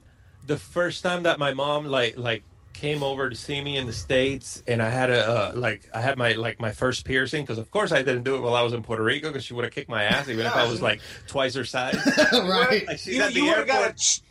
the 0.45 0.57
first 0.57 1.01
time 1.03 1.23
that 1.23 1.39
my 1.39 1.55
mom 1.55 1.85
like 1.85 2.17
like 2.17 2.43
came 2.73 3.01
over 3.01 3.31
to 3.31 3.35
see 3.35 3.59
me 3.59 3.77
in 3.77 3.87
the 3.87 3.93
states, 3.93 4.61
and 4.67 4.79
I 4.79 4.91
had 4.91 5.09
a 5.09 5.27
uh, 5.27 5.51
like 5.55 5.89
I 5.91 6.01
had 6.01 6.19
my 6.19 6.33
like 6.33 6.59
my 6.59 6.71
first 6.71 7.03
piercing 7.03 7.41
because 7.43 7.57
of 7.57 7.71
course 7.71 7.91
I 7.91 8.03
didn't 8.03 8.21
do 8.23 8.35
it 8.35 8.41
while 8.41 8.53
I 8.53 8.61
was 8.61 8.73
in 8.73 8.83
Puerto 8.83 9.03
Rico 9.03 9.29
because 9.29 9.43
she 9.43 9.55
would 9.55 9.63
have 9.65 9.73
kicked 9.73 9.89
my 9.89 10.03
ass 10.03 10.29
even 10.29 10.45
if 10.45 10.55
I 10.55 10.69
was 10.69 10.83
like 10.83 11.01
twice 11.27 11.55
her 11.55 11.65
size. 11.65 11.95
right? 12.31 12.85
Like 12.85 12.99
she's 12.99 13.15
You, 13.15 13.21
at 13.23 13.33
the 13.33 13.39
you 13.39 13.45
would 13.45 13.57
have 13.57 13.67
got 13.67 13.89
a. 13.89 13.93
ch- 13.95 14.21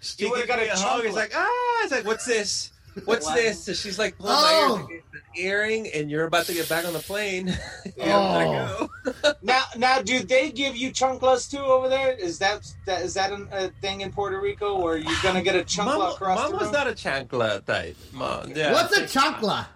She 0.00 0.22
You 0.24 0.30
would've 0.30 0.46
got 0.46 0.60
a 0.60 0.72
a 0.72 0.76
hug. 0.76 1.04
It's 1.04 1.16
like 1.16 1.32
ah, 1.34 1.80
it's 1.82 1.90
like 1.90 2.04
what's 2.06 2.24
this? 2.24 2.70
What's 3.04 3.26
Wow. 3.26 3.34
this? 3.34 3.64
So 3.64 3.72
she's 3.72 3.98
like 3.98 4.16
pulling 4.18 4.34
Oh. 4.36 4.76
my 4.86 4.92
ear. 4.92 4.98
It's 4.98 5.14
an 5.14 5.20
earring, 5.42 5.88
and 5.94 6.10
you're 6.10 6.24
about 6.24 6.46
to 6.46 6.54
get 6.54 6.68
back 6.68 6.84
on 6.84 6.92
the 6.92 6.98
plane. 7.00 7.56
Oh. 8.00 8.88
go. 9.04 9.12
Now, 9.42 9.62
now, 9.76 10.02
do 10.02 10.20
they 10.20 10.50
give 10.50 10.76
you 10.76 10.90
chunklas 10.92 11.50
too 11.50 11.58
over 11.58 11.88
there? 11.88 12.12
Is 12.12 12.38
that 12.38 12.62
that 12.86 13.02
is 13.02 13.14
that 13.14 13.32
an, 13.32 13.48
a 13.52 13.68
thing 13.80 14.02
in 14.02 14.12
Puerto 14.12 14.40
Rico, 14.40 14.74
or 14.76 14.94
are 14.94 14.96
you 14.98 15.16
gonna 15.22 15.42
get 15.42 15.56
a 15.56 15.60
chunkla 15.64 15.98
Mom, 15.98 16.12
across 16.12 16.38
mom 16.38 16.50
the 16.52 16.56
was 16.58 16.64
room? 16.66 16.72
not 16.72 16.86
a 16.88 16.92
chancla 16.92 17.64
type. 17.64 17.96
Mom, 18.12 18.52
yeah. 18.54 18.72
What's 18.72 18.96
a 18.96 19.02
chancla? 19.04 19.66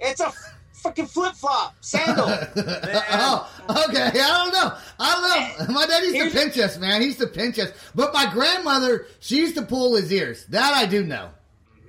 It's 0.00 0.20
a 0.20 0.32
fucking 0.72 1.06
flip 1.06 1.34
flop 1.34 1.74
sandal. 1.80 2.26
oh, 2.56 3.50
okay. 3.88 4.08
I 4.08 4.10
don't 4.12 4.52
know. 4.52 4.76
I 5.00 5.54
don't 5.58 5.68
know. 5.68 5.74
My 5.74 5.86
dad 5.86 6.02
used 6.02 6.32
to 6.34 6.38
pinch 6.38 6.58
us, 6.58 6.78
man. 6.78 7.00
He 7.00 7.08
used 7.08 7.20
to 7.20 7.26
pinch 7.26 7.58
us. 7.58 7.70
But 7.94 8.12
my 8.12 8.30
grandmother, 8.32 9.06
she 9.20 9.36
used 9.38 9.54
to 9.56 9.62
pull 9.62 9.94
his 9.96 10.12
ears. 10.12 10.44
That 10.46 10.74
I 10.74 10.86
do 10.86 11.04
know. 11.04 11.30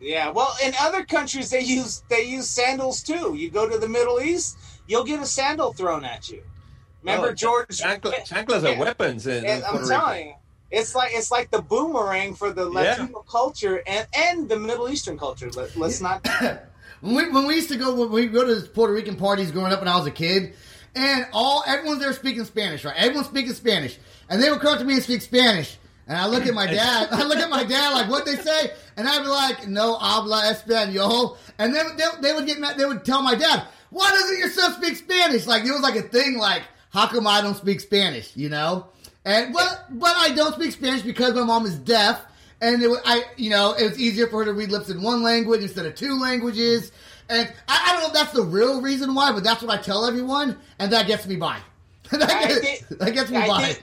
Yeah, 0.02 0.30
well, 0.30 0.56
in 0.64 0.74
other 0.80 1.04
countries 1.04 1.50
they 1.50 1.62
use 1.62 2.04
they 2.10 2.24
use 2.24 2.50
sandals 2.50 3.02
too. 3.04 3.36
You 3.36 3.50
go 3.50 3.68
to 3.70 3.78
the 3.78 3.90
Middle 3.90 4.20
East, 4.22 4.58
you'll 4.88 5.04
get 5.04 5.22
a 5.22 5.26
sandal 5.26 5.74
thrown 5.74 6.06
at 6.06 6.30
you. 6.30 6.44
Remember 7.04 7.30
Oh, 7.30 7.34
George? 7.34 7.68
Chancla, 7.70 8.28
chanclas 8.28 8.64
are 8.64 8.72
Yeah. 8.72 8.80
weapons 8.80 9.28
in, 9.28 9.44
in 9.46 9.50
And 9.50 9.64
I'm 9.64 9.88
telling 9.88 10.28
you, 10.28 10.34
it's 10.72 10.94
like 10.96 11.12
it's 11.14 11.32
like 11.32 11.52
the 11.52 11.62
boomerang 11.62 12.34
for 12.36 12.52
the 12.52 12.70
Yeah. 12.70 12.96
Latino 12.98 13.20
culture 13.30 13.82
and 13.88 14.08
and 14.14 14.50
the 14.50 14.58
Middle 14.58 14.90
Eastern 14.90 15.18
culture. 15.18 15.50
Let, 15.52 15.76
let's 15.78 16.02
not. 16.02 16.26
When 17.00 17.14
we, 17.16 17.30
when 17.32 17.46
we 17.46 17.56
used 17.56 17.70
to 17.70 17.78
go 17.78 17.94
when 17.94 18.12
we 18.12 18.26
go 18.26 18.44
to 18.44 18.68
Puerto 18.70 18.92
Rican 18.92 19.18
parties 19.18 19.52
growing 19.52 19.72
up 19.72 19.80
when 19.80 19.88
I 19.88 19.96
was 19.98 20.08
a 20.08 20.12
kid, 20.12 20.56
and 20.96 21.28
all 21.32 21.64
everyone's 21.68 22.00
there 22.00 22.12
speaking 22.12 22.44
Spanish, 22.44 22.84
right? 22.84 22.96
Everyone's 22.98 23.28
speaking 23.28 23.54
Spanish, 23.54 24.00
and 24.30 24.42
they 24.42 24.50
would 24.50 24.62
come 24.62 24.74
up 24.74 24.80
to 24.80 24.86
me 24.86 24.96
and 24.96 25.04
speak 25.04 25.22
Spanish, 25.22 25.78
and 26.08 26.18
I 26.18 26.28
look 26.28 26.46
at 26.46 26.54
my 26.54 26.66
dad, 26.72 27.10
I 27.12 27.24
look 27.24 27.38
at 27.38 27.50
my 27.50 27.64
dad 27.64 27.94
like 27.94 28.10
what 28.10 28.26
they 28.26 28.36
say, 28.36 28.72
and 28.96 29.08
I'd 29.08 29.24
be 29.24 29.28
like, 29.28 29.68
no 29.68 29.96
habla 29.96 30.54
español, 30.54 31.38
and 31.58 31.74
then 31.74 31.98
they, 31.98 32.06
they 32.22 32.34
would 32.34 32.46
get 32.46 32.60
mad, 32.60 32.78
they 32.78 32.86
would 32.86 33.06
tell 33.06 33.22
my 33.22 33.36
dad, 33.36 33.64
why 33.90 34.10
doesn't 34.10 34.38
your 34.38 34.50
son 34.50 34.74
speak 34.74 34.98
Spanish? 34.98 35.48
Like 35.48 35.64
it 35.64 35.72
was 35.72 35.82
like 35.82 35.96
a 35.96 36.02
thing, 36.02 36.38
like 36.38 36.64
how 36.90 37.08
come 37.08 37.28
I 37.28 37.42
don't 37.42 37.56
speak 37.56 37.80
Spanish, 37.80 38.36
you 38.36 38.50
know? 38.50 38.88
And 39.26 39.54
but 39.54 39.86
but 39.92 40.16
I 40.18 40.34
don't 40.34 40.56
speak 40.56 40.72
Spanish 40.72 41.02
because 41.02 41.34
my 41.34 41.44
mom 41.44 41.66
is 41.66 41.76
deaf, 41.76 42.26
and 42.62 42.82
it, 42.82 42.90
I 43.06 43.24
you 43.36 43.50
know 43.50 43.74
it 43.74 43.84
was 43.84 44.00
easier 44.00 44.28
for 44.28 44.40
her 44.40 44.46
to 44.46 44.54
read 44.54 44.72
lips 44.72 44.90
in 44.90 45.02
one 45.02 45.22
language 45.22 45.62
instead 45.62 45.86
of 45.86 45.96
two 45.96 46.20
languages. 46.20 46.92
And 47.30 47.52
I, 47.68 47.84
I 47.88 47.92
don't 47.92 48.02
know 48.04 48.08
if 48.08 48.14
that's 48.14 48.32
the 48.32 48.44
real 48.44 48.82
reason 48.82 49.14
why, 49.14 49.34
but 49.34 49.44
that's 49.44 49.62
what 49.62 49.78
I 49.78 49.82
tell 49.82 50.06
everyone, 50.06 50.58
and 50.80 50.94
that 50.94 51.08
gets 51.08 51.28
me 51.28 51.36
by. 51.36 51.60
that, 52.12 52.62
gets, 52.62 52.86
that 52.88 53.14
gets 53.14 53.30
me 53.30 53.38
I 53.38 53.48
by. 53.48 53.78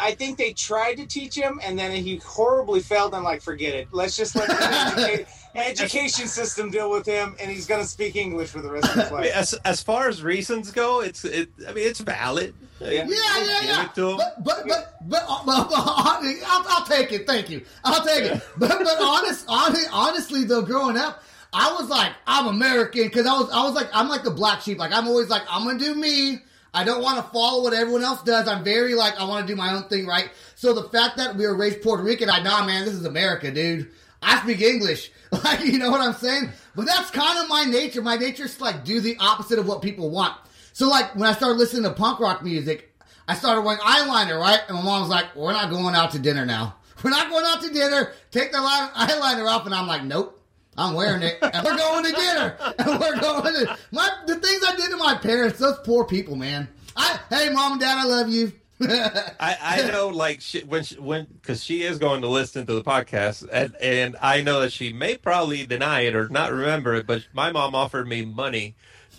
I 0.00 0.12
think 0.12 0.38
they 0.38 0.52
tried 0.52 0.94
to 0.94 1.06
teach 1.06 1.34
him, 1.34 1.60
and 1.62 1.78
then 1.78 1.90
he 1.92 2.16
horribly 2.16 2.80
failed. 2.80 3.14
And 3.14 3.24
like, 3.24 3.42
forget 3.42 3.74
it. 3.74 3.88
Let's 3.92 4.16
just 4.16 4.36
let 4.36 4.48
the 4.48 4.54
educa- 4.54 5.26
education 5.54 6.26
system 6.28 6.70
deal 6.70 6.90
with 6.90 7.06
him, 7.06 7.34
and 7.40 7.50
he's 7.50 7.66
gonna 7.66 7.84
speak 7.84 8.16
English 8.16 8.50
for 8.50 8.60
the 8.60 8.70
rest 8.70 8.88
of 8.88 8.94
his 8.94 9.04
I 9.06 9.10
mean, 9.10 9.14
life. 9.14 9.32
as 9.34 9.54
as 9.64 9.82
far 9.82 10.08
as 10.08 10.22
reasons 10.22 10.70
go, 10.70 11.00
it's 11.00 11.24
it. 11.24 11.50
I 11.66 11.72
mean, 11.72 11.86
it's 11.86 12.00
valid. 12.00 12.54
Yeah. 12.80 12.90
Yeah, 12.90 13.04
yeah, 13.08 13.60
yeah. 13.62 13.84
it. 13.86 13.94
But 13.96 14.44
but 14.44 14.66
but 14.68 14.94
but, 15.08 15.24
uh, 15.28 15.42
but, 15.44 15.68
but 15.68 15.74
I'll, 15.76 16.64
I'll 16.68 16.86
take 16.86 17.12
it. 17.12 17.26
Thank 17.26 17.50
you. 17.50 17.64
I'll 17.84 18.04
take 18.04 18.24
it. 18.24 18.42
But 18.56 18.70
but 18.70 19.00
honest, 19.00 19.46
honestly, 19.48 19.84
honestly 19.92 20.44
though, 20.44 20.62
growing 20.62 20.96
up, 20.96 21.24
I 21.52 21.72
was 21.72 21.88
like, 21.88 22.12
I'm 22.26 22.46
American 22.46 23.04
because 23.04 23.26
I 23.26 23.32
was 23.32 23.50
I 23.50 23.64
was 23.64 23.74
like 23.74 23.88
I'm 23.92 24.08
like 24.08 24.22
the 24.22 24.30
black 24.30 24.60
sheep. 24.60 24.78
Like 24.78 24.92
I'm 24.92 25.08
always 25.08 25.28
like 25.28 25.42
I'm 25.50 25.64
gonna 25.64 25.78
do 25.78 25.94
me. 25.94 26.42
I 26.74 26.84
don't 26.84 27.02
want 27.02 27.16
to 27.16 27.32
follow 27.32 27.62
what 27.62 27.72
everyone 27.72 28.04
else 28.04 28.22
does. 28.22 28.46
I'm 28.46 28.62
very 28.62 28.94
like 28.94 29.18
I 29.18 29.24
want 29.24 29.46
to 29.46 29.52
do 29.52 29.56
my 29.56 29.72
own 29.72 29.84
thing, 29.84 30.06
right? 30.06 30.30
So 30.54 30.72
the 30.72 30.88
fact 30.88 31.16
that 31.16 31.36
we 31.36 31.46
were 31.46 31.56
raised 31.56 31.82
Puerto 31.82 32.02
Rican, 32.02 32.28
I 32.28 32.42
nah, 32.42 32.64
man, 32.64 32.84
this 32.84 32.94
is 32.94 33.04
America, 33.04 33.50
dude. 33.50 33.90
I 34.20 34.40
speak 34.42 34.60
English, 34.60 35.10
like 35.44 35.64
you 35.64 35.78
know 35.78 35.90
what 35.90 36.00
I'm 36.00 36.14
saying. 36.14 36.50
But 36.74 36.86
that's 36.86 37.10
kind 37.10 37.38
of 37.38 37.48
my 37.48 37.64
nature. 37.64 38.02
My 38.02 38.16
nature 38.16 38.44
is 38.44 38.56
to, 38.56 38.64
like 38.64 38.84
do 38.84 39.00
the 39.00 39.16
opposite 39.18 39.58
of 39.58 39.66
what 39.66 39.82
people 39.82 40.10
want. 40.10 40.34
So 40.72 40.88
like 40.88 41.14
when 41.14 41.28
I 41.28 41.32
started 41.32 41.58
listening 41.58 41.84
to 41.84 41.90
punk 41.90 42.20
rock 42.20 42.42
music, 42.42 42.94
I 43.26 43.34
started 43.34 43.62
wearing 43.62 43.80
eyeliner, 43.80 44.40
right? 44.40 44.60
And 44.68 44.76
my 44.78 44.84
mom 44.84 45.00
was 45.00 45.10
like, 45.10 45.34
"We're 45.34 45.52
not 45.52 45.70
going 45.70 45.94
out 45.94 46.12
to 46.12 46.18
dinner 46.18 46.44
now. 46.46 46.76
We're 47.02 47.10
not 47.10 47.30
going 47.30 47.44
out 47.46 47.62
to 47.62 47.72
dinner. 47.72 48.12
Take 48.30 48.52
the 48.52 48.58
eyeliner 48.58 49.48
off." 49.48 49.66
And 49.66 49.74
I'm 49.74 49.86
like, 49.86 50.04
"Nope." 50.04 50.37
I'm 50.78 50.94
wearing 50.94 51.22
it, 51.22 51.38
and 51.42 51.64
we're 51.64 51.76
going 51.76 52.04
to 52.04 52.12
dinner, 52.12 52.56
and 52.78 53.00
we're 53.00 53.20
going 53.20 53.52
to 53.52 53.76
my 53.90 54.08
the 54.26 54.36
things 54.36 54.62
I 54.66 54.76
did 54.76 54.90
to 54.90 54.96
my 54.96 55.16
parents. 55.16 55.58
Those 55.58 55.78
poor 55.84 56.04
people, 56.04 56.36
man. 56.36 56.68
I 56.96 57.18
hey, 57.30 57.50
mom 57.52 57.72
and 57.72 57.80
dad, 57.80 57.98
I 57.98 58.04
love 58.04 58.28
you. 58.28 58.52
I, 58.80 59.56
I 59.60 59.90
know, 59.90 60.08
like 60.08 60.40
she, 60.40 60.60
when 60.60 60.84
she, 60.84 60.94
when 61.00 61.24
because 61.24 61.64
she 61.64 61.82
is 61.82 61.98
going 61.98 62.22
to 62.22 62.28
listen 62.28 62.64
to 62.66 62.74
the 62.74 62.82
podcast, 62.84 63.48
and 63.52 63.74
and 63.76 64.16
I 64.22 64.40
know 64.42 64.60
that 64.60 64.72
she 64.72 64.92
may 64.92 65.16
probably 65.16 65.66
deny 65.66 66.02
it 66.02 66.14
or 66.14 66.28
not 66.28 66.52
remember 66.52 66.94
it, 66.94 67.06
but 67.06 67.26
my 67.32 67.50
mom 67.50 67.74
offered 67.74 68.06
me 68.06 68.24
money 68.24 68.76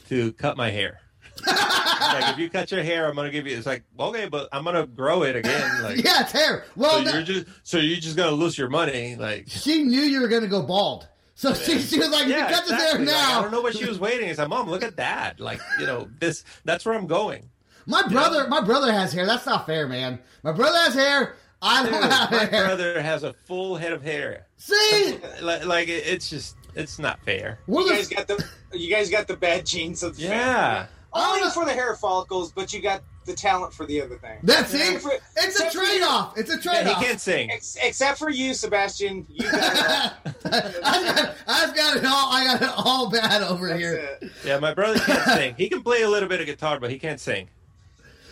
to 0.08 0.32
cut 0.34 0.56
my 0.56 0.72
hair. 0.72 1.02
like 1.48 2.34
if 2.34 2.40
you 2.40 2.50
cut 2.50 2.72
your 2.72 2.84
hair, 2.84 3.08
I'm 3.08 3.16
gonna 3.16 3.32
give 3.32 3.48
you. 3.48 3.58
It's 3.58 3.66
like 3.66 3.84
okay, 4.00 4.28
but 4.30 4.48
I'm 4.54 4.64
gonna 4.64 4.88
grow 4.88 5.24
it 5.24 5.36
again. 5.36 5.84
Like 5.84 6.04
yeah, 6.04 6.22
it's 6.22 6.32
hair. 6.32 6.66
so 6.68 6.72
Well, 6.82 7.04
no- 7.04 7.14
you're 7.14 7.24
just 7.24 7.48
so 7.64 7.78
you're 7.78 8.00
just 8.00 8.16
gonna 8.16 8.32
lose 8.32 8.58
your 8.58 8.70
money. 8.70 9.16
Like 9.16 9.46
she 9.48 9.84
knew 9.84 10.02
you 10.02 10.22
were 10.22 10.28
going 10.28 10.42
to 10.42 10.48
go 10.48 10.62
bald, 10.62 11.08
so 11.40 11.54
she, 11.54 11.80
she 11.80 11.98
was 12.00 12.10
like, 12.10 12.26
"You 12.26 12.34
yeah, 12.34 12.48
can 12.48 12.54
cut 12.56 12.64
this 12.66 12.74
exactly. 12.74 13.06
hair 13.06 13.16
Like, 13.16 13.28
I 13.38 13.42
don't 13.42 13.52
know 13.52 13.62
what 13.62 13.74
she 13.78 13.86
was 13.86 13.98
waiting. 13.98 14.28
It's 14.28 14.40
like, 14.40 14.50
mom, 14.50 14.70
look 14.70 14.84
at 14.84 14.98
that. 14.98 15.40
Like 15.40 15.62
you 15.80 15.86
know 15.86 16.10
this. 16.20 16.44
That's 16.66 16.86
where 16.86 16.96
I'm 16.96 17.08
going. 17.08 17.50
My 17.86 18.06
brother, 18.10 18.48
my 18.50 18.60
brother 18.60 18.92
has 18.92 19.14
hair. 19.14 19.26
That's 19.26 19.46
not 19.46 19.66
fair, 19.66 19.88
man. 19.88 20.20
My 20.44 20.52
brother 20.52 20.78
has 20.80 20.94
hair. 20.94 21.36
I 21.62 21.86
don't 21.90 22.04
have 22.12 22.30
my 22.32 22.38
hair. 22.46 22.66
brother 22.66 23.02
has 23.02 23.24
a 23.24 23.32
full 23.46 23.78
head 23.78 23.94
of 23.94 24.04
hair. 24.04 24.48
See, 24.58 25.18
Like, 25.42 25.66
like 25.66 25.88
it's 25.88 26.30
just 26.30 26.58
it's 26.76 27.00
not 27.00 27.24
fair. 27.24 27.60
You 27.70 27.88
the- 27.88 27.94
guys 27.96 28.08
got 28.10 28.28
the 28.28 28.46
you 28.74 28.90
guys 28.94 29.10
got 29.10 29.28
the 29.30 29.38
bad 29.38 29.66
genes 29.66 30.04
of 30.04 30.18
the 30.18 30.24
Yeah. 30.24 30.74
family. 30.74 30.90
Only 31.14 31.42
Oh, 31.46 31.50
for 31.52 31.66
the 31.66 31.74
hair 31.74 31.96
follicles, 31.96 32.52
but 32.52 32.72
you 32.74 32.82
got 32.82 33.02
the 33.30 33.36
talent 33.36 33.72
for 33.74 33.86
the 33.86 34.02
other 34.02 34.18
thing. 34.18 34.40
that's 34.44 34.74
it. 34.74 35.02
For- 35.02 35.12
It's 35.38 35.60
a 35.60 35.70
trade 35.72 36.02
off. 36.02 36.38
It's 36.38 36.50
a 36.50 36.56
Yeah, 36.56 36.84
trade 36.84 36.88
he 36.88 36.94
can't 37.06 37.22
sing. 37.22 37.52
Ex- 37.52 37.78
except 37.82 38.18
for 38.20 38.30
you, 38.30 38.54
Sebastian. 38.54 39.26
You 39.30 39.44
got 39.52 40.18
it. 40.26 40.36
I 40.84 41.14
got, 41.16 41.36
I've 41.48 41.76
got 41.76 41.98
it 41.98 42.06
all. 42.06 42.34
I 42.34 42.46
got 42.46 42.62
it 42.62 42.70
all 42.76 43.10
bad 43.10 43.42
over 43.44 43.68
That's 43.68 43.80
here. 43.80 43.94
it. 44.22 44.32
Yeah, 44.44 44.60
my 44.60 44.74
brother 44.74 45.00
can't 45.00 45.24
sing. 45.38 45.56
He 45.58 45.70
can 45.70 45.82
play 45.84 46.02
a 46.02 46.10
little 46.10 46.28
bit 46.28 46.42
of 46.42 46.48
guitar, 46.48 46.80
but 46.80 46.90
he 46.90 46.98
can't 47.00 47.20
sing. 47.20 47.48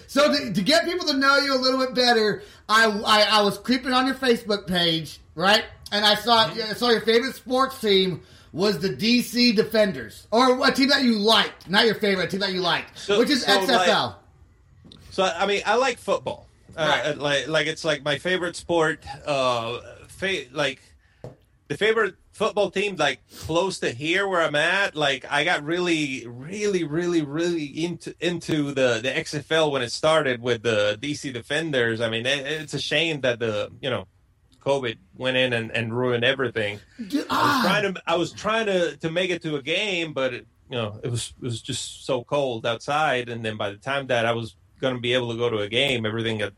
So 0.07 0.31
to, 0.33 0.53
to 0.53 0.61
get 0.61 0.85
people 0.85 1.05
to 1.07 1.17
know 1.17 1.37
you 1.37 1.53
a 1.53 1.59
little 1.59 1.79
bit 1.79 1.93
better, 1.93 2.41
I, 2.69 2.85
I 2.87 3.39
I 3.39 3.41
was 3.41 3.57
creeping 3.57 3.91
on 3.93 4.05
your 4.05 4.15
Facebook 4.15 4.65
page, 4.65 5.19
right? 5.35 5.65
And 5.91 6.05
I 6.05 6.15
saw 6.15 6.47
mm-hmm. 6.49 6.71
I 6.71 6.73
saw 6.73 6.89
your 6.89 7.01
favorite 7.01 7.35
sports 7.35 7.79
team 7.81 8.21
was 8.53 8.79
the 8.79 8.89
DC 8.89 9.55
Defenders, 9.55 10.25
or 10.31 10.65
a 10.65 10.71
team 10.71 10.87
that 10.89 11.03
you 11.03 11.19
liked, 11.19 11.69
not 11.69 11.85
your 11.85 11.95
favorite, 11.95 12.25
a 12.25 12.27
team 12.31 12.39
that 12.39 12.53
you 12.53 12.61
liked, 12.61 12.97
So- 12.97 13.19
which 13.19 13.29
is 13.29 13.43
so, 13.43 13.59
XFL. 13.59 14.15
So 15.17 15.23
I 15.23 15.47
mean, 15.47 15.63
I 15.65 15.77
like 15.77 15.97
football. 15.97 16.47
Right. 16.77 17.07
Uh, 17.07 17.15
like 17.17 17.47
like 17.47 17.65
it's 17.65 17.83
like 17.83 18.03
my 18.03 18.19
favorite 18.19 18.55
sport. 18.55 19.03
Uh, 19.25 19.79
fa- 20.07 20.45
like 20.51 20.79
the 21.69 21.75
favorite 21.75 22.13
football 22.33 22.69
team, 22.69 22.97
like 22.97 23.21
close 23.35 23.79
to 23.79 23.89
here 23.89 24.27
where 24.27 24.43
I'm 24.43 24.53
at. 24.53 24.95
Like 24.95 25.25
I 25.27 25.43
got 25.43 25.63
really, 25.63 26.27
really, 26.27 26.83
really, 26.83 27.23
really 27.23 27.65
into 27.83 28.13
into 28.19 28.73
the 28.75 28.99
the 29.01 29.09
XFL 29.09 29.71
when 29.71 29.81
it 29.81 29.91
started 29.91 30.39
with 30.39 30.61
the 30.61 30.99
DC 31.01 31.33
Defenders. 31.33 31.99
I 31.99 32.11
mean, 32.11 32.27
it, 32.27 32.45
it's 32.45 32.75
a 32.75 32.79
shame 32.79 33.21
that 33.21 33.39
the 33.39 33.71
you 33.81 33.89
know. 33.89 34.07
COVID 34.59 34.97
went 35.15 35.37
in 35.37 35.53
and, 35.53 35.71
and 35.71 35.97
ruined 35.97 36.25
everything. 36.25 36.81
Dude, 37.07 37.25
I 37.29 37.55
was 37.55 37.65
trying 37.65 37.93
to 37.93 38.03
I 38.05 38.15
was 38.17 38.31
trying 38.33 38.65
to 38.65 38.97
to 38.97 39.09
make 39.09 39.29
it 39.29 39.41
to 39.43 39.55
a 39.55 39.61
game, 39.61 40.11
but 40.11 40.33
it, 40.33 40.47
you 40.69 40.75
know 40.75 40.99
it 41.01 41.09
was 41.09 41.33
it 41.41 41.43
was 41.43 41.61
just 41.61 42.05
so 42.05 42.25
cold 42.25 42.65
outside, 42.65 43.29
and 43.29 43.45
then 43.45 43.55
by 43.55 43.69
the 43.69 43.77
time 43.77 44.07
that 44.07 44.25
I 44.25 44.33
was 44.33 44.57
going 44.79 44.95
to 44.95 44.99
be 45.01 45.13
able 45.13 45.31
to 45.31 45.37
go 45.37 45.49
to 45.49 45.57
a 45.59 45.69
game, 45.69 46.05
everything 46.05 46.37
got 46.39 46.53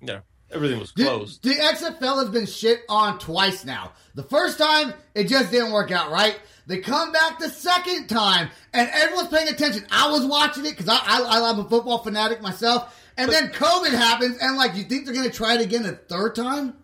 you 0.00 0.06
know 0.08 0.20
everything 0.52 0.80
was 0.80 0.90
closed. 0.92 1.42
the 1.42 1.50
XFL 1.54 2.18
has 2.20 2.28
been 2.30 2.46
shit 2.46 2.80
on 2.88 3.18
twice 3.18 3.64
now. 3.64 3.92
The 4.14 4.22
first 4.24 4.58
time 4.58 4.94
it 5.14 5.24
just 5.28 5.50
didn't 5.50 5.72
work 5.72 5.90
out 5.90 6.10
right. 6.10 6.38
They 6.66 6.78
come 6.78 7.10
back 7.12 7.38
the 7.38 7.48
second 7.48 8.06
time, 8.08 8.48
and 8.72 8.88
everyone's 8.92 9.28
paying 9.28 9.48
attention. 9.48 9.84
I 9.90 10.10
was 10.10 10.24
watching 10.24 10.64
it 10.66 10.70
because 10.76 10.88
I, 10.88 10.98
I 11.04 11.50
I'm 11.50 11.58
a 11.58 11.68
football 11.68 11.98
fanatic 11.98 12.40
myself. 12.42 12.96
And 13.16 13.30
then 13.30 13.48
COVID 13.50 13.90
happens, 13.90 14.38
and 14.40 14.56
like, 14.56 14.74
you 14.76 14.84
think 14.84 15.04
they're 15.04 15.14
gonna 15.14 15.30
try 15.30 15.54
it 15.54 15.60
again 15.60 15.84
a 15.84 15.92
third 15.92 16.34
time? 16.34 16.74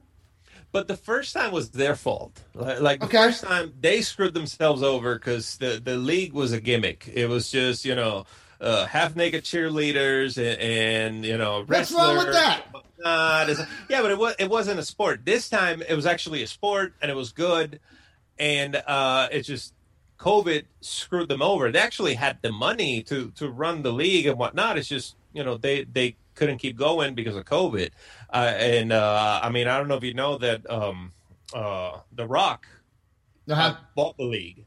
but 0.72 0.88
the 0.88 0.96
first 0.96 1.32
time 1.32 1.52
was 1.52 1.70
their 1.70 1.94
fault. 1.96 2.38
Like, 2.54 2.80
like 2.80 3.00
the 3.00 3.06
Okay. 3.06 3.16
first 3.16 3.42
time 3.44 3.72
they 3.80 4.02
screwed 4.02 4.34
themselves 4.34 4.82
over 4.82 5.14
because 5.14 5.56
the 5.56 5.80
the 5.82 5.96
league 5.96 6.34
was 6.34 6.52
a 6.52 6.60
gimmick. 6.60 7.08
It 7.14 7.28
was 7.28 7.50
just 7.50 7.84
you 7.86 7.94
know 7.94 8.26
uh, 8.60 8.86
half 8.86 9.14
naked 9.16 9.44
cheerleaders 9.44 10.36
and, 10.38 10.60
and 10.60 11.24
you 11.26 11.36
know 11.36 11.64
What's 11.66 11.92
wrong 11.92 12.16
with 12.18 12.32
that? 12.32 12.62
and 13.04 13.66
yeah, 13.88 14.02
but 14.02 14.10
it 14.10 14.18
was 14.18 14.34
it 14.38 14.48
wasn't 14.50 14.78
a 14.78 14.84
sport. 14.84 15.20
This 15.24 15.48
time 15.48 15.82
it 15.88 15.94
was 15.94 16.06
actually 16.06 16.42
a 16.42 16.46
sport 16.46 16.94
and 17.02 17.10
it 17.10 17.14
was 17.14 17.32
good, 17.32 17.80
and 18.38 18.76
uh, 18.86 19.28
it 19.30 19.42
just 19.42 19.74
COVID 20.18 20.64
screwed 20.80 21.28
them 21.28 21.42
over. 21.42 21.70
They 21.70 21.78
actually 21.78 22.14
had 22.14 22.38
the 22.42 22.52
money 22.52 23.02
to 23.04 23.30
to 23.36 23.48
run 23.50 23.82
the 23.82 23.92
league 23.92 24.26
and 24.26 24.38
whatnot. 24.38 24.78
It's 24.78 24.88
just 24.88 25.14
you 25.32 25.44
know 25.44 25.56
they 25.56 25.84
they 25.84 26.16
couldn't 26.34 26.58
keep 26.58 26.76
going 26.76 27.14
because 27.14 27.36
of 27.36 27.44
COVID. 27.44 27.90
Uh, 28.32 28.36
and 28.56 28.92
uh, 28.92 29.40
I 29.42 29.50
mean 29.50 29.68
I 29.68 29.76
don't 29.78 29.88
know 29.88 29.96
if 29.96 30.04
you 30.04 30.14
know 30.14 30.38
that 30.38 30.68
um, 30.70 31.12
uh, 31.54 31.98
The 32.12 32.26
Rock 32.26 32.66
Uh-huh. 33.48 33.76
bought 33.94 34.16
the 34.16 34.24
league. 34.24 34.64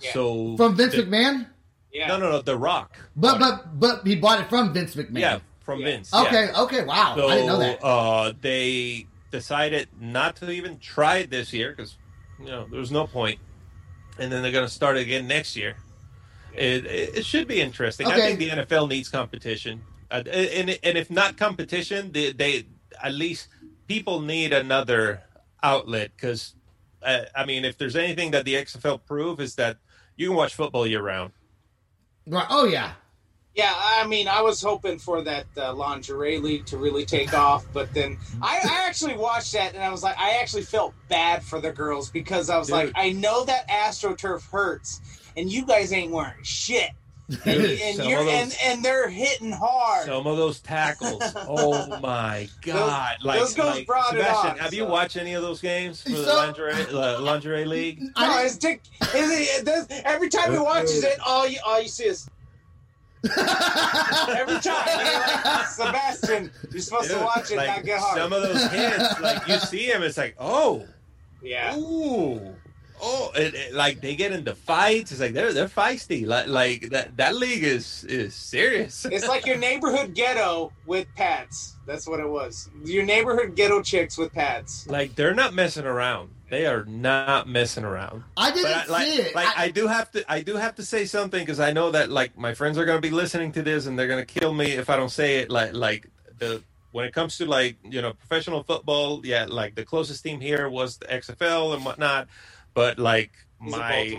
Yeah. 0.00 0.12
So 0.12 0.56
From 0.56 0.76
Vince 0.76 0.94
the- 0.94 1.02
McMahon? 1.02 1.46
Yeah. 1.92 2.08
No, 2.08 2.18
no, 2.18 2.30
no. 2.30 2.42
The 2.42 2.56
Rock. 2.56 2.98
But 3.16 3.38
but 3.38 3.78
but 3.78 4.06
he 4.06 4.16
bought 4.16 4.40
it 4.40 4.48
from 4.48 4.72
Vince 4.72 4.94
McMahon. 4.94 5.20
yeah, 5.20 5.38
from 5.60 5.80
Yeah. 5.80 5.86
Vince. 5.86 6.10
yeah. 6.12 6.22
Okay, 6.22 6.52
okay, 6.52 6.84
wow. 6.84 7.14
So 7.16 7.28
I 7.28 7.34
didn't 7.36 7.46
know 7.48 7.58
that. 7.58 7.84
Uh, 7.84 8.32
they 8.40 9.06
decided 9.30 9.88
not 10.00 10.36
to 10.36 10.50
even 10.50 10.78
try 10.78 11.18
it 11.18 11.30
this 11.30 11.52
year 11.52 11.70
because 11.70 11.96
you 12.38 12.46
know 12.46 12.66
there 12.70 12.80
was 12.80 12.90
no 12.90 13.06
point. 13.06 13.38
point, 13.38 13.40
and 14.18 14.32
then 14.32 14.42
they're 14.42 14.52
going 14.52 14.66
to 14.66 14.72
start 14.72 14.96
again 14.96 15.26
next 15.26 15.56
year. 15.56 15.76
It, 16.54 16.86
it, 16.86 17.18
it 17.18 17.26
should 17.26 17.46
be 17.46 17.60
interesting. 17.60 18.06
I 18.06 18.16
think 18.16 18.38
the 18.38 18.50
NFL 18.50 18.88
needs 18.88 19.08
competition, 19.08 19.82
uh, 20.10 20.22
and 20.26 20.78
and 20.82 20.98
if 20.98 21.10
not 21.10 21.36
competition, 21.36 22.12
they, 22.12 22.32
they 22.32 22.66
at 23.02 23.12
least 23.12 23.48
people 23.86 24.20
need 24.20 24.52
another 24.52 25.22
outlet 25.62 26.10
because 26.16 26.54
uh, 27.02 27.22
I 27.34 27.44
mean, 27.46 27.64
if 27.64 27.78
there's 27.78 27.96
anything 27.96 28.32
that 28.32 28.44
the 28.44 28.54
XFL 28.54 29.00
prove 29.06 29.40
is 29.40 29.54
that 29.56 29.76
you 30.16 30.28
can 30.28 30.36
watch 30.36 30.54
football 30.54 30.86
year 30.86 31.02
round. 31.02 31.32
Right. 32.28 32.46
Oh 32.50 32.64
yeah. 32.64 32.92
Yeah, 33.54 33.74
I 33.76 34.06
mean, 34.06 34.28
I 34.28 34.40
was 34.40 34.62
hoping 34.62 35.00
for 35.00 35.20
that 35.22 35.46
uh, 35.56 35.74
lingerie 35.74 36.38
league 36.38 36.64
to 36.66 36.76
really 36.76 37.04
take 37.04 37.34
off, 37.46 37.66
but 37.72 37.92
then 37.92 38.16
I, 38.40 38.60
I 38.62 38.86
actually 38.86 39.16
watched 39.16 39.52
that 39.54 39.74
and 39.74 39.82
I 39.82 39.90
was 39.90 40.04
like, 40.04 40.16
I 40.16 40.38
actually 40.40 40.62
felt 40.62 40.94
bad 41.08 41.42
for 41.42 41.60
the 41.60 41.72
girls 41.72 42.08
because 42.08 42.50
I 42.50 42.58
was 42.58 42.70
like, 42.70 42.92
I 42.94 43.10
know 43.10 43.44
that 43.46 43.68
AstroTurf 43.68 44.48
hurts, 44.48 45.00
and 45.36 45.50
you 45.50 45.66
guys 45.66 45.92
ain't 45.92 46.12
wearing 46.12 46.42
shit, 46.44 46.90
and, 47.44 47.46
and 47.46 47.96
Some 47.96 48.08
you're 48.08 48.20
of 48.20 48.26
those- 48.26 48.34
and, 48.34 48.56
and 48.64 48.84
they're 48.84 49.08
hitting 49.08 49.52
hard. 49.52 50.06
Some 50.06 50.26
of 50.26 50.36
those 50.38 50.60
tackles, 50.60 51.22
oh 51.36 51.98
my 52.00 52.48
god! 52.62 53.16
like, 53.22 53.38
those 53.40 53.54
girls 53.54 53.76
like, 53.76 53.86
brought 53.86 54.14
it 54.14 54.18
Sebastian, 54.20 54.50
on, 54.52 54.58
have 54.58 54.72
you 54.72 54.86
watched 54.86 55.16
any 55.16 55.34
of 55.34 55.42
those 55.42 55.60
games 55.60 56.02
for 56.02 56.10
the 56.10 56.24
So- 56.24 56.34
lingerie 56.36 56.72
uh, 56.92 57.20
lingerie 57.20 57.64
league? 57.66 58.00
no, 58.00 58.10
I 58.16 58.44
his 58.44 58.56
dick. 58.56 58.80
His, 59.12 59.58
it 59.58 59.64
does, 59.66 59.86
every 60.04 60.28
time 60.30 60.52
he 60.52 60.58
watches 60.58 61.04
it, 61.04 61.18
all 61.26 61.46
you 61.46 61.58
all 61.66 61.80
you 61.82 61.88
see 61.88 62.04
is 62.04 62.30
every 63.24 64.58
time. 64.60 64.86
Like, 65.44 65.66
Sebastian, 65.66 66.50
you're 66.70 66.80
supposed 66.80 67.10
to 67.10 67.18
watch 67.18 67.50
it, 67.50 67.56
like, 67.56 67.66
not 67.68 67.84
get 67.84 67.98
hard. 68.00 68.16
Some 68.18 68.32
of 68.32 68.42
those 68.42 68.70
hits, 68.70 69.20
like 69.20 69.46
you 69.48 69.58
see 69.58 69.86
him, 69.90 70.02
it's 70.02 70.16
like, 70.16 70.34
oh, 70.38 70.86
yeah. 71.42 71.76
ooh, 71.76 72.54
oh, 73.00 73.30
it, 73.34 73.54
it- 73.54 73.74
like 73.74 74.00
they 74.00 74.16
get 74.16 74.32
into 74.32 74.54
fights. 74.54 75.12
It's 75.12 75.20
like 75.20 75.32
they're 75.32 75.52
they're 75.52 75.68
feisty. 75.68 76.26
Like 76.26 76.46
like 76.48 76.90
that 76.90 77.16
that 77.16 77.34
league 77.36 77.64
is 77.64 78.04
is 78.04 78.34
serious. 78.34 79.04
It's 79.10 79.26
like 79.28 79.46
your 79.46 79.58
neighborhood 79.58 80.14
ghetto 80.14 80.72
with 80.86 81.06
pads. 81.16 81.76
That's 81.86 82.06
what 82.06 82.20
it 82.20 82.28
was. 82.28 82.68
Your 82.84 83.04
neighborhood 83.04 83.56
ghetto 83.56 83.82
chicks 83.82 84.18
with 84.18 84.32
pads. 84.32 84.86
like 84.88 85.14
they're 85.14 85.34
not 85.34 85.54
messing 85.54 85.86
around. 85.86 86.30
They 86.50 86.64
are 86.66 86.84
not 86.86 87.46
messing 87.48 87.84
around. 87.84 88.24
I 88.36 88.50
didn't 88.50 88.72
But 88.72 88.88
I, 88.88 88.92
like, 88.92 89.06
see 89.08 89.16
it. 89.20 89.34
like 89.34 89.48
I- 89.58 89.64
I, 89.64 89.68
do 89.70 89.86
have 89.86 90.10
to, 90.12 90.32
I 90.32 90.40
do 90.40 90.56
have 90.56 90.74
to 90.76 90.82
say 90.82 91.04
something 91.04 91.40
because 91.42 91.60
I 91.60 91.72
know 91.72 91.90
that 91.90 92.10
like 92.10 92.38
my 92.38 92.54
friends 92.54 92.78
are 92.78 92.86
going 92.86 92.96
to 92.96 93.06
be 93.06 93.14
listening 93.14 93.52
to 93.52 93.62
this 93.62 93.84
and 93.86 93.98
they're 93.98 94.06
going 94.08 94.24
to 94.24 94.40
kill 94.40 94.54
me 94.54 94.72
if 94.72 94.88
I 94.88 94.96
don't 94.96 95.10
say 95.10 95.36
it. 95.40 95.50
Like, 95.50 95.74
like 95.74 96.08
the 96.38 96.62
when 96.92 97.04
it 97.04 97.12
comes 97.12 97.36
to 97.36 97.44
like 97.44 97.76
you 97.84 98.00
know 98.00 98.14
professional 98.14 98.62
football, 98.62 99.20
yeah, 99.26 99.44
like 99.46 99.74
the 99.74 99.84
closest 99.84 100.22
team 100.24 100.40
here 100.40 100.70
was 100.70 100.96
the 100.96 101.04
XFL 101.06 101.74
and 101.74 101.84
whatnot. 101.84 102.28
But 102.78 102.96
like 103.00 103.32
He's 103.60 103.72
my 103.74 104.14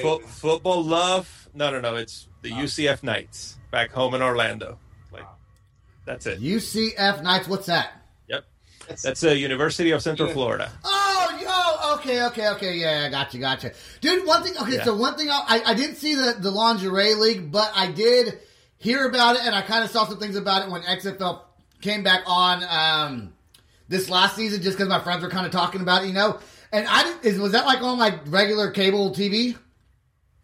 fo- 0.00 0.20
football 0.20 0.84
love, 0.84 1.48
no, 1.52 1.72
no, 1.72 1.80
no, 1.80 1.96
it's 1.96 2.28
the 2.42 2.52
Oh. 2.52 2.58
UCF 2.62 3.02
Knights 3.02 3.56
back 3.72 3.90
home 3.90 4.14
in 4.14 4.22
Orlando. 4.22 4.78
Like 5.10 5.24
that's 6.06 6.24
it. 6.26 6.38
UCF 6.40 7.24
Knights. 7.24 7.48
What's 7.48 7.66
that? 7.66 7.90
Yep, 8.28 8.44
It's- 8.82 9.02
that's 9.02 9.20
the 9.20 9.36
University 9.36 9.90
of 9.90 10.00
Central 10.00 10.28
Yeah. 10.28 10.34
Florida. 10.34 10.70
Oh, 10.84 11.38
yo, 11.42 11.94
okay, 11.96 12.22
okay, 12.26 12.48
okay, 12.50 12.76
yeah, 12.76 13.08
gotcha, 13.08 13.38
gotcha. 13.38 13.72
Dude, 14.00 14.24
one 14.24 14.44
thing, 14.44 14.56
okay, 14.58 14.76
Yeah. 14.76 14.84
so 14.84 14.94
one 14.94 15.16
thing, 15.16 15.28
I, 15.28 15.42
I- 15.48 15.70
I 15.72 15.74
didn't 15.74 15.96
see 15.96 16.14
the, 16.14 16.36
the 16.38 16.52
lingerie 16.52 17.14
league, 17.14 17.50
but 17.50 17.72
I 17.74 17.88
did 17.90 18.38
hear 18.78 19.08
about 19.08 19.34
it, 19.34 19.42
and 19.44 19.56
I 19.56 19.62
kind 19.62 19.82
of 19.82 19.90
saw 19.90 20.06
some 20.06 20.20
things 20.20 20.36
about 20.36 20.62
it 20.62 20.70
when 20.70 20.82
XFL 20.82 21.40
came 21.80 22.04
back 22.04 22.22
on 22.28 22.62
um, 22.62 23.32
this 23.88 24.08
last 24.08 24.36
season, 24.36 24.62
just 24.62 24.76
because 24.78 24.88
my 24.88 25.00
friends 25.00 25.24
were 25.24 25.30
kind 25.30 25.46
of 25.46 25.50
talking 25.50 25.80
about 25.80 26.04
it, 26.04 26.06
you 26.06 26.12
know. 26.14 26.38
And 26.74 26.88
I 26.88 27.04
didn't, 27.04 27.24
is, 27.24 27.38
was 27.38 27.52
that 27.52 27.66
like 27.66 27.80
on 27.82 27.98
like 27.98 28.20
regular 28.26 28.70
cable 28.72 29.12
TV? 29.12 29.56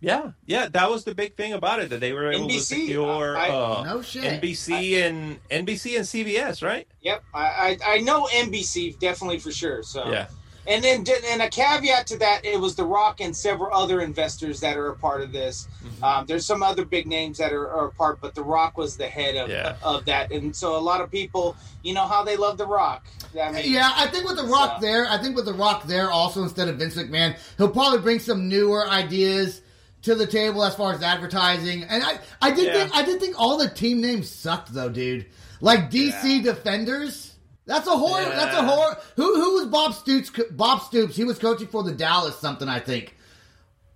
Yeah, 0.00 0.30
yeah, 0.46 0.68
that 0.68 0.88
was 0.88 1.02
the 1.04 1.14
big 1.14 1.36
thing 1.36 1.52
about 1.52 1.80
it 1.80 1.90
that 1.90 1.98
they 2.00 2.12
were 2.12 2.30
able 2.32 2.48
to 2.48 2.54
NBC, 2.54 2.60
secure 2.60 3.36
I- 3.36 3.48
uh, 3.50 3.82
No 3.84 4.00
shit. 4.00 4.40
NBC 4.40 5.06
and 5.06 5.38
NBC 5.50 5.96
and 5.96 6.06
CBS, 6.06 6.62
right? 6.62 6.86
Yep, 7.02 7.22
I, 7.34 7.78
I 7.84 7.94
I 7.94 7.98
know 7.98 8.26
NBC 8.32 8.98
definitely 9.00 9.40
for 9.40 9.50
sure. 9.50 9.82
So 9.82 10.08
Yeah, 10.10 10.28
and 10.70 10.82
then 10.84 11.04
and 11.26 11.42
a 11.42 11.48
caveat 11.50 12.06
to 12.06 12.18
that, 12.18 12.44
it 12.44 12.58
was 12.58 12.74
The 12.76 12.84
Rock 12.84 13.20
and 13.20 13.36
several 13.36 13.74
other 13.74 14.00
investors 14.00 14.60
that 14.60 14.76
are 14.76 14.88
a 14.88 14.96
part 14.96 15.20
of 15.20 15.32
this. 15.32 15.68
Mm-hmm. 15.84 16.04
Um, 16.04 16.26
there's 16.26 16.46
some 16.46 16.62
other 16.62 16.84
big 16.84 17.06
names 17.06 17.38
that 17.38 17.52
are, 17.52 17.68
are 17.68 17.86
a 17.88 17.92
part, 17.92 18.20
but 18.20 18.34
The 18.34 18.42
Rock 18.44 18.78
was 18.78 18.96
the 18.96 19.06
head 19.08 19.36
of 19.36 19.50
Yeah. 19.50 19.76
of 19.82 20.04
that, 20.06 20.30
and 20.32 20.54
so 20.54 20.76
a 20.76 20.80
lot 20.80 21.00
of 21.00 21.10
people, 21.10 21.56
you 21.82 21.92
know 21.92 22.06
how 22.06 22.22
they 22.24 22.36
love 22.36 22.56
The 22.56 22.66
Rock. 22.66 23.06
I 23.40 23.52
mean, 23.52 23.70
Yeah, 23.72 23.90
I 23.94 24.06
think 24.06 24.26
with 24.26 24.36
the 24.36 24.44
Rock 24.46 24.76
So- 24.80 24.86
there, 24.86 25.06
I 25.08 25.18
think 25.18 25.36
with 25.36 25.44
the 25.44 25.54
Rock 25.54 25.84
there 25.86 26.10
also 26.10 26.42
instead 26.42 26.68
of 26.68 26.76
Vince 26.76 26.94
McMahon, 26.96 27.36
he'll 27.58 27.68
probably 27.70 27.98
bring 27.98 28.18
some 28.20 28.48
newer 28.48 28.88
ideas 28.88 29.60
to 30.02 30.14
the 30.14 30.26
table 30.26 30.64
as 30.64 30.74
far 30.74 30.92
as 30.94 31.02
advertising. 31.02 31.82
And 31.84 32.02
I, 32.02 32.18
I 32.40 32.50
did 32.52 32.66
Yeah. 32.66 32.72
think, 32.84 32.96
I 32.96 33.02
did 33.02 33.20
think 33.20 33.38
all 33.38 33.58
the 33.58 33.68
team 33.68 34.00
names 34.00 34.30
sucked 34.30 34.72
though, 34.72 34.88
dude. 34.88 35.26
Like 35.60 35.90
DC 35.90 36.42
Defenders. 36.42 37.29
That's 37.70 37.86
a 37.86 37.96
horror. 37.96 38.22
Yeah. 38.22 38.30
That's 38.30 38.56
a 38.56 38.64
horror. 38.64 38.96
Who 39.14 39.40
who 39.40 39.54
was 39.54 39.66
Bob 39.66 39.94
Stoops? 39.94 40.32
Bob 40.50 40.82
Stoops. 40.82 41.14
He 41.14 41.22
was 41.22 41.38
coaching 41.38 41.68
for 41.68 41.84
the 41.84 41.92
Dallas 41.92 42.36
something, 42.36 42.68
I 42.68 42.80
think. 42.80 43.16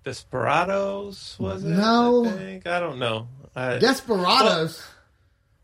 Desperados 0.04 1.36
was 1.40 1.64
it? 1.64 1.70
No. 1.70 2.24
I, 2.24 2.30
think? 2.30 2.66
I 2.68 2.78
don't 2.78 3.00
know. 3.00 3.26
I, 3.56 3.78
Desperados. 3.78 4.80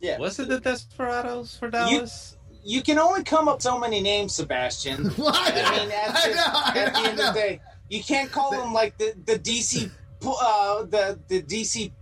yeah. 0.01 0.19
was 0.19 0.41
it 0.41 0.49
the 0.49 0.59
Desperados 0.59 1.57
for 1.57 1.71
Dallas? 1.71 2.37
You 2.65 2.83
can 2.83 2.99
only 2.99 3.23
come 3.23 3.47
up 3.47 3.63
so 3.63 3.79
many 3.79 4.01
names, 4.01 4.35
Sebastian. 4.35 5.11
What? 5.17 5.37
I 5.37 5.79
mean, 5.79 5.93
at, 5.93 6.17
I 6.17 6.29
the, 6.29 6.35
know, 6.35 6.43
I 6.47 6.73
at 6.79 6.93
the 6.93 6.99
end 6.99 7.21
of 7.21 7.27
the 7.27 7.33
day, 7.33 7.61
you 7.91 8.03
can't 8.03 8.33
call 8.33 8.51
them 8.51 8.73
like 8.73 8.99
the 8.99 9.15
the 9.25 9.39
DC 9.39 9.89
uh, 10.27 10.83
the 10.83 11.17
the 11.29 11.43
DC 11.43 11.93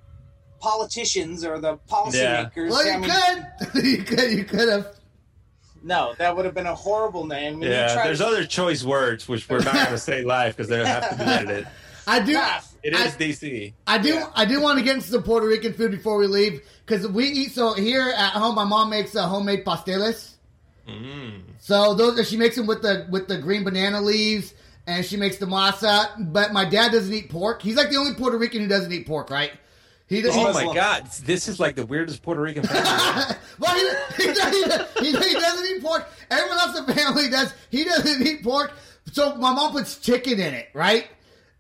politicians 0.59 1.45
or 1.45 1.61
the 1.61 1.77
policymakers. 1.91 2.71
Well, 2.71 2.89
I 2.89 2.95
you 2.95 2.99
mean, 2.99 3.11
could. 3.11 3.85
you 3.85 4.03
could. 4.05 4.33
You 4.33 4.45
could 4.45 4.69
have. 4.71 4.98
No, 5.89 6.15
that 6.19 6.37
would 6.37 6.45
have 6.45 6.55
been 6.55 6.67
a 6.67 6.75
horrible 6.75 7.27
name. 7.27 7.59
When 7.61 7.71
yeah, 7.71 7.95
try 7.95 8.05
there's 8.07 8.19
to- 8.19 8.27
other 8.27 8.45
choice 8.45 8.85
words 8.85 9.27
which 9.27 9.49
we're 9.49 9.59
not 9.61 9.75
going 9.75 9.87
to 9.89 9.99
say 9.99 10.23
live 10.23 10.57
because 10.57 10.69
they 10.69 10.85
have 10.87 11.11
to 11.11 11.17
be 11.17 11.25
edited. 11.25 11.67
I 12.07 12.21
do. 12.21 12.35
Nah, 12.35 12.61
It 12.83 12.95
I- 12.95 13.09
DC. 13.09 13.73
I 13.87 13.99
do. 13.99 14.11
Yeah. 14.15 14.31
I 14.35 14.45
do 14.45 14.61
want 14.61 14.79
to 14.79 14.85
get 14.85 14.95
into 14.97 15.09
some 15.09 15.23
Puerto 15.23 15.47
Rican 15.47 15.73
food 15.73 15.91
before 15.91 16.17
we 16.19 16.27
leave 16.27 16.63
because 16.87 17.07
we 17.09 17.25
eat. 17.27 17.53
So 17.53 17.75
here 17.75 18.09
at 18.17 18.33
home, 18.33 18.55
my 18.55 18.65
mom 18.65 18.91
makes 18.91 19.17
uh, 19.17 19.27
homemade 19.27 19.65
pasteles. 19.65 20.35
Mm. 20.89 21.43
So 21.59 21.95
those 21.95 22.29
she 22.29 22.37
makes 22.37 22.57
them 22.57 22.67
with 22.67 22.83
the 22.83 23.07
with 23.11 23.29
the 23.29 23.39
green 23.39 23.65
banana 23.65 24.01
leaves, 24.01 24.55
and 24.87 25.05
she 25.05 25.17
makes 25.19 25.37
the 25.37 25.47
masa. 25.47 26.09
But 26.33 26.53
my 26.53 26.65
dad 26.65 26.93
doesn't 26.93 27.13
eat 27.13 27.29
pork. 27.31 27.61
He's 27.61 27.77
like 27.77 27.91
the 27.91 27.97
only 27.97 28.15
Puerto 28.15 28.39
Rican 28.39 28.63
who 28.63 28.69
doesn't 28.69 28.93
eat 28.93 29.07
pork, 29.07 29.29
right? 29.31 29.53
He 30.09 30.23
doesn't. 30.23 30.41
Oh 30.41 30.45
Muslim. 30.45 30.67
my 30.69 30.75
God, 30.75 31.07
this 31.25 31.49
is 31.49 31.61
like 31.61 31.77
the 31.77 31.85
weirdest 31.85 32.23
Puerto 32.23 32.41
Rican 32.41 32.63
family. 32.67 33.37
well, 33.59 33.75
he, 34.17 34.23
he, 34.23 34.29
he, 34.33 35.07
he, 35.07 35.29
he 35.29 35.35
doesn't 35.35 35.67
eat 35.67 35.83
pork. 35.83 36.09
Everyone 36.31 36.59
else 36.59 36.79
in 36.79 36.87
the 36.87 36.95
family 36.95 37.29
does. 37.29 37.53
He 37.71 37.85
doesn't 37.85 38.27
eat 38.27 38.43
pork. 38.43 38.73
So 39.13 39.35
my 39.37 39.53
mom 39.53 39.73
puts 39.73 39.99
chicken 39.99 40.41
in 40.41 40.55
it, 40.55 40.69
right? 40.73 41.09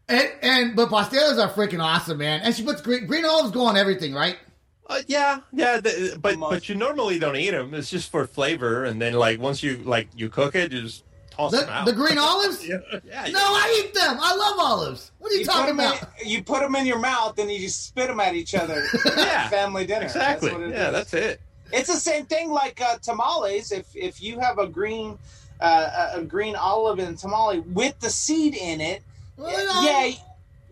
And, 0.08 0.30
and 0.42 0.76
but 0.76 0.88
pasteles 0.88 1.38
are 1.38 1.50
freaking 1.50 1.82
awesome, 1.82 2.18
man. 2.18 2.40
And 2.40 2.54
she 2.54 2.64
puts 2.64 2.80
green 2.80 3.06
green 3.06 3.26
olives 3.26 3.50
go 3.50 3.66
on 3.66 3.76
everything, 3.76 4.14
right? 4.14 4.38
Uh, 4.86 5.02
yeah, 5.06 5.40
yeah, 5.52 5.80
the, 5.80 6.18
but 6.18 6.32
Almost. 6.34 6.50
but 6.50 6.68
you 6.70 6.74
normally 6.74 7.18
don't 7.18 7.36
eat 7.36 7.50
them. 7.50 7.74
It's 7.74 7.90
just 7.90 8.10
for 8.10 8.26
flavor, 8.26 8.86
and 8.86 9.00
then 9.02 9.12
like 9.12 9.38
once 9.38 9.62
you 9.62 9.76
like 9.84 10.08
you 10.16 10.30
cook 10.30 10.54
it, 10.54 10.72
you 10.72 10.80
just 10.82 11.04
toss 11.38 11.52
them 11.52 11.66
The, 11.66 11.72
out. 11.72 11.86
the 11.86 11.92
green 11.92 12.18
olives? 12.28 12.66
yeah, 12.66 12.78
yeah, 13.04 13.26
No, 13.30 13.38
I 13.40 13.82
eat 13.84 13.94
them. 13.94 14.18
I 14.20 14.34
love 14.34 14.56
olives. 14.58 15.12
What 15.18 15.30
are 15.32 15.34
you, 15.34 15.40
You 15.40 15.46
put, 15.46 15.52
talking 15.52 15.76
them 15.76 15.86
about? 15.92 16.02
in, 16.22 16.28
you 16.28 16.42
put 16.42 16.60
them 16.60 16.74
in 16.76 16.86
your 16.86 16.98
mouth 16.98 17.38
and 17.38 17.50
you 17.50 17.58
just 17.60 17.86
spit 17.86 18.08
them 18.08 18.20
at 18.20 18.34
each 18.34 18.54
other. 18.54 18.84
Yeah. 19.16 19.48
Family 19.48 19.86
dinner. 19.86 20.04
exactly. 20.04 20.48
That's 20.50 20.58
what 20.60 20.68
it 20.68 20.74
yeah, 20.74 20.86
is. 20.88 20.92
that's 20.92 21.14
it. 21.14 21.40
It's 21.72 21.88
the 21.88 22.00
same 22.00 22.26
thing 22.26 22.50
like 22.50 22.80
uh, 22.80 22.96
tamales. 22.98 23.72
If 23.72 23.86
if 23.94 24.22
you 24.22 24.38
have 24.40 24.58
a 24.58 24.66
green 24.66 25.18
uh, 25.60 26.10
a, 26.14 26.20
a 26.20 26.22
green 26.24 26.56
olive 26.56 26.98
and 26.98 27.18
tamale 27.18 27.60
with 27.60 27.98
the 28.00 28.08
seed 28.10 28.54
in 28.56 28.80
it. 28.80 29.02
Well, 29.36 29.50
you 29.50 29.66
know, 29.66 29.80
Yeah, 29.82 30.12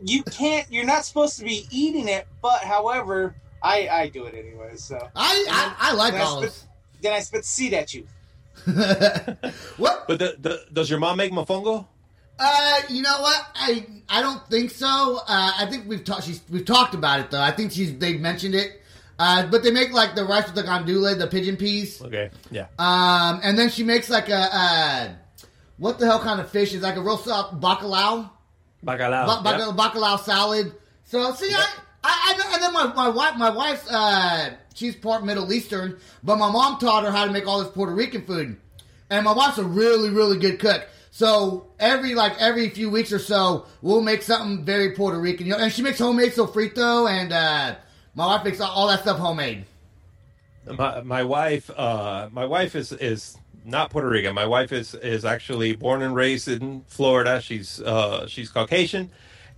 you 0.02 0.22
can't. 0.24 0.66
You're 0.70 0.86
not 0.86 1.04
supposed 1.04 1.38
to 1.38 1.44
be 1.44 1.66
eating 1.70 2.08
it, 2.08 2.26
but 2.40 2.60
however, 2.64 3.34
I 3.62 3.88
I 3.88 4.08
do 4.08 4.24
it 4.24 4.34
anyway. 4.34 4.76
So 4.76 4.96
I, 5.14 5.44
I, 5.50 5.90
I 5.90 5.92
like 5.92 6.12
Then 6.14 6.22
I 6.22 6.24
olives. 6.24 6.54
spit- 6.54 6.68
then 7.02 7.12
I 7.12 7.20
spit 7.20 7.44
seed 7.44 7.74
at 7.74 7.92
you. 7.92 8.06
what? 9.76 10.08
But 10.08 10.18
the, 10.18 10.36
the, 10.38 10.62
does 10.72 10.90
your 10.90 10.98
mom 10.98 11.16
make 11.18 11.32
mofongo? 11.32 11.86
Uh, 12.38 12.80
you 12.88 13.00
know 13.02 13.20
what? 13.20 13.46
I 13.54 13.86
I 14.08 14.20
don't 14.20 14.46
think 14.48 14.70
so. 14.70 15.18
Uh, 15.26 15.52
I 15.58 15.66
think 15.70 15.88
we've 15.88 16.04
talked. 16.04 16.24
She's 16.24 16.42
we've 16.50 16.64
talked 16.64 16.94
about 16.94 17.20
it 17.20 17.30
though. 17.30 17.40
I 17.40 17.50
think 17.52 17.72
she's 17.72 17.96
they 17.98 18.18
mentioned 18.18 18.54
it. 18.54 18.82
Uh, 19.18 19.46
but 19.46 19.62
they 19.62 19.70
make 19.70 19.92
like 19.92 20.14
the 20.14 20.24
rice 20.24 20.44
with 20.46 20.54
the 20.54 20.62
gandule, 20.62 21.16
the 21.18 21.26
pigeon 21.26 21.56
peas. 21.56 22.02
Okay, 22.02 22.30
yeah. 22.50 22.66
Um, 22.78 23.40
and 23.42 23.58
then 23.58 23.70
she 23.70 23.82
makes 23.84 24.10
like 24.10 24.28
a 24.28 24.48
uh, 24.52 25.08
what 25.78 25.98
the 25.98 26.04
hell 26.06 26.20
kind 26.20 26.40
of 26.40 26.50
fish 26.50 26.74
is 26.74 26.82
like 26.82 26.96
a 26.96 27.00
real 27.00 27.16
soft 27.16 27.58
bacalao, 27.58 28.28
Bacalao. 28.84 29.42
ba- 29.42 29.42
baca- 29.42 29.72
bacalao 29.98 30.20
salad. 30.20 30.72
So 31.04 31.32
see, 31.32 31.50
I, 31.54 31.66
I, 32.04 32.34
I 32.38 32.54
and 32.54 32.62
then 32.62 32.72
my, 32.74 32.92
my 32.92 33.08
wife, 33.08 33.36
my 33.36 33.48
wife's 33.50 33.90
uh, 33.90 34.50
she's 34.76 34.94
part 34.94 35.24
Middle 35.24 35.52
Eastern, 35.52 35.98
but 36.22 36.36
my 36.36 36.50
mom 36.50 36.78
taught 36.78 37.04
her 37.04 37.10
how 37.10 37.24
to 37.24 37.32
make 37.32 37.46
all 37.46 37.62
this 37.62 37.72
Puerto 37.72 37.92
Rican 37.92 38.24
food, 38.24 38.56
and 39.10 39.24
my 39.24 39.32
wife's 39.32 39.58
a 39.58 39.64
really 39.64 40.10
really 40.10 40.38
good 40.38 40.58
cook. 40.58 40.86
So 41.10 41.68
every 41.78 42.14
like 42.14 42.38
every 42.38 42.68
few 42.68 42.90
weeks 42.90 43.10
or 43.10 43.18
so, 43.18 43.66
we'll 43.82 44.02
make 44.02 44.22
something 44.22 44.64
very 44.64 44.92
Puerto 44.92 45.18
Rican. 45.18 45.50
And 45.52 45.72
she 45.72 45.82
makes 45.82 45.98
homemade 45.98 46.32
sofrito, 46.32 47.10
and 47.10 47.32
uh, 47.32 47.76
my 48.14 48.26
wife 48.26 48.44
makes 48.44 48.60
all, 48.60 48.70
all 48.70 48.88
that 48.88 49.00
stuff 49.00 49.18
homemade. 49.18 49.64
My 50.66 51.00
my 51.00 51.22
wife 51.22 51.70
uh 51.70 52.28
my 52.32 52.44
wife 52.44 52.74
is 52.74 52.92
is 52.92 53.38
not 53.64 53.90
Puerto 53.90 54.08
Rican. 54.08 54.34
My 54.34 54.46
wife 54.46 54.72
is 54.72 54.94
is 54.94 55.24
actually 55.24 55.74
born 55.76 56.02
and 56.02 56.14
raised 56.14 56.48
in 56.48 56.82
Florida. 56.86 57.40
She's 57.40 57.80
uh 57.80 58.26
she's 58.26 58.50
Caucasian 58.50 59.10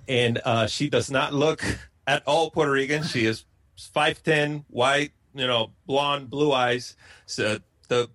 and 0.06 0.40
uh 0.44 0.66
she 0.66 0.88
does 0.88 1.10
not 1.10 1.32
look 1.32 1.62
at 2.06 2.22
all 2.26 2.50
Puerto 2.50 2.72
Rican. 2.72 3.02
She 3.02 3.26
is 3.26 3.44
5'10, 3.78 4.64
white, 4.68 5.12
you 5.34 5.46
know, 5.46 5.72
blonde, 5.86 6.30
blue 6.30 6.52
eyes. 6.52 6.96
So 7.26 7.58
the 7.88 8.10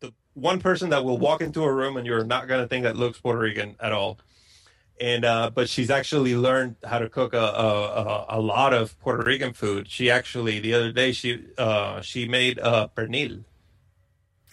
the 0.00 0.12
one 0.34 0.60
person 0.60 0.90
that 0.90 1.04
will 1.04 1.18
walk 1.18 1.40
into 1.40 1.62
a 1.62 1.72
room 1.72 1.96
and 1.96 2.06
you're 2.06 2.24
not 2.24 2.48
to 2.48 2.66
think 2.66 2.84
that 2.84 2.96
looks 2.96 3.20
Puerto 3.20 3.38
Rican 3.38 3.76
at 3.80 3.92
all. 3.92 4.18
And 5.00 5.24
uh, 5.24 5.50
but 5.50 5.68
she's 5.68 5.90
actually 5.90 6.36
learned 6.36 6.76
how 6.84 7.00
to 7.00 7.08
cook 7.08 7.34
a, 7.34 7.38
a, 7.38 7.46
a, 7.46 8.26
a 8.30 8.40
lot 8.40 8.72
of 8.72 8.98
Puerto 9.00 9.24
Rican 9.24 9.52
food. 9.52 9.90
She 9.90 10.10
actually 10.10 10.60
the 10.60 10.74
other 10.74 10.92
day 10.92 11.12
she 11.12 11.44
uh, 11.58 12.00
she 12.00 12.28
made 12.28 12.58
uh, 12.60 12.88
pernil, 12.96 13.44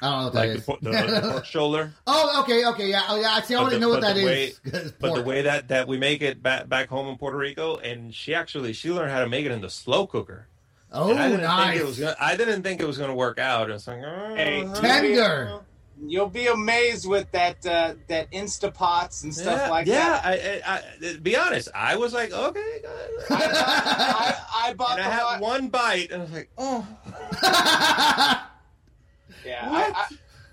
I 0.02 0.10
don't 0.10 0.18
know 0.20 0.24
what 0.26 0.34
that 0.34 0.40
like 0.40 0.50
the, 0.50 0.58
is. 0.58 0.66
the, 0.82 1.22
the 1.22 1.28
pork 1.32 1.46
shoulder. 1.46 1.94
Oh, 2.08 2.42
okay, 2.42 2.66
okay, 2.66 2.90
yeah, 2.90 3.04
oh, 3.10 3.20
yeah. 3.22 3.34
I 3.34 3.42
see. 3.42 3.56
I 3.56 3.60
But 3.60 3.64
already 3.64 3.80
know 3.80 3.90
what 3.90 4.02
but 4.02 4.16
that 4.16 4.16
the 4.16 4.28
is. 4.76 4.92
But 5.00 5.14
the 5.16 5.22
way 5.24 5.44
that, 5.44 5.68
that 5.68 5.88
we 5.88 5.98
make 5.98 6.22
it 6.22 6.42
back 6.42 6.68
back 6.68 6.90
home 6.90 7.08
in 7.08 7.18
Puerto 7.18 7.38
Rico, 7.38 7.78
and 7.78 8.14
she 8.14 8.34
actually 8.34 8.74
she 8.74 8.92
learned 8.92 9.12
how 9.12 9.20
to 9.20 9.30
make 9.30 9.46
it 9.46 9.52
in 9.52 9.62
the 9.62 9.70
slow 9.70 10.08
cooker. 10.08 10.48
oh, 10.92 11.12
And 11.12 11.20
I 11.20 11.30
didn't 11.30 11.44
nice. 11.44 11.70
think 11.72 11.82
it 11.82 11.86
was 11.86 12.00
gonna, 12.00 12.16
I 12.20 12.36
didn't 12.36 12.64
think 12.64 12.82
it 12.82 12.86
was 12.86 12.98
going 12.98 13.10
to 13.10 13.16
work 13.16 13.38
out. 13.40 13.70
It's 13.70 13.88
like 13.88 14.02
oh, 14.04 14.36
Hey. 14.36 14.68
Tender. 14.76 15.60
You'll 16.04 16.30
be 16.30 16.48
amazed 16.48 17.08
with 17.08 17.32
that 17.32 17.64
uh, 17.64 17.94
that 18.08 18.32
Instapots 18.32 19.24
and 19.24 19.32
stuff 19.36 19.60
yeah, 19.66 19.70
like 19.70 19.86
yeah. 19.86 20.10
that. 20.10 20.26
I, 20.26 20.62
I, 20.66 21.10
I, 21.12 21.18
be 21.18 21.38
honest, 21.38 21.70
I 21.76 21.96
was 21.96 22.12
like, 22.12 22.32
okay, 22.34 22.80
good. 22.82 23.30
I, 23.30 24.36
I 24.66 24.74
bought 24.78 24.98
and 24.98 25.06
the 25.06 25.06
I 25.08 25.12
had 25.32 25.42
one 25.42 25.70
bite, 25.70 26.10
and 26.12 26.24
I 26.24 26.26
was 26.26 26.32
like, 26.34 26.50
oh, 26.58 26.88
Yeah, 29.46 29.68
I, 29.70 29.92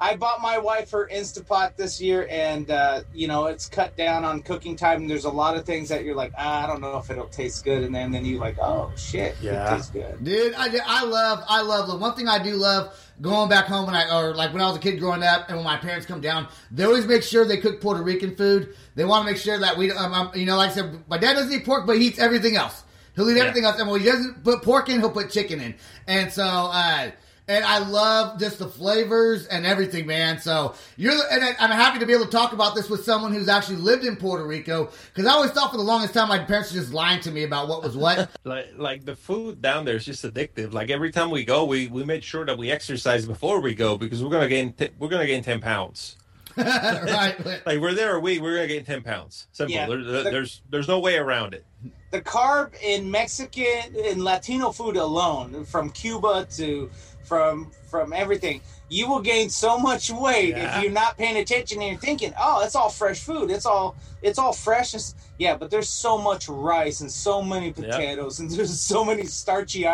I, 0.00 0.10
I 0.12 0.16
bought 0.16 0.40
my 0.40 0.58
wife 0.58 0.90
her 0.92 1.08
Instapot 1.12 1.74
this 1.76 2.00
year, 2.00 2.26
and 2.30 2.70
uh, 2.70 3.02
you 3.12 3.26
know 3.26 3.46
it's 3.46 3.68
cut 3.68 3.96
down 3.96 4.24
on 4.24 4.42
cooking 4.42 4.76
time. 4.76 5.02
And 5.02 5.10
there's 5.10 5.24
a 5.24 5.30
lot 5.30 5.56
of 5.56 5.64
things 5.64 5.88
that 5.88 6.04
you're 6.04 6.14
like, 6.14 6.32
ah, 6.38 6.64
I 6.64 6.66
don't 6.66 6.80
know 6.80 6.96
if 6.98 7.10
it'll 7.10 7.26
taste 7.26 7.64
good, 7.64 7.82
and 7.82 7.94
then 7.94 8.12
then 8.12 8.24
you 8.24 8.38
like, 8.38 8.58
oh 8.60 8.90
shit, 8.96 9.36
Yeah. 9.42 9.72
it 9.72 9.76
tastes 9.76 9.90
good. 9.90 10.22
Dude, 10.22 10.54
I, 10.56 10.68
I 10.86 11.04
love, 11.04 11.42
I 11.48 11.62
love 11.62 11.88
the 11.88 11.96
one 11.96 12.14
thing 12.14 12.28
I 12.28 12.42
do 12.42 12.54
love 12.54 12.94
going 13.20 13.48
back 13.48 13.64
home 13.66 13.86
when 13.86 13.96
I, 13.96 14.16
or 14.16 14.34
like 14.34 14.52
when 14.52 14.62
I 14.62 14.66
was 14.68 14.76
a 14.76 14.80
kid 14.80 15.00
growing 15.00 15.22
up, 15.24 15.48
and 15.48 15.56
when 15.56 15.64
my 15.64 15.76
parents 15.76 16.06
come 16.06 16.20
down, 16.20 16.46
they 16.70 16.84
always 16.84 17.06
make 17.06 17.24
sure 17.24 17.44
they 17.44 17.56
cook 17.56 17.80
Puerto 17.80 18.02
Rican 18.02 18.36
food. 18.36 18.74
They 18.94 19.04
want 19.04 19.26
to 19.26 19.32
make 19.32 19.40
sure 19.40 19.58
that 19.58 19.76
we, 19.76 19.90
um, 19.90 20.12
um, 20.14 20.30
you 20.34 20.46
know, 20.46 20.56
like 20.56 20.70
I 20.70 20.74
said, 20.74 21.02
my 21.08 21.18
dad 21.18 21.34
doesn't 21.34 21.52
eat 21.52 21.64
pork, 21.66 21.86
but 21.86 21.98
he 21.98 22.06
eats 22.06 22.20
everything 22.20 22.54
else. 22.56 22.84
He'll 23.16 23.28
eat 23.28 23.34
Yeah. 23.36 23.42
everything 23.42 23.64
else, 23.64 23.80
and 23.80 23.90
when 23.90 23.98
he 24.00 24.06
doesn't 24.06 24.44
put 24.44 24.62
pork 24.62 24.88
in, 24.88 25.00
he'll 25.00 25.10
put 25.10 25.30
chicken 25.32 25.60
in. 25.60 25.74
And 26.06 26.32
so, 26.32 26.44
uh, 26.44 27.10
and 27.48 27.64
I 27.64 27.78
love 27.78 28.38
just 28.38 28.58
the 28.58 28.68
flavors 28.68 29.46
and 29.46 29.64
everything, 29.64 30.06
man. 30.06 30.38
So 30.38 30.74
you're, 30.96 31.14
the, 31.14 31.24
and 31.32 31.42
I, 31.42 31.54
I'm 31.58 31.70
happy 31.70 31.98
to 31.98 32.06
be 32.06 32.12
able 32.12 32.26
to 32.26 32.30
talk 32.30 32.52
about 32.52 32.74
this 32.74 32.90
with 32.90 33.04
someone 33.04 33.32
who's 33.32 33.48
actually 33.48 33.76
lived 33.76 34.04
in 34.04 34.16
Puerto 34.16 34.46
Rico 34.46 34.90
because 35.14 35.26
I 35.26 35.32
always 35.32 35.50
thought 35.52 35.70
for 35.70 35.78
the 35.78 35.82
longest 35.82 36.12
time 36.12 36.28
my 36.28 36.38
parents 36.38 36.72
were 36.72 36.80
just 36.80 36.92
lying 36.92 37.20
to 37.22 37.30
me 37.30 37.44
about 37.44 37.66
what 37.68 37.82
was 37.82 37.96
what. 37.96 38.30
like 38.44 38.66
like 38.76 39.04
the 39.06 39.16
food 39.16 39.62
down 39.62 39.86
there 39.86 39.96
is 39.96 40.04
just 40.04 40.24
addictive. 40.24 40.72
Like 40.74 40.90
every 40.90 41.10
time 41.10 41.30
we 41.30 41.44
go, 41.44 41.64
we 41.64 41.86
we 41.88 42.04
made 42.04 42.22
sure 42.22 42.44
that 42.44 42.58
we 42.58 42.70
exercise 42.70 43.24
before 43.26 43.60
we 43.60 43.74
go 43.74 43.96
because 43.96 44.22
we're 44.22 44.30
gonna 44.30 44.48
gain 44.48 44.74
t- 44.74 44.90
we're 44.98 45.08
gonna 45.08 45.26
gain 45.26 45.42
ten 45.42 45.60
pounds. 45.60 46.16
right. 46.58 47.36
Like 47.64 47.80
we're 47.80 47.94
there 47.94 48.16
a 48.16 48.20
week, 48.20 48.42
we're 48.42 48.56
gonna 48.56 48.66
gain 48.66 48.84
ten 48.84 49.02
pounds. 49.02 49.46
Simple. 49.52 49.74
Yeah. 49.74 49.86
There, 49.86 50.02
there- 50.04 50.24
there's 50.24 50.60
there's 50.68 50.88
no 50.88 50.98
way 50.98 51.16
around 51.16 51.54
it. 51.54 51.64
The 52.10 52.22
carb 52.22 52.72
in 52.82 53.10
Mexican 53.10 53.94
and 54.02 54.24
Latino 54.24 54.72
food 54.72 54.96
alone, 54.96 55.66
from 55.66 55.90
Cuba 55.90 56.46
to 56.56 56.90
from 57.28 57.70
from 57.90 58.12
everything, 58.12 58.60
you 58.90 59.08
will 59.08 59.20
gain 59.20 59.48
so 59.48 59.78
much 59.78 60.10
weight 60.10 60.50
Yeah. 60.50 60.76
if 60.78 60.82
you're 60.82 60.92
not 60.92 61.16
paying 61.16 61.36
attention 61.38 61.80
and 61.80 61.90
you're 61.92 62.00
thinking, 62.00 62.34
oh, 62.38 62.62
it's 62.64 62.74
all 62.76 62.90
fresh 62.90 63.20
food. 63.20 63.50
It's 63.50 63.66
all 63.66 63.94
it's 64.22 64.38
all 64.38 64.52
fresh. 64.52 64.94
It's- 64.94 65.14
yeah, 65.38 65.56
but 65.56 65.70
there's 65.70 65.88
so 65.88 66.18
much 66.18 66.48
rice 66.48 67.00
and 67.00 67.10
so 67.10 67.40
many 67.40 67.72
potatoes 67.72 68.40
and 68.40 68.50
there's 68.56 68.78
so 68.80 69.04
many 69.04 69.24
starchy 69.24 69.86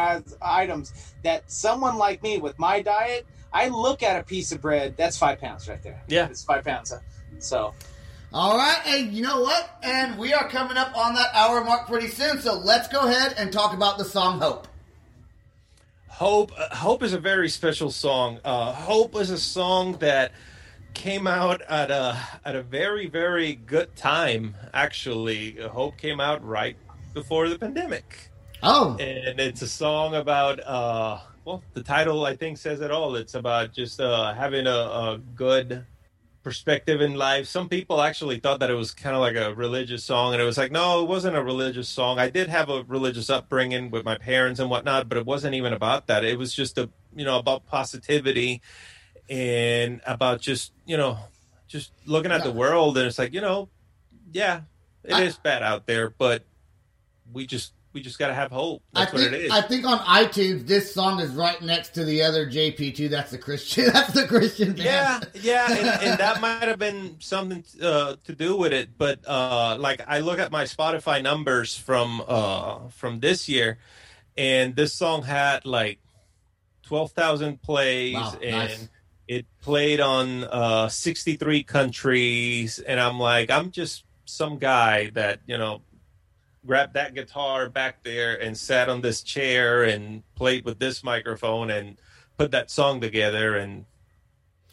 items 0.42 0.92
that 1.22 1.42
someone 1.50 1.96
like 1.98 2.22
me 2.22 2.38
with 2.38 2.58
my 2.58 2.80
diet, 2.80 3.26
I 3.52 3.68
look 3.68 4.02
at 4.02 4.18
a 4.20 4.24
piece 4.24 4.52
of 4.52 4.60
bread. 4.62 4.96
That's 4.96 5.18
five 5.18 5.38
pounds 5.40 5.68
right 5.68 5.82
there. 5.82 6.00
Yeah. 6.08 6.26
it's 6.28 6.42
five 6.44 6.64
pounds. 6.64 6.92
So 7.40 7.74
All 8.32 8.56
right, 8.56 8.80
and 8.86 9.12
you 9.12 9.22
know 9.22 9.40
what? 9.42 9.78
And 9.84 10.18
we 10.18 10.32
are 10.34 10.48
coming 10.48 10.76
up 10.76 10.96
on 10.96 11.14
that 11.14 11.28
hour 11.34 11.62
mark 11.62 11.86
pretty 11.86 12.08
soon, 12.08 12.40
so 12.40 12.54
let's 12.54 12.88
go 12.88 13.02
ahead 13.06 13.34
and 13.38 13.52
talk 13.52 13.72
about 13.74 13.96
the 13.98 14.04
song 14.04 14.40
Hope. 14.40 14.66
Hope 16.14 16.52
uh, 16.56 16.72
Hope 16.76 17.02
is 17.02 17.12
a 17.12 17.18
very 17.18 17.48
special 17.48 17.90
song. 17.90 18.38
Uh, 18.44 18.72
Hope 18.72 19.16
is 19.16 19.30
a 19.30 19.38
song 19.38 19.94
that 19.94 20.30
came 20.94 21.26
out 21.26 21.60
at 21.62 21.90
a 21.90 22.16
at 22.44 22.54
a 22.54 22.62
very 22.62 23.08
very 23.08 23.56
good 23.56 23.96
time. 23.96 24.54
Actually, 24.72 25.56
Hope 25.60 25.98
came 25.98 26.20
out 26.20 26.44
right 26.46 26.76
before 27.14 27.48
the 27.48 27.58
pandemic. 27.58 28.30
Oh, 28.62 28.96
and 29.00 29.40
it's 29.40 29.62
a 29.62 29.66
song 29.66 30.14
about 30.14 30.60
uh 30.60 31.18
well 31.44 31.62
the 31.74 31.82
title 31.82 32.24
i 32.24 32.34
think 32.34 32.56
says 32.56 32.80
it 32.80 32.90
all 32.90 33.16
it's 33.16 33.34
about 33.34 33.74
just 33.74 34.00
uh 34.00 34.32
having 34.32 34.66
a, 34.66 34.70
a 34.70 35.20
good 35.34 35.84
perspective 36.44 37.00
in 37.00 37.14
life. 37.14 37.46
Some 37.46 37.68
people 37.68 38.00
actually 38.02 38.38
thought 38.38 38.60
that 38.60 38.70
it 38.70 38.74
was 38.74 38.92
kind 38.92 39.16
of 39.16 39.22
like 39.22 39.34
a 39.34 39.54
religious 39.54 40.04
song 40.04 40.34
and 40.34 40.40
it 40.42 40.44
was 40.44 40.58
like 40.58 40.70
no 40.70 41.02
it 41.02 41.08
wasn't 41.08 41.36
a 41.36 41.42
religious 41.42 41.88
song. 41.88 42.18
I 42.18 42.30
did 42.30 42.48
have 42.48 42.68
a 42.68 42.84
religious 42.84 43.30
upbringing 43.30 43.90
with 43.90 44.04
my 44.04 44.16
parents 44.18 44.60
and 44.60 44.70
whatnot 44.70 45.08
but 45.08 45.18
it 45.18 45.26
wasn't 45.26 45.54
even 45.54 45.72
about 45.72 46.06
that. 46.06 46.24
It 46.24 46.38
was 46.38 46.54
just 46.54 46.78
a 46.78 46.90
you 47.16 47.24
know 47.24 47.38
about 47.38 47.66
positivity 47.66 48.60
and 49.28 50.02
about 50.06 50.40
just 50.40 50.72
you 50.86 50.96
know 50.96 51.18
just 51.66 51.90
looking 52.06 52.30
at 52.30 52.44
the 52.44 52.52
world 52.52 52.96
and 52.98 53.06
it's 53.06 53.18
like 53.18 53.32
you 53.32 53.40
know 53.40 53.68
yeah 54.32 54.60
it 55.02 55.18
is 55.18 55.36
I- 55.36 55.40
bad 55.42 55.62
out 55.62 55.86
there 55.86 56.10
but 56.10 56.44
we 57.32 57.46
just 57.46 57.72
we 57.94 58.02
just 58.02 58.18
got 58.18 58.28
to 58.28 58.34
have 58.34 58.50
hope 58.50 58.82
I 58.94 59.00
that's 59.00 59.12
what 59.14 59.22
think 59.22 59.32
it 59.34 59.40
is 59.46 59.50
I 59.52 59.60
think 59.62 59.86
on 59.86 59.98
iTunes 60.00 60.66
this 60.66 60.92
song 60.92 61.20
is 61.20 61.30
right 61.30 61.60
next 61.62 61.90
to 61.94 62.04
the 62.04 62.22
other 62.22 62.44
JP2. 62.46 63.08
That's 63.08 63.30
the 63.30 63.38
Christian. 63.38 63.86
That's 63.92 64.12
the 64.12 64.26
Christian 64.26 64.72
band. 64.72 64.84
yeah 64.84 65.20
yeah 65.40 65.66
and, 65.70 66.02
and 66.10 66.18
that 66.20 66.40
might 66.40 66.62
have 66.68 66.78
been 66.78 67.16
something 67.20 67.64
uh, 67.80 68.16
to 68.24 68.34
do 68.34 68.56
with 68.56 68.72
it 68.72 68.90
but 68.98 69.20
uh 69.26 69.76
like 69.78 70.00
i 70.06 70.18
look 70.18 70.38
at 70.38 70.50
my 70.52 70.64
spotify 70.64 71.22
numbers 71.22 71.76
from 71.76 72.22
uh 72.28 72.88
from 72.90 73.20
this 73.20 73.48
year 73.48 73.78
and 74.36 74.74
this 74.76 74.92
song 74.92 75.22
had 75.22 75.64
like 75.64 76.00
12,000 76.82 77.62
plays 77.62 78.14
Wow, 78.14 78.34
and 78.42 78.52
nice. 78.68 78.88
it 79.28 79.46
played 79.62 80.00
on 80.00 80.44
uh 80.44 80.88
63 80.88 81.62
countries 81.62 82.78
and 82.78 83.00
i'm 83.00 83.18
like 83.18 83.50
i'm 83.50 83.70
just 83.70 84.04
some 84.26 84.58
guy 84.58 85.10
that 85.14 85.40
you 85.46 85.56
know 85.56 85.80
grabbed 86.66 86.94
that 86.94 87.14
guitar 87.14 87.68
back 87.68 88.02
there 88.02 88.40
and 88.40 88.56
sat 88.56 88.88
on 88.88 89.00
this 89.00 89.22
chair 89.22 89.84
and 89.84 90.22
played 90.34 90.64
with 90.64 90.78
this 90.78 91.04
microphone 91.04 91.70
and 91.70 91.96
put 92.38 92.50
that 92.50 92.70
song 92.70 93.00
together 93.00 93.56
and 93.56 93.84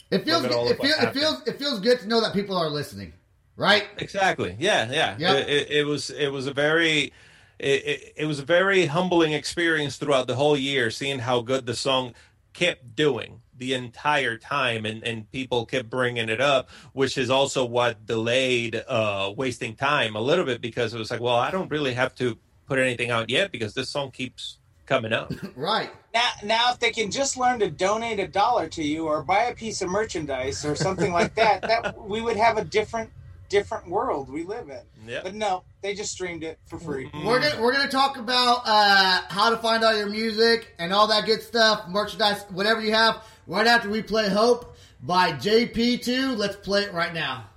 It 0.09 0.25
feels 0.25 0.43
Look 0.43 0.51
at 0.51 0.57
all 0.57 0.67
it, 0.67 0.79
what 0.79 0.87
feels 0.87 1.03
it 1.03 1.13
feels 1.13 1.47
it 1.47 1.59
feels 1.59 1.79
good 1.79 1.99
to 1.99 2.07
know 2.07 2.21
that 2.21 2.33
people 2.33 2.57
are 2.57 2.69
listening, 2.69 3.13
right? 3.55 3.85
Exactly. 3.97 4.55
Yeah. 4.59 4.89
Yeah. 4.91 5.15
Yep. 5.17 5.35
It, 5.35 5.49
it, 5.49 5.71
it 5.71 5.83
was. 5.85 6.09
It 6.09 6.29
was 6.29 6.47
a 6.47 6.53
very. 6.53 7.13
It, 7.59 7.85
it, 7.85 8.13
it 8.17 8.25
was 8.25 8.39
a 8.39 8.45
very 8.45 8.87
humbling 8.87 9.33
experience 9.33 9.97
throughout 9.97 10.25
the 10.25 10.35
whole 10.35 10.57
year, 10.57 10.89
seeing 10.89 11.19
how 11.19 11.41
good 11.41 11.67
the 11.67 11.75
song 11.75 12.15
kept 12.53 12.95
doing, 12.95 13.41
the 13.61 13.75
entire 13.75 14.37
time, 14.37 14.85
and 14.87 15.03
and 15.03 15.31
people 15.31 15.67
kept 15.67 15.87
bringing 15.87 16.29
it 16.29 16.41
up, 16.41 16.69
which 16.93 17.15
is 17.15 17.29
also 17.29 17.63
what 17.63 18.07
delayed 18.07 18.83
uh, 18.87 19.31
wasting 19.37 19.75
time 19.75 20.15
a 20.15 20.19
little 20.19 20.43
bit 20.43 20.61
because 20.61 20.95
it 20.95 20.97
was 20.97 21.11
like, 21.11 21.21
well, 21.21 21.35
I 21.35 21.51
don't 21.51 21.69
really 21.69 21.93
have 21.93 22.15
to 22.15 22.37
put 22.65 22.79
anything 22.79 23.11
out 23.11 23.29
yet 23.29 23.51
because 23.51 23.75
this 23.75 23.87
song 23.87 24.09
keeps 24.09 24.57
coming 24.87 25.13
up. 25.13 25.31
Right. 25.55 25.91
Now, 26.13 26.29
now, 26.43 26.71
if 26.71 26.79
they 26.79 26.91
can 26.91 27.11
just 27.11 27.37
learn 27.37 27.59
to 27.59 27.69
donate 27.69 28.19
a 28.19 28.27
dollar 28.27 28.67
to 28.69 28.83
you 28.83 29.05
or 29.05 29.21
buy 29.21 29.43
a 29.43 29.53
piece 29.53 29.81
of 29.81 29.89
merchandise 29.89 30.65
or 30.65 30.75
something 30.75 31.13
like 31.13 31.35
that, 31.35 31.61
that 31.69 32.01
we 32.01 32.19
would 32.19 32.35
have 32.35 32.57
a 32.57 32.63
different, 32.63 33.11
different 33.47 33.87
world 33.87 34.27
we 34.29 34.43
live 34.43 34.69
in. 34.69 34.81
Yep. 35.07 35.23
But 35.23 35.35
no, 35.35 35.63
they 35.81 35.93
just 35.93 36.11
streamed 36.11 36.43
it 36.43 36.59
for 36.65 36.79
free. 36.79 37.09
We're 37.25 37.39
gonna 37.39 37.61
we're 37.61 37.73
gonna 37.73 37.89
talk 37.89 38.17
about 38.17 38.63
uh, 38.65 39.21
how 39.29 39.49
to 39.51 39.57
find 39.57 39.83
all 39.83 39.95
your 39.95 40.09
music 40.09 40.73
and 40.79 40.91
all 40.91 41.07
that 41.07 41.25
good 41.25 41.41
stuff, 41.41 41.87
merchandise, 41.87 42.43
whatever 42.49 42.81
you 42.81 42.93
have, 42.93 43.23
right 43.51 43.67
after 43.67 43.89
we 43.89 44.01
play 44.01 44.29
"Hope" 44.29 44.77
by 45.03 45.33
JP2. 45.33 46.37
Let's 46.37 46.55
play 46.55 46.83
it 46.83 46.93
right 46.93 47.13
now. 47.13 47.50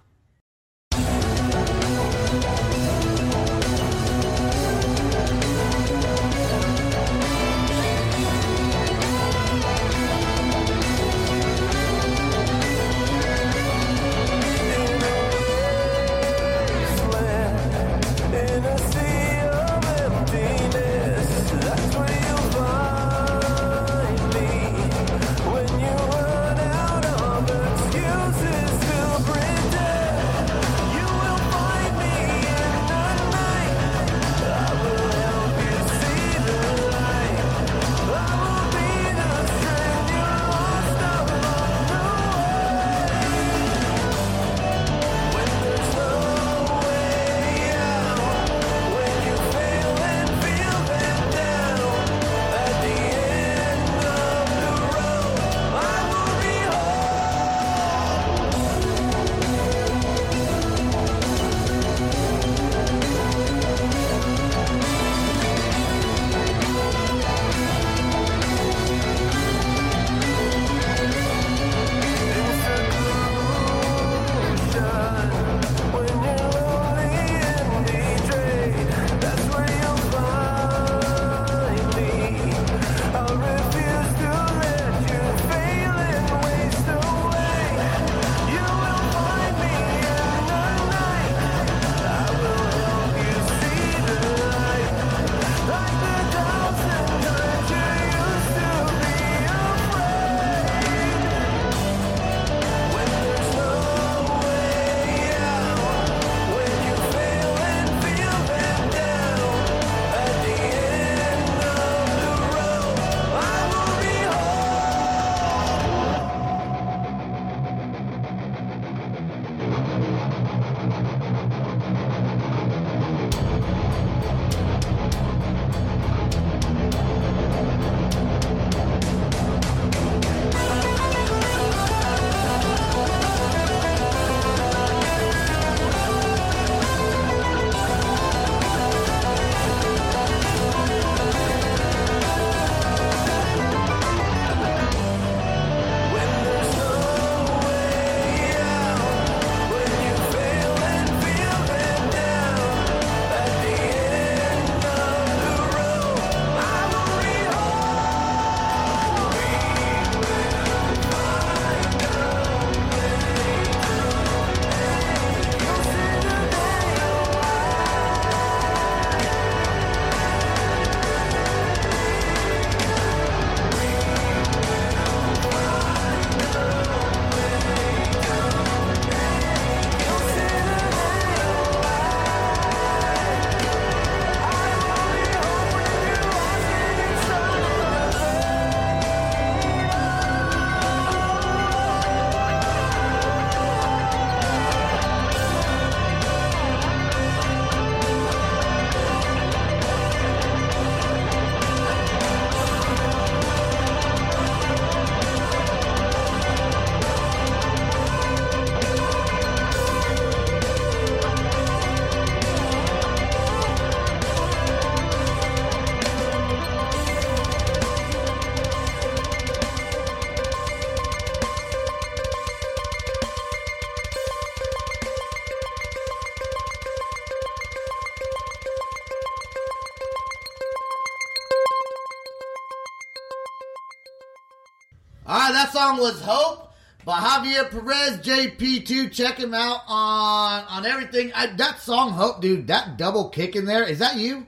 Song 235.85 235.99
was 235.99 236.20
"Hope" 236.22 236.72
by 237.05 237.18
Javier 237.18 237.70
Perez, 237.70 238.18
JP2. 238.18 239.12
Check 239.12 239.37
him 239.37 239.53
out 239.53 239.80
on 239.87 240.64
on 240.64 240.87
everything. 240.87 241.30
I, 241.35 241.47
that 241.57 241.80
song 241.80 242.12
"Hope," 242.12 242.41
dude, 242.41 242.68
that 242.68 242.97
double 242.97 243.28
kick 243.28 243.55
in 243.55 243.66
there 243.66 243.85
is 243.85 243.99
that 243.99 244.16
you? 244.16 244.47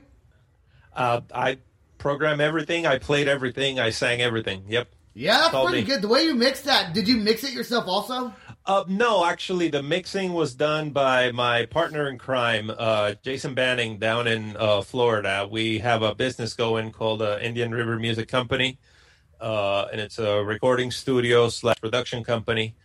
Uh, 0.95 1.21
I 1.33 1.59
program 1.99 2.41
everything. 2.41 2.87
I 2.87 2.97
played 2.97 3.27
everything. 3.27 3.79
I 3.79 3.91
sang 3.91 4.19
everything. 4.21 4.63
Yep. 4.67 4.89
Yeah, 5.13 5.37
that's 5.37 5.65
pretty 5.65 5.81
me. 5.81 5.83
good. 5.83 6.01
The 6.01 6.07
way 6.07 6.23
you 6.23 6.35
mixed 6.35 6.65
that, 6.65 6.93
did 6.93 7.07
you 7.07 7.17
mix 7.17 7.43
it 7.43 7.51
yourself 7.51 7.85
also? 7.87 8.33
Uh, 8.65 8.83
no, 8.87 9.25
actually, 9.25 9.69
the 9.69 9.81
mixing 9.81 10.33
was 10.33 10.53
done 10.53 10.89
by 10.91 11.31
my 11.31 11.65
partner 11.65 12.07
in 12.09 12.17
crime, 12.17 12.71
uh, 12.77 13.13
Jason 13.23 13.53
Banning, 13.53 13.97
down 13.97 14.27
in 14.27 14.55
uh, 14.57 14.81
Florida. 14.81 15.47
We 15.49 15.79
have 15.79 16.01
a 16.01 16.13
business 16.13 16.53
going 16.53 16.91
called 16.91 17.21
uh, 17.21 17.39
Indian 17.41 17.71
River 17.71 17.97
Music 17.97 18.27
Company, 18.27 18.77
uh, 19.39 19.87
and 19.91 20.01
it's 20.01 20.19
a 20.19 20.43
recording 20.43 20.91
studio 20.91 21.49
slash 21.49 21.79
production 21.79 22.23
company. 22.23 22.75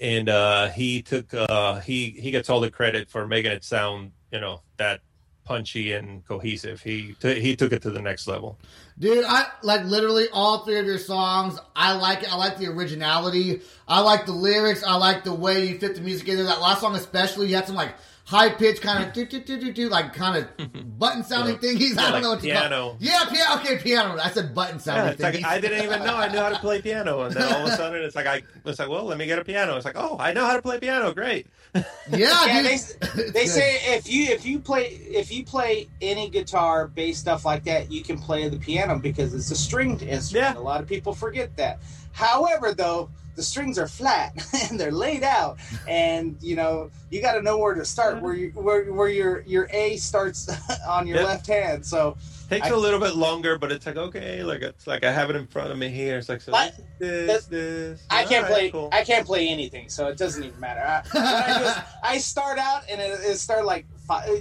And 0.00 0.28
uh, 0.28 0.68
he 0.68 1.02
took 1.02 1.32
uh, 1.34 1.80
he 1.80 2.10
he 2.10 2.30
gets 2.30 2.48
all 2.48 2.60
the 2.60 2.70
credit 2.70 3.10
for 3.10 3.26
making 3.26 3.52
it 3.52 3.64
sound 3.64 4.12
you 4.32 4.40
know 4.40 4.62
that 4.78 5.00
punchy 5.44 5.92
and 5.92 6.24
cohesive. 6.26 6.80
He 6.80 7.16
t- 7.20 7.40
he 7.40 7.56
took 7.56 7.72
it 7.72 7.82
to 7.82 7.90
the 7.90 8.00
next 8.00 8.28
level. 8.28 8.58
Dude, 8.98 9.24
I 9.26 9.46
like 9.62 9.84
literally 9.84 10.28
all 10.32 10.64
three 10.64 10.78
of 10.78 10.86
your 10.86 10.98
songs. 10.98 11.58
I 11.74 11.94
like 11.94 12.22
it. 12.22 12.32
I 12.32 12.36
like 12.36 12.56
the 12.56 12.68
originality. 12.68 13.60
I 13.88 14.00
like 14.00 14.26
the 14.26 14.32
lyrics. 14.32 14.84
I 14.84 14.94
like 14.94 15.24
the 15.24 15.34
way 15.34 15.66
you 15.66 15.78
fit 15.78 15.96
the 15.96 16.02
music 16.02 16.28
in 16.28 16.36
there. 16.36 16.44
That 16.46 16.60
last 16.60 16.80
song, 16.80 16.94
especially, 16.94 17.48
you 17.48 17.56
had 17.56 17.66
some 17.66 17.74
like 17.76 17.94
high 18.30 18.48
pitch 18.48 18.80
kind 18.80 19.02
of 19.04 19.12
do 19.12 19.26
do 19.26 19.40
do 19.40 19.58
do 19.58 19.72
do 19.72 19.88
like 19.88 20.14
kind 20.14 20.36
of 20.38 20.98
button 21.00 21.24
sounding 21.24 21.58
Yeah. 21.60 21.70
thingies. 21.72 21.98
I 21.98 22.02
don't 22.02 22.12
like 22.12 22.22
know 22.22 22.30
what 22.30 22.38
to 22.40 22.46
piano. 22.46 22.76
call. 22.90 22.96
Yeah, 23.00 23.24
piano. 23.28 23.54
Okay, 23.60 23.78
piano. 23.78 24.18
I 24.22 24.30
said 24.30 24.54
button 24.54 24.76
Yeah, 24.76 24.80
sounding 24.82 25.12
it's 25.14 25.20
like 25.22 25.34
thingies. 25.34 25.44
I 25.44 25.60
didn't 25.60 25.82
even 25.82 26.04
know 26.04 26.14
I 26.14 26.28
knew 26.28 26.38
how 26.38 26.48
to 26.50 26.58
play 26.60 26.80
piano, 26.80 27.22
and 27.22 27.34
then 27.34 27.42
all 27.52 27.66
of 27.66 27.72
a 27.72 27.76
sudden 27.76 28.00
it's 28.02 28.14
like 28.14 28.26
I 28.28 28.42
was 28.62 28.78
like, 28.78 28.88
well, 28.88 29.04
let 29.04 29.18
me 29.18 29.26
get 29.26 29.40
a 29.40 29.44
piano. 29.44 29.74
It's 29.74 29.84
like, 29.84 29.96
oh, 29.98 30.16
I 30.20 30.32
know 30.32 30.46
how 30.46 30.54
to 30.54 30.62
play 30.62 30.78
piano. 30.78 31.12
Great. 31.12 31.48
yeah, 31.74 31.82
Yeah, 32.46 32.62
dude. 32.62 32.70
they, 33.16 33.30
they 33.40 33.46
say 33.46 33.78
if 33.96 34.08
you 34.08 34.26
if 34.26 34.46
you 34.46 34.60
play 34.60 34.84
if 35.22 35.32
you 35.32 35.44
play 35.44 35.88
any 36.00 36.30
guitar, 36.30 36.86
bass 36.86 37.18
stuff 37.18 37.44
like 37.44 37.64
that, 37.64 37.90
you 37.90 38.04
can 38.04 38.16
play 38.16 38.48
the 38.48 38.58
piano 38.58 38.98
because 39.00 39.34
it's 39.34 39.50
a 39.50 39.56
stringed 39.56 40.02
instrument. 40.02 40.54
Yeah. 40.54 40.60
A 40.60 40.62
lot 40.62 40.80
of 40.80 40.86
people 40.88 41.12
forget 41.14 41.56
that. 41.56 41.80
However, 42.12 42.74
though, 42.74 43.10
the 43.40 43.44
strings 43.46 43.78
are 43.78 43.86
flat 43.88 44.34
and 44.70 44.78
they're 44.78 44.92
laid 44.92 45.22
out, 45.24 45.58
and 45.88 46.36
you 46.42 46.54
know 46.56 46.90
you 47.08 47.22
got 47.22 47.32
to 47.32 47.42
know 47.42 47.56
where 47.56 47.74
to 47.74 47.86
start. 47.86 48.20
Where 48.20 48.34
you 48.34 48.50
where 48.50 48.92
where 48.92 49.08
your 49.08 49.40
your 49.46 49.66
A 49.72 49.96
starts 49.96 50.46
on 50.86 51.06
your 51.06 51.16
Yep. 51.18 51.26
left 51.26 51.46
hand. 51.46 51.86
So 51.86 52.18
Takes 52.50 52.66
I- 52.66 52.70
a 52.70 52.76
little 52.76 53.00
bit 53.00 53.14
longer, 53.16 53.56
but 53.56 53.72
it's 53.72 53.86
like 53.86 53.96
okay, 53.96 54.42
like 54.42 54.60
it's 54.60 54.86
like 54.86 55.04
I 55.04 55.10
have 55.12 55.30
it 55.30 55.36
in 55.36 55.46
front 55.46 55.70
of 55.70 55.78
me 55.78 55.88
here. 55.88 56.18
It's 56.18 56.28
like 56.28 56.42
so 56.42 56.52
I- 56.54 56.70
this, 56.98 57.46
this. 57.46 58.04
I 58.10 58.24
can't 58.24 58.42
right, 58.44 58.52
play. 58.52 58.70
cool. 58.70 58.90
I 58.92 59.04
can't 59.04 59.24
play 59.24 59.48
anything, 59.48 59.88
so 59.88 60.08
it 60.08 60.18
doesn't 60.18 60.44
even 60.44 60.60
matter. 60.60 60.80
I, 60.82 61.02
I, 61.18 61.62
is 61.62 61.76
I 62.02 62.18
start 62.18 62.58
out 62.58 62.82
and 62.90 63.00
it, 63.00 63.18
it 63.24 63.38
start 63.38 63.64
like 63.64 63.86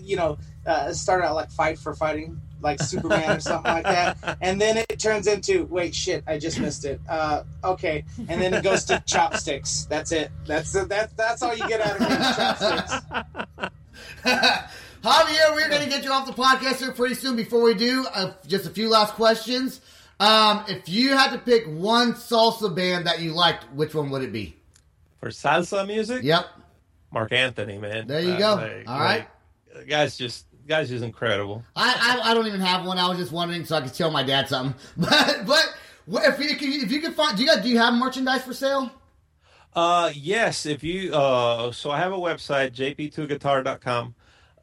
you 0.03 0.17
know 0.17 0.37
uh, 0.65 0.91
start 0.91 1.23
out 1.23 1.35
like 1.35 1.51
fight 1.51 1.79
for 1.79 1.93
fighting 1.95 2.41
like 2.61 2.81
Superman 2.81 3.37
or 3.37 3.39
something 3.39 3.71
like 3.71 3.83
that, 3.85 4.37
and 4.41 4.59
then 4.59 4.77
it 4.77 4.99
turns 4.99 5.27
into 5.27 5.65
wait 5.65 5.93
shit 5.95 6.23
I 6.27 6.37
just 6.37 6.59
missed 6.59 6.85
it. 6.85 6.99
Uh, 7.09 7.43
okay, 7.63 8.03
and 8.27 8.41
then 8.41 8.53
it 8.53 8.63
goes 8.63 8.83
to 8.85 9.01
chopsticks. 9.07 9.85
That's 9.89 10.11
it. 10.11 10.31
That's 10.45 10.71
that. 10.73 11.15
That's 11.17 11.41
all 11.41 11.55
you 11.55 11.67
get 11.67 11.81
out 11.81 11.95
of 11.95 12.09
me. 12.09 12.15
Chopsticks. 12.35 13.73
Javier, 15.03 15.55
we're 15.55 15.69
going 15.69 15.81
to 15.83 15.89
get 15.89 16.03
you 16.03 16.11
off 16.11 16.25
the 16.27 16.33
podcast 16.33 16.79
here 16.79 16.91
pretty 16.91 17.15
soon. 17.15 17.35
Before 17.37 17.61
we 17.63 17.73
do, 17.73 18.05
uh, 18.13 18.33
just 18.47 18.65
a 18.65 18.69
few 18.69 18.89
last 18.89 19.13
questions. 19.13 19.79
Um, 20.19 20.65
if 20.67 20.89
you 20.89 21.15
had 21.15 21.31
to 21.31 21.37
pick 21.37 21.65
one 21.67 22.13
salsa 22.13 22.73
band 22.75 23.07
that 23.07 23.21
you 23.21 23.31
liked, 23.31 23.63
which 23.73 23.95
one 23.95 24.09
would 24.09 24.23
it 24.23 24.33
be? 24.33 24.57
For 25.21 25.29
salsa 25.29 25.87
music, 25.87 26.23
Yep. 26.23 26.45
Marc 27.13 27.31
Anthony, 27.31 27.77
man. 27.77 28.07
There 28.07 28.19
you 28.19 28.33
Uh, 28.33 28.37
go. 28.39 28.55
like- 28.55 28.89
All 28.89 28.99
right. 28.99 29.27
like, 29.73 29.87
guy's 29.87 30.17
just 30.17 30.45
guy's 30.69 30.89
just 30.89 31.03
incredible. 31.03 31.63
I, 31.75 32.21
I 32.23 32.31
I 32.31 32.33
don't 32.33 32.47
even 32.47 32.61
have 32.61 32.85
one. 32.85 32.97
I 32.97 33.09
was 33.09 33.17
just 33.17 33.31
wondering 33.31 33.65
so 33.65 33.75
I 33.75 33.81
could 33.81 33.93
tell 33.93 34.11
my 34.11 34.23
dad 34.23 34.47
something. 34.47 34.75
But 34.97 35.45
but 35.45 35.75
if 36.07 36.39
you 36.39 36.81
if 36.81 36.91
you 36.91 37.01
could 37.01 37.13
find, 37.13 37.35
do 37.35 37.43
you 37.43 37.49
guys 37.49 37.63
do 37.63 37.69
you 37.69 37.79
have 37.79 37.93
merchandise 37.93 38.43
for 38.43 38.53
sale? 38.53 38.91
Uh, 39.73 40.11
yes. 40.15 40.65
If 40.65 40.83
you 40.83 41.13
uh, 41.13 41.71
so 41.71 41.91
I 41.91 41.97
have 41.99 42.13
a 42.13 42.17
website 42.17 42.71
jp2guitar.com. 42.71 44.15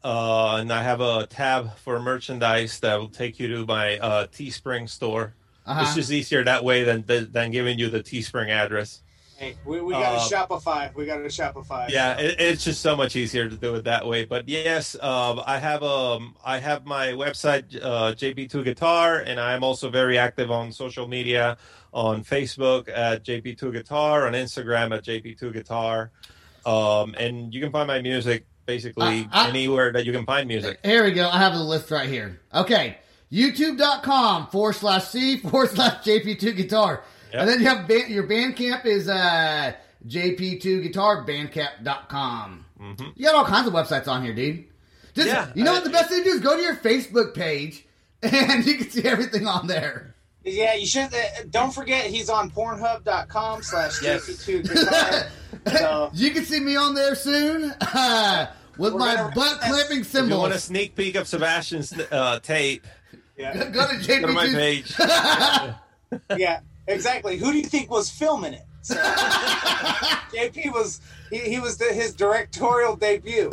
Uh, 0.03 0.57
and 0.57 0.71
I 0.71 0.83
have 0.83 1.01
a 1.01 1.25
tab 1.25 1.75
for 1.77 1.99
merchandise 1.99 2.79
that 2.79 2.97
will 2.97 3.09
take 3.09 3.39
you 3.39 3.47
to 3.49 3.65
my 3.65 3.97
uh, 3.97 4.27
Teespring 4.27 4.87
store. 4.87 5.33
Uh-huh. 5.65 5.81
It's 5.81 5.95
just 5.95 6.11
easier 6.11 6.43
that 6.45 6.63
way 6.63 6.83
than 6.83 7.03
than 7.07 7.51
giving 7.51 7.77
you 7.77 7.89
the 7.89 8.01
Teespring 8.01 8.49
address. 8.49 9.01
Hey, 9.37 9.55
we, 9.65 9.79
we 9.81 9.93
got 9.93 10.15
Uh, 10.15 10.17
a 10.17 10.29
Shopify. 10.29 10.93
We 10.95 11.05
got 11.05 11.19
a 11.19 11.25
Shopify. 11.25 11.89
Yeah, 11.89 12.17
it, 12.17 12.39
it's 12.39 12.63
just 12.63 12.81
so 12.81 12.95
much 12.95 13.15
easier 13.15 13.47
to 13.47 13.55
do 13.55 13.75
it 13.75 13.83
that 13.83 14.05
way. 14.07 14.25
But 14.25 14.49
yes, 14.49 14.95
um, 14.99 15.41
I 15.45 15.59
have 15.59 15.83
um, 15.83 16.35
I 16.43 16.57
have 16.57 16.85
my 16.87 17.09
website 17.09 17.75
uh, 17.79 18.13
JP2 18.13 18.63
Guitar, 18.63 19.19
and 19.19 19.39
I'm 19.39 19.63
also 19.63 19.89
very 19.91 20.17
active 20.17 20.49
on 20.49 20.71
social 20.71 21.07
media, 21.07 21.57
on 21.93 22.23
Facebook 22.23 22.89
at 22.89 23.23
JP2 23.23 23.71
Guitar, 23.73 24.25
on 24.25 24.33
Instagram 24.33 24.95
at 24.95 25.03
JP2 25.03 25.53
Guitar, 25.53 26.09
um, 26.65 27.13
and 27.19 27.53
you 27.53 27.61
can 27.61 27.71
find 27.71 27.87
my 27.87 28.01
music 28.01 28.45
basically 28.65 29.27
Uh, 29.31 29.43
uh, 29.43 29.45
anywhere 29.49 29.91
that 29.93 30.03
you 30.05 30.11
can 30.11 30.25
find 30.25 30.47
music. 30.47 30.79
Here 30.83 31.03
we 31.03 31.11
go. 31.11 31.29
I 31.29 31.37
have 31.37 31.53
the 31.53 31.63
list 31.63 31.91
right 31.91 32.09
here. 32.09 32.39
Okay. 32.53 32.97
YouTube.com 33.31 34.47
forward 34.47 34.73
slash 34.73 35.05
C 35.05 35.37
forward 35.37 35.69
slash 35.69 36.03
JP2 36.03 36.55
guitar. 36.55 37.03
Yep. 37.31 37.41
And 37.41 37.49
then 37.49 37.59
you 37.61 37.67
have 37.67 37.87
band, 37.87 38.09
your 38.09 38.23
Bandcamp 38.27 38.85
is 38.85 39.07
uh, 39.09 39.73
JP2 40.07 40.83
guitar 40.83 41.25
bandcamp.com. 41.25 42.65
You 43.15 43.25
got 43.25 43.35
all 43.35 43.45
kinds 43.45 43.67
of 43.67 43.73
websites 43.73 44.07
on 44.07 44.23
here, 44.23 44.33
dude. 44.33 44.65
Just, 45.13 45.27
Yeah, 45.27 45.49
you 45.55 45.63
know 45.63 45.71
I- 45.71 45.75
what 45.75 45.83
the 45.83 45.89
best 45.89 46.09
thing 46.09 46.19
to 46.19 46.23
do 46.23 46.35
is 46.35 46.41
go 46.41 46.55
to 46.55 46.61
your 46.61 46.75
Facebook 46.75 47.33
page 47.33 47.85
and 48.23 48.65
you 48.65 48.75
can 48.77 48.89
see 48.89 49.03
everything 49.03 49.47
on 49.47 49.67
there. 49.67 50.15
Yeah, 50.43 50.75
you 50.75 50.85
should. 50.85 51.13
Uh, 51.13 51.17
don't 51.49 51.73
forget, 51.73 52.05
he's 52.05 52.29
on 52.29 52.49
Pornhub.com 52.51 53.63
slash 53.63 53.99
JP2 53.99 54.63
guitar. 54.73 55.27
So 55.77 56.09
You 56.13 56.31
can 56.31 56.45
see 56.45 56.59
me 56.61 56.75
on 56.77 56.93
there 56.93 57.15
soon 57.15 57.73
uh, 57.81 58.47
with 58.77 58.93
We're 58.93 58.99
my 58.99 59.15
gonna- 59.15 59.35
butt 59.35 59.59
clamping 59.59 60.01
If 60.01 60.13
you 60.13 60.29
want 60.37 60.53
a 60.53 60.59
sneak 60.59 60.95
peek 60.95 61.15
of 61.15 61.27
Sebastian's 61.27 61.91
uh, 62.11 62.39
tape, 62.39 62.85
yeah, 63.37 63.65
Go 63.69 63.87
to 63.87 63.95
JP2. 63.95 64.21
go 64.21 64.27
to 64.27 64.33
my 64.33 64.47
page. 64.47 64.93
yeah, 66.37 66.59
exactly. 66.87 67.37
Who 67.37 67.51
do 67.51 67.57
you 67.57 67.63
think 67.65 67.89
was 67.89 68.09
filming 68.09 68.53
it? 68.53 68.63
So, 68.81 68.95
JP 70.33 70.73
was 70.73 71.01
he, 71.29 71.39
he 71.39 71.59
was 71.59 71.77
the, 71.77 71.85
his 71.85 72.13
directorial 72.13 72.95
debut. 72.95 73.49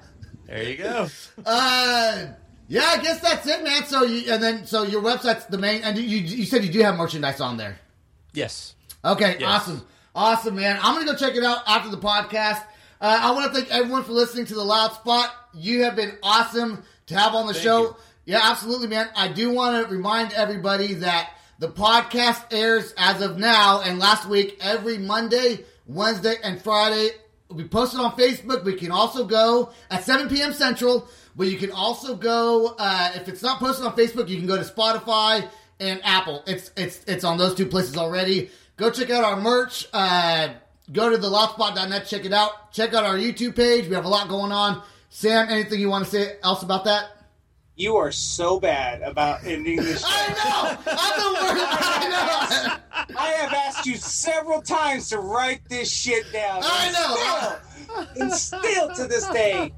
there 0.46 0.62
you 0.62 0.76
go. 0.76 1.08
Uh, 1.44 2.26
yeah, 2.68 2.84
I 2.86 2.98
guess 3.02 3.20
that's 3.20 3.46
it, 3.46 3.62
man. 3.64 3.84
So 3.84 4.02
you 4.04 4.32
and 4.32 4.42
then 4.42 4.66
so 4.66 4.82
your 4.82 5.02
website's 5.02 5.46
the 5.46 5.58
main, 5.58 5.82
and 5.82 5.96
you 5.98 6.04
you 6.18 6.44
said 6.46 6.64
you 6.64 6.72
do 6.72 6.80
have 6.82 6.96
merchandise 6.96 7.40
on 7.40 7.56
there. 7.56 7.78
Yes. 8.32 8.74
Okay, 9.04 9.36
Yes. 9.38 9.48
awesome, 9.48 9.86
awesome, 10.14 10.54
man. 10.56 10.78
I'm 10.82 10.94
gonna 10.94 11.06
go 11.06 11.16
check 11.16 11.34
it 11.36 11.44
out 11.44 11.58
after 11.66 11.90
the 11.90 11.98
podcast. 11.98 12.62
Uh, 13.00 13.18
I 13.22 13.30
want 13.30 13.52
to 13.52 13.58
thank 13.60 13.70
everyone 13.72 14.02
for 14.04 14.12
listening 14.12 14.44
to 14.46 14.54
the 14.54 14.64
Loud 14.64 14.92
Spot. 14.92 15.30
You 15.54 15.84
have 15.84 15.94
been 15.96 16.18
awesome 16.22 16.82
to 17.06 17.14
have 17.16 17.34
on 17.34 17.46
the 17.46 17.52
Thank 17.52 17.62
show. 17.64 17.80
you. 17.82 17.96
Yeah, 18.26 18.40
absolutely, 18.42 18.88
man. 18.88 19.08
I 19.16 19.28
do 19.28 19.50
want 19.50 19.86
to 19.86 19.90
remind 19.94 20.32
everybody 20.32 20.94
that 20.94 21.30
the 21.58 21.68
podcast 21.68 22.52
airs 22.52 22.94
as 22.96 23.20
of 23.20 23.38
now 23.38 23.80
and 23.80 23.98
last 23.98 24.28
week 24.28 24.58
every 24.60 24.98
Monday, 24.98 25.64
Wednesday, 25.86 26.36
and 26.42 26.60
Friday. 26.62 27.10
We 27.50 27.64
post 27.64 27.94
it 27.94 28.00
on 28.00 28.12
Facebook. 28.12 28.64
We 28.64 28.74
can 28.74 28.92
also 28.92 29.24
go 29.24 29.70
at 29.90 30.04
7 30.04 30.28
p.m. 30.28 30.52
Central, 30.52 31.08
but 31.34 31.48
you 31.48 31.56
can 31.56 31.72
also 31.72 32.14
go 32.14 32.76
uh, 32.78 33.12
if 33.14 33.28
it's 33.28 33.42
not 33.42 33.58
posted 33.58 33.86
on 33.86 33.96
Facebook. 33.96 34.28
You 34.28 34.36
can 34.36 34.46
go 34.46 34.56
to 34.56 34.62
Spotify 34.62 35.48
and 35.80 36.00
Apple. 36.04 36.42
It's 36.46 36.70
it's 36.76 37.00
it's 37.06 37.24
on 37.24 37.38
those 37.38 37.54
two 37.54 37.66
places 37.66 37.96
already. 37.96 38.50
Go 38.76 38.90
check 38.90 39.10
out 39.10 39.24
our 39.24 39.40
merch. 39.40 39.88
Uh, 39.92 40.50
go 40.92 41.10
to 41.10 41.16
the 41.16 41.28
loudspot.net. 41.28 42.06
Check 42.06 42.24
it 42.24 42.32
out. 42.32 42.72
Check 42.72 42.94
out 42.94 43.04
our 43.04 43.16
YouTube 43.16 43.56
page. 43.56 43.88
We 43.88 43.94
have 43.94 44.04
a 44.04 44.08
lot 44.08 44.28
going 44.28 44.52
on. 44.52 44.82
Sam, 45.10 45.48
anything 45.48 45.80
you 45.80 45.88
want 45.88 46.04
to 46.04 46.10
say 46.10 46.36
else 46.44 46.62
about 46.62 46.84
that? 46.84 47.17
You 47.78 47.94
are 47.96 48.10
so 48.10 48.58
bad 48.58 49.02
about 49.02 49.44
ending 49.44 49.76
this 49.76 50.00
show. 50.00 50.08
I 50.10 50.28
know. 50.34 50.78
I'm 50.84 51.20
the 51.20 51.40
worst. 51.40 51.64
I 51.80 52.08
know. 52.08 53.16
I 53.16 53.28
have 53.28 53.52
asked 53.52 53.86
you 53.86 53.94
several 53.94 54.60
times 54.60 55.08
to 55.10 55.18
write 55.20 55.60
this 55.68 55.88
shit 55.88 56.32
down. 56.32 56.62
I 56.64 56.90
know. 56.90 58.04
Still, 58.08 58.22
and 58.22 58.32
still 58.32 58.94
to 58.96 59.06
this 59.06 59.28
day, 59.28 59.72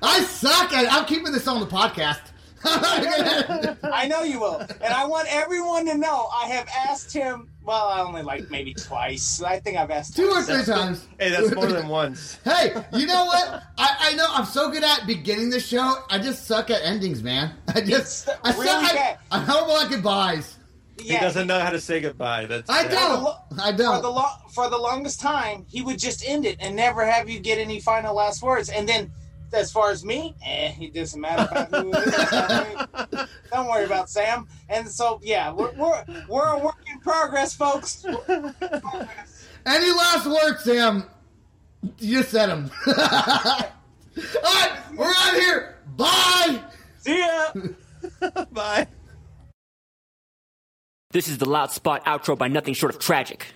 I 0.00 0.22
suck 0.22 0.72
at 0.72 0.84
it. 0.84 0.92
I'm 0.94 1.06
keeping 1.06 1.32
this 1.32 1.48
on 1.48 1.58
the 1.58 1.66
podcast. 1.66 2.20
I 3.84 4.06
know 4.08 4.22
you 4.22 4.40
will. 4.40 4.58
And 4.60 4.92
I 4.94 5.04
want 5.06 5.28
everyone 5.30 5.86
to 5.86 5.96
know 5.96 6.28
I 6.34 6.46
have 6.48 6.68
asked 6.88 7.12
him, 7.12 7.48
well, 7.62 7.86
I 7.88 8.00
only 8.00 8.22
like 8.22 8.50
maybe 8.50 8.74
twice. 8.74 9.42
I 9.42 9.58
think 9.60 9.76
I've 9.78 9.90
asked 9.90 10.16
Two 10.16 10.24
or 10.28 10.42
twice. 10.42 10.46
three 10.66 10.74
times. 10.74 11.06
Hey, 11.18 11.30
that's 11.30 11.54
more 11.54 11.66
than 11.66 11.88
once. 11.88 12.38
Hey, 12.44 12.74
you 12.92 13.06
know 13.06 13.24
what? 13.24 13.62
I, 13.78 13.96
I 14.00 14.14
know 14.14 14.26
I'm 14.30 14.44
so 14.44 14.70
good 14.70 14.84
at 14.84 15.06
beginning 15.06 15.50
the 15.50 15.60
show. 15.60 15.96
I 16.10 16.18
just 16.18 16.46
suck 16.46 16.70
at 16.70 16.82
endings, 16.82 17.22
man. 17.22 17.52
I 17.68 17.80
just 17.80 18.28
It's 18.28 18.38
I 18.42 18.50
suck. 18.52 18.58
really 18.60 18.70
I, 18.70 18.92
bad. 18.92 19.18
I'm 19.30 19.44
horrible 19.46 19.76
at 19.78 19.90
goodbyes. 19.90 20.58
He 21.00 21.12
doesn't 21.18 21.48
know 21.48 21.58
how 21.58 21.70
to 21.70 21.80
say 21.80 22.00
goodbye. 22.00 22.46
That's 22.46 22.70
I 22.70 22.86
don't. 22.86 23.34
I 23.58 23.72
For 23.72 23.76
the, 23.76 23.82
don't. 23.82 24.02
lo- 24.14 24.24
for 24.52 24.70
the 24.70 24.78
longest 24.78 25.20
time, 25.20 25.66
he 25.68 25.82
would 25.82 25.98
just 25.98 26.24
end 26.26 26.46
it 26.46 26.56
and 26.60 26.76
never 26.76 27.04
have 27.04 27.28
you 27.28 27.40
get 27.40 27.58
any 27.58 27.80
final 27.80 28.14
last 28.14 28.42
words. 28.42 28.68
And 28.68 28.88
then, 28.88 29.10
as 29.54 29.72
far 29.72 29.90
as 29.90 30.04
me, 30.04 30.34
eh, 30.44 30.72
it 30.80 30.94
doesn't 30.94 31.20
matter 31.20 31.48
about 31.50 31.70
who 31.70 31.92
it 31.92 32.08
is. 32.08 32.14
I 32.18 32.86
mean, 33.12 33.26
Don't 33.52 33.68
worry 33.68 33.84
about 33.84 34.10
Sam. 34.10 34.48
And 34.68 34.88
so, 34.88 35.20
yeah, 35.22 35.52
we're, 35.52 35.72
we're, 35.72 36.04
we're 36.28 36.48
a 36.48 36.58
work 36.58 36.76
in 36.90 36.98
progress, 37.00 37.54
folks. 37.54 38.04
Any 39.66 39.90
last 39.90 40.26
words, 40.26 40.64
Sam? 40.64 41.04
You 41.98 42.22
said 42.22 42.46
them. 42.46 42.70
All 42.86 42.94
right, 42.96 44.78
we're 44.96 45.06
out 45.06 45.34
here. 45.34 45.76
Bye. 45.96 46.60
See 46.98 47.18
ya. 47.18 47.52
Bye. 48.52 48.86
This 51.10 51.28
is 51.28 51.38
the 51.38 51.48
Loud 51.48 51.70
Spot 51.70 52.04
outro 52.04 52.36
by 52.36 52.48
Nothing 52.48 52.74
Short 52.74 52.94
of 52.94 53.00
Tragic. 53.00 53.46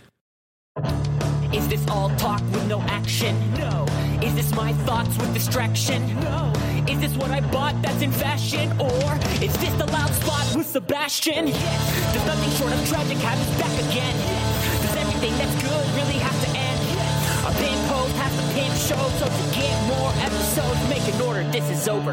Is 1.53 1.67
this 1.67 1.87
all 1.89 2.11
talk 2.17 2.43
with 2.53 2.67
no 2.69 2.81
action? 2.83 3.35
No. 3.55 3.87
Is 4.23 4.35
this 4.35 4.55
my 4.55 4.75
thoughts 4.85 5.17
with 5.17 5.33
distraction? 5.33 6.15
No. 6.21 6.53
Is 6.87 7.01
this 7.01 7.17
what 7.17 7.31
I 7.31 7.41
bought 7.41 7.81
that's 7.81 8.03
in 8.03 8.13
fashion? 8.13 8.71
Or 8.79 9.15
is 9.41 9.57
this 9.57 9.75
the 9.77 9.87
loud 9.87 10.11
spot 10.11 10.55
with 10.55 10.67
Sebastian? 10.67 11.47
Yes. 11.47 12.15
Does 12.15 12.27
nothing 12.27 12.51
short 12.53 12.73
of 12.73 12.87
tragic 12.89 13.17
have 13.19 13.41
us 13.41 13.61
back 13.61 13.73
again? 13.89 14.15
Yes. 14.17 14.83
Does 14.83 14.97
everything 14.97 15.33
that's 15.39 15.55
good 15.63 15.87
really 15.97 16.19
have 16.21 16.39
to 16.45 16.51
end? 16.59 16.81
Yes. 16.93 17.47
A 17.49 17.53
pin 17.57 17.79
post 17.89 18.15
has 18.17 18.33
to 18.37 18.45
pin 18.53 18.73
show, 18.77 19.09
so 19.19 19.27
to 19.27 19.55
get 19.57 19.77
more 19.89 20.13
episodes, 20.21 20.81
make 20.91 21.07
an 21.15 21.21
order. 21.23 21.45
This 21.51 21.69
is 21.71 21.89
over. 21.89 22.13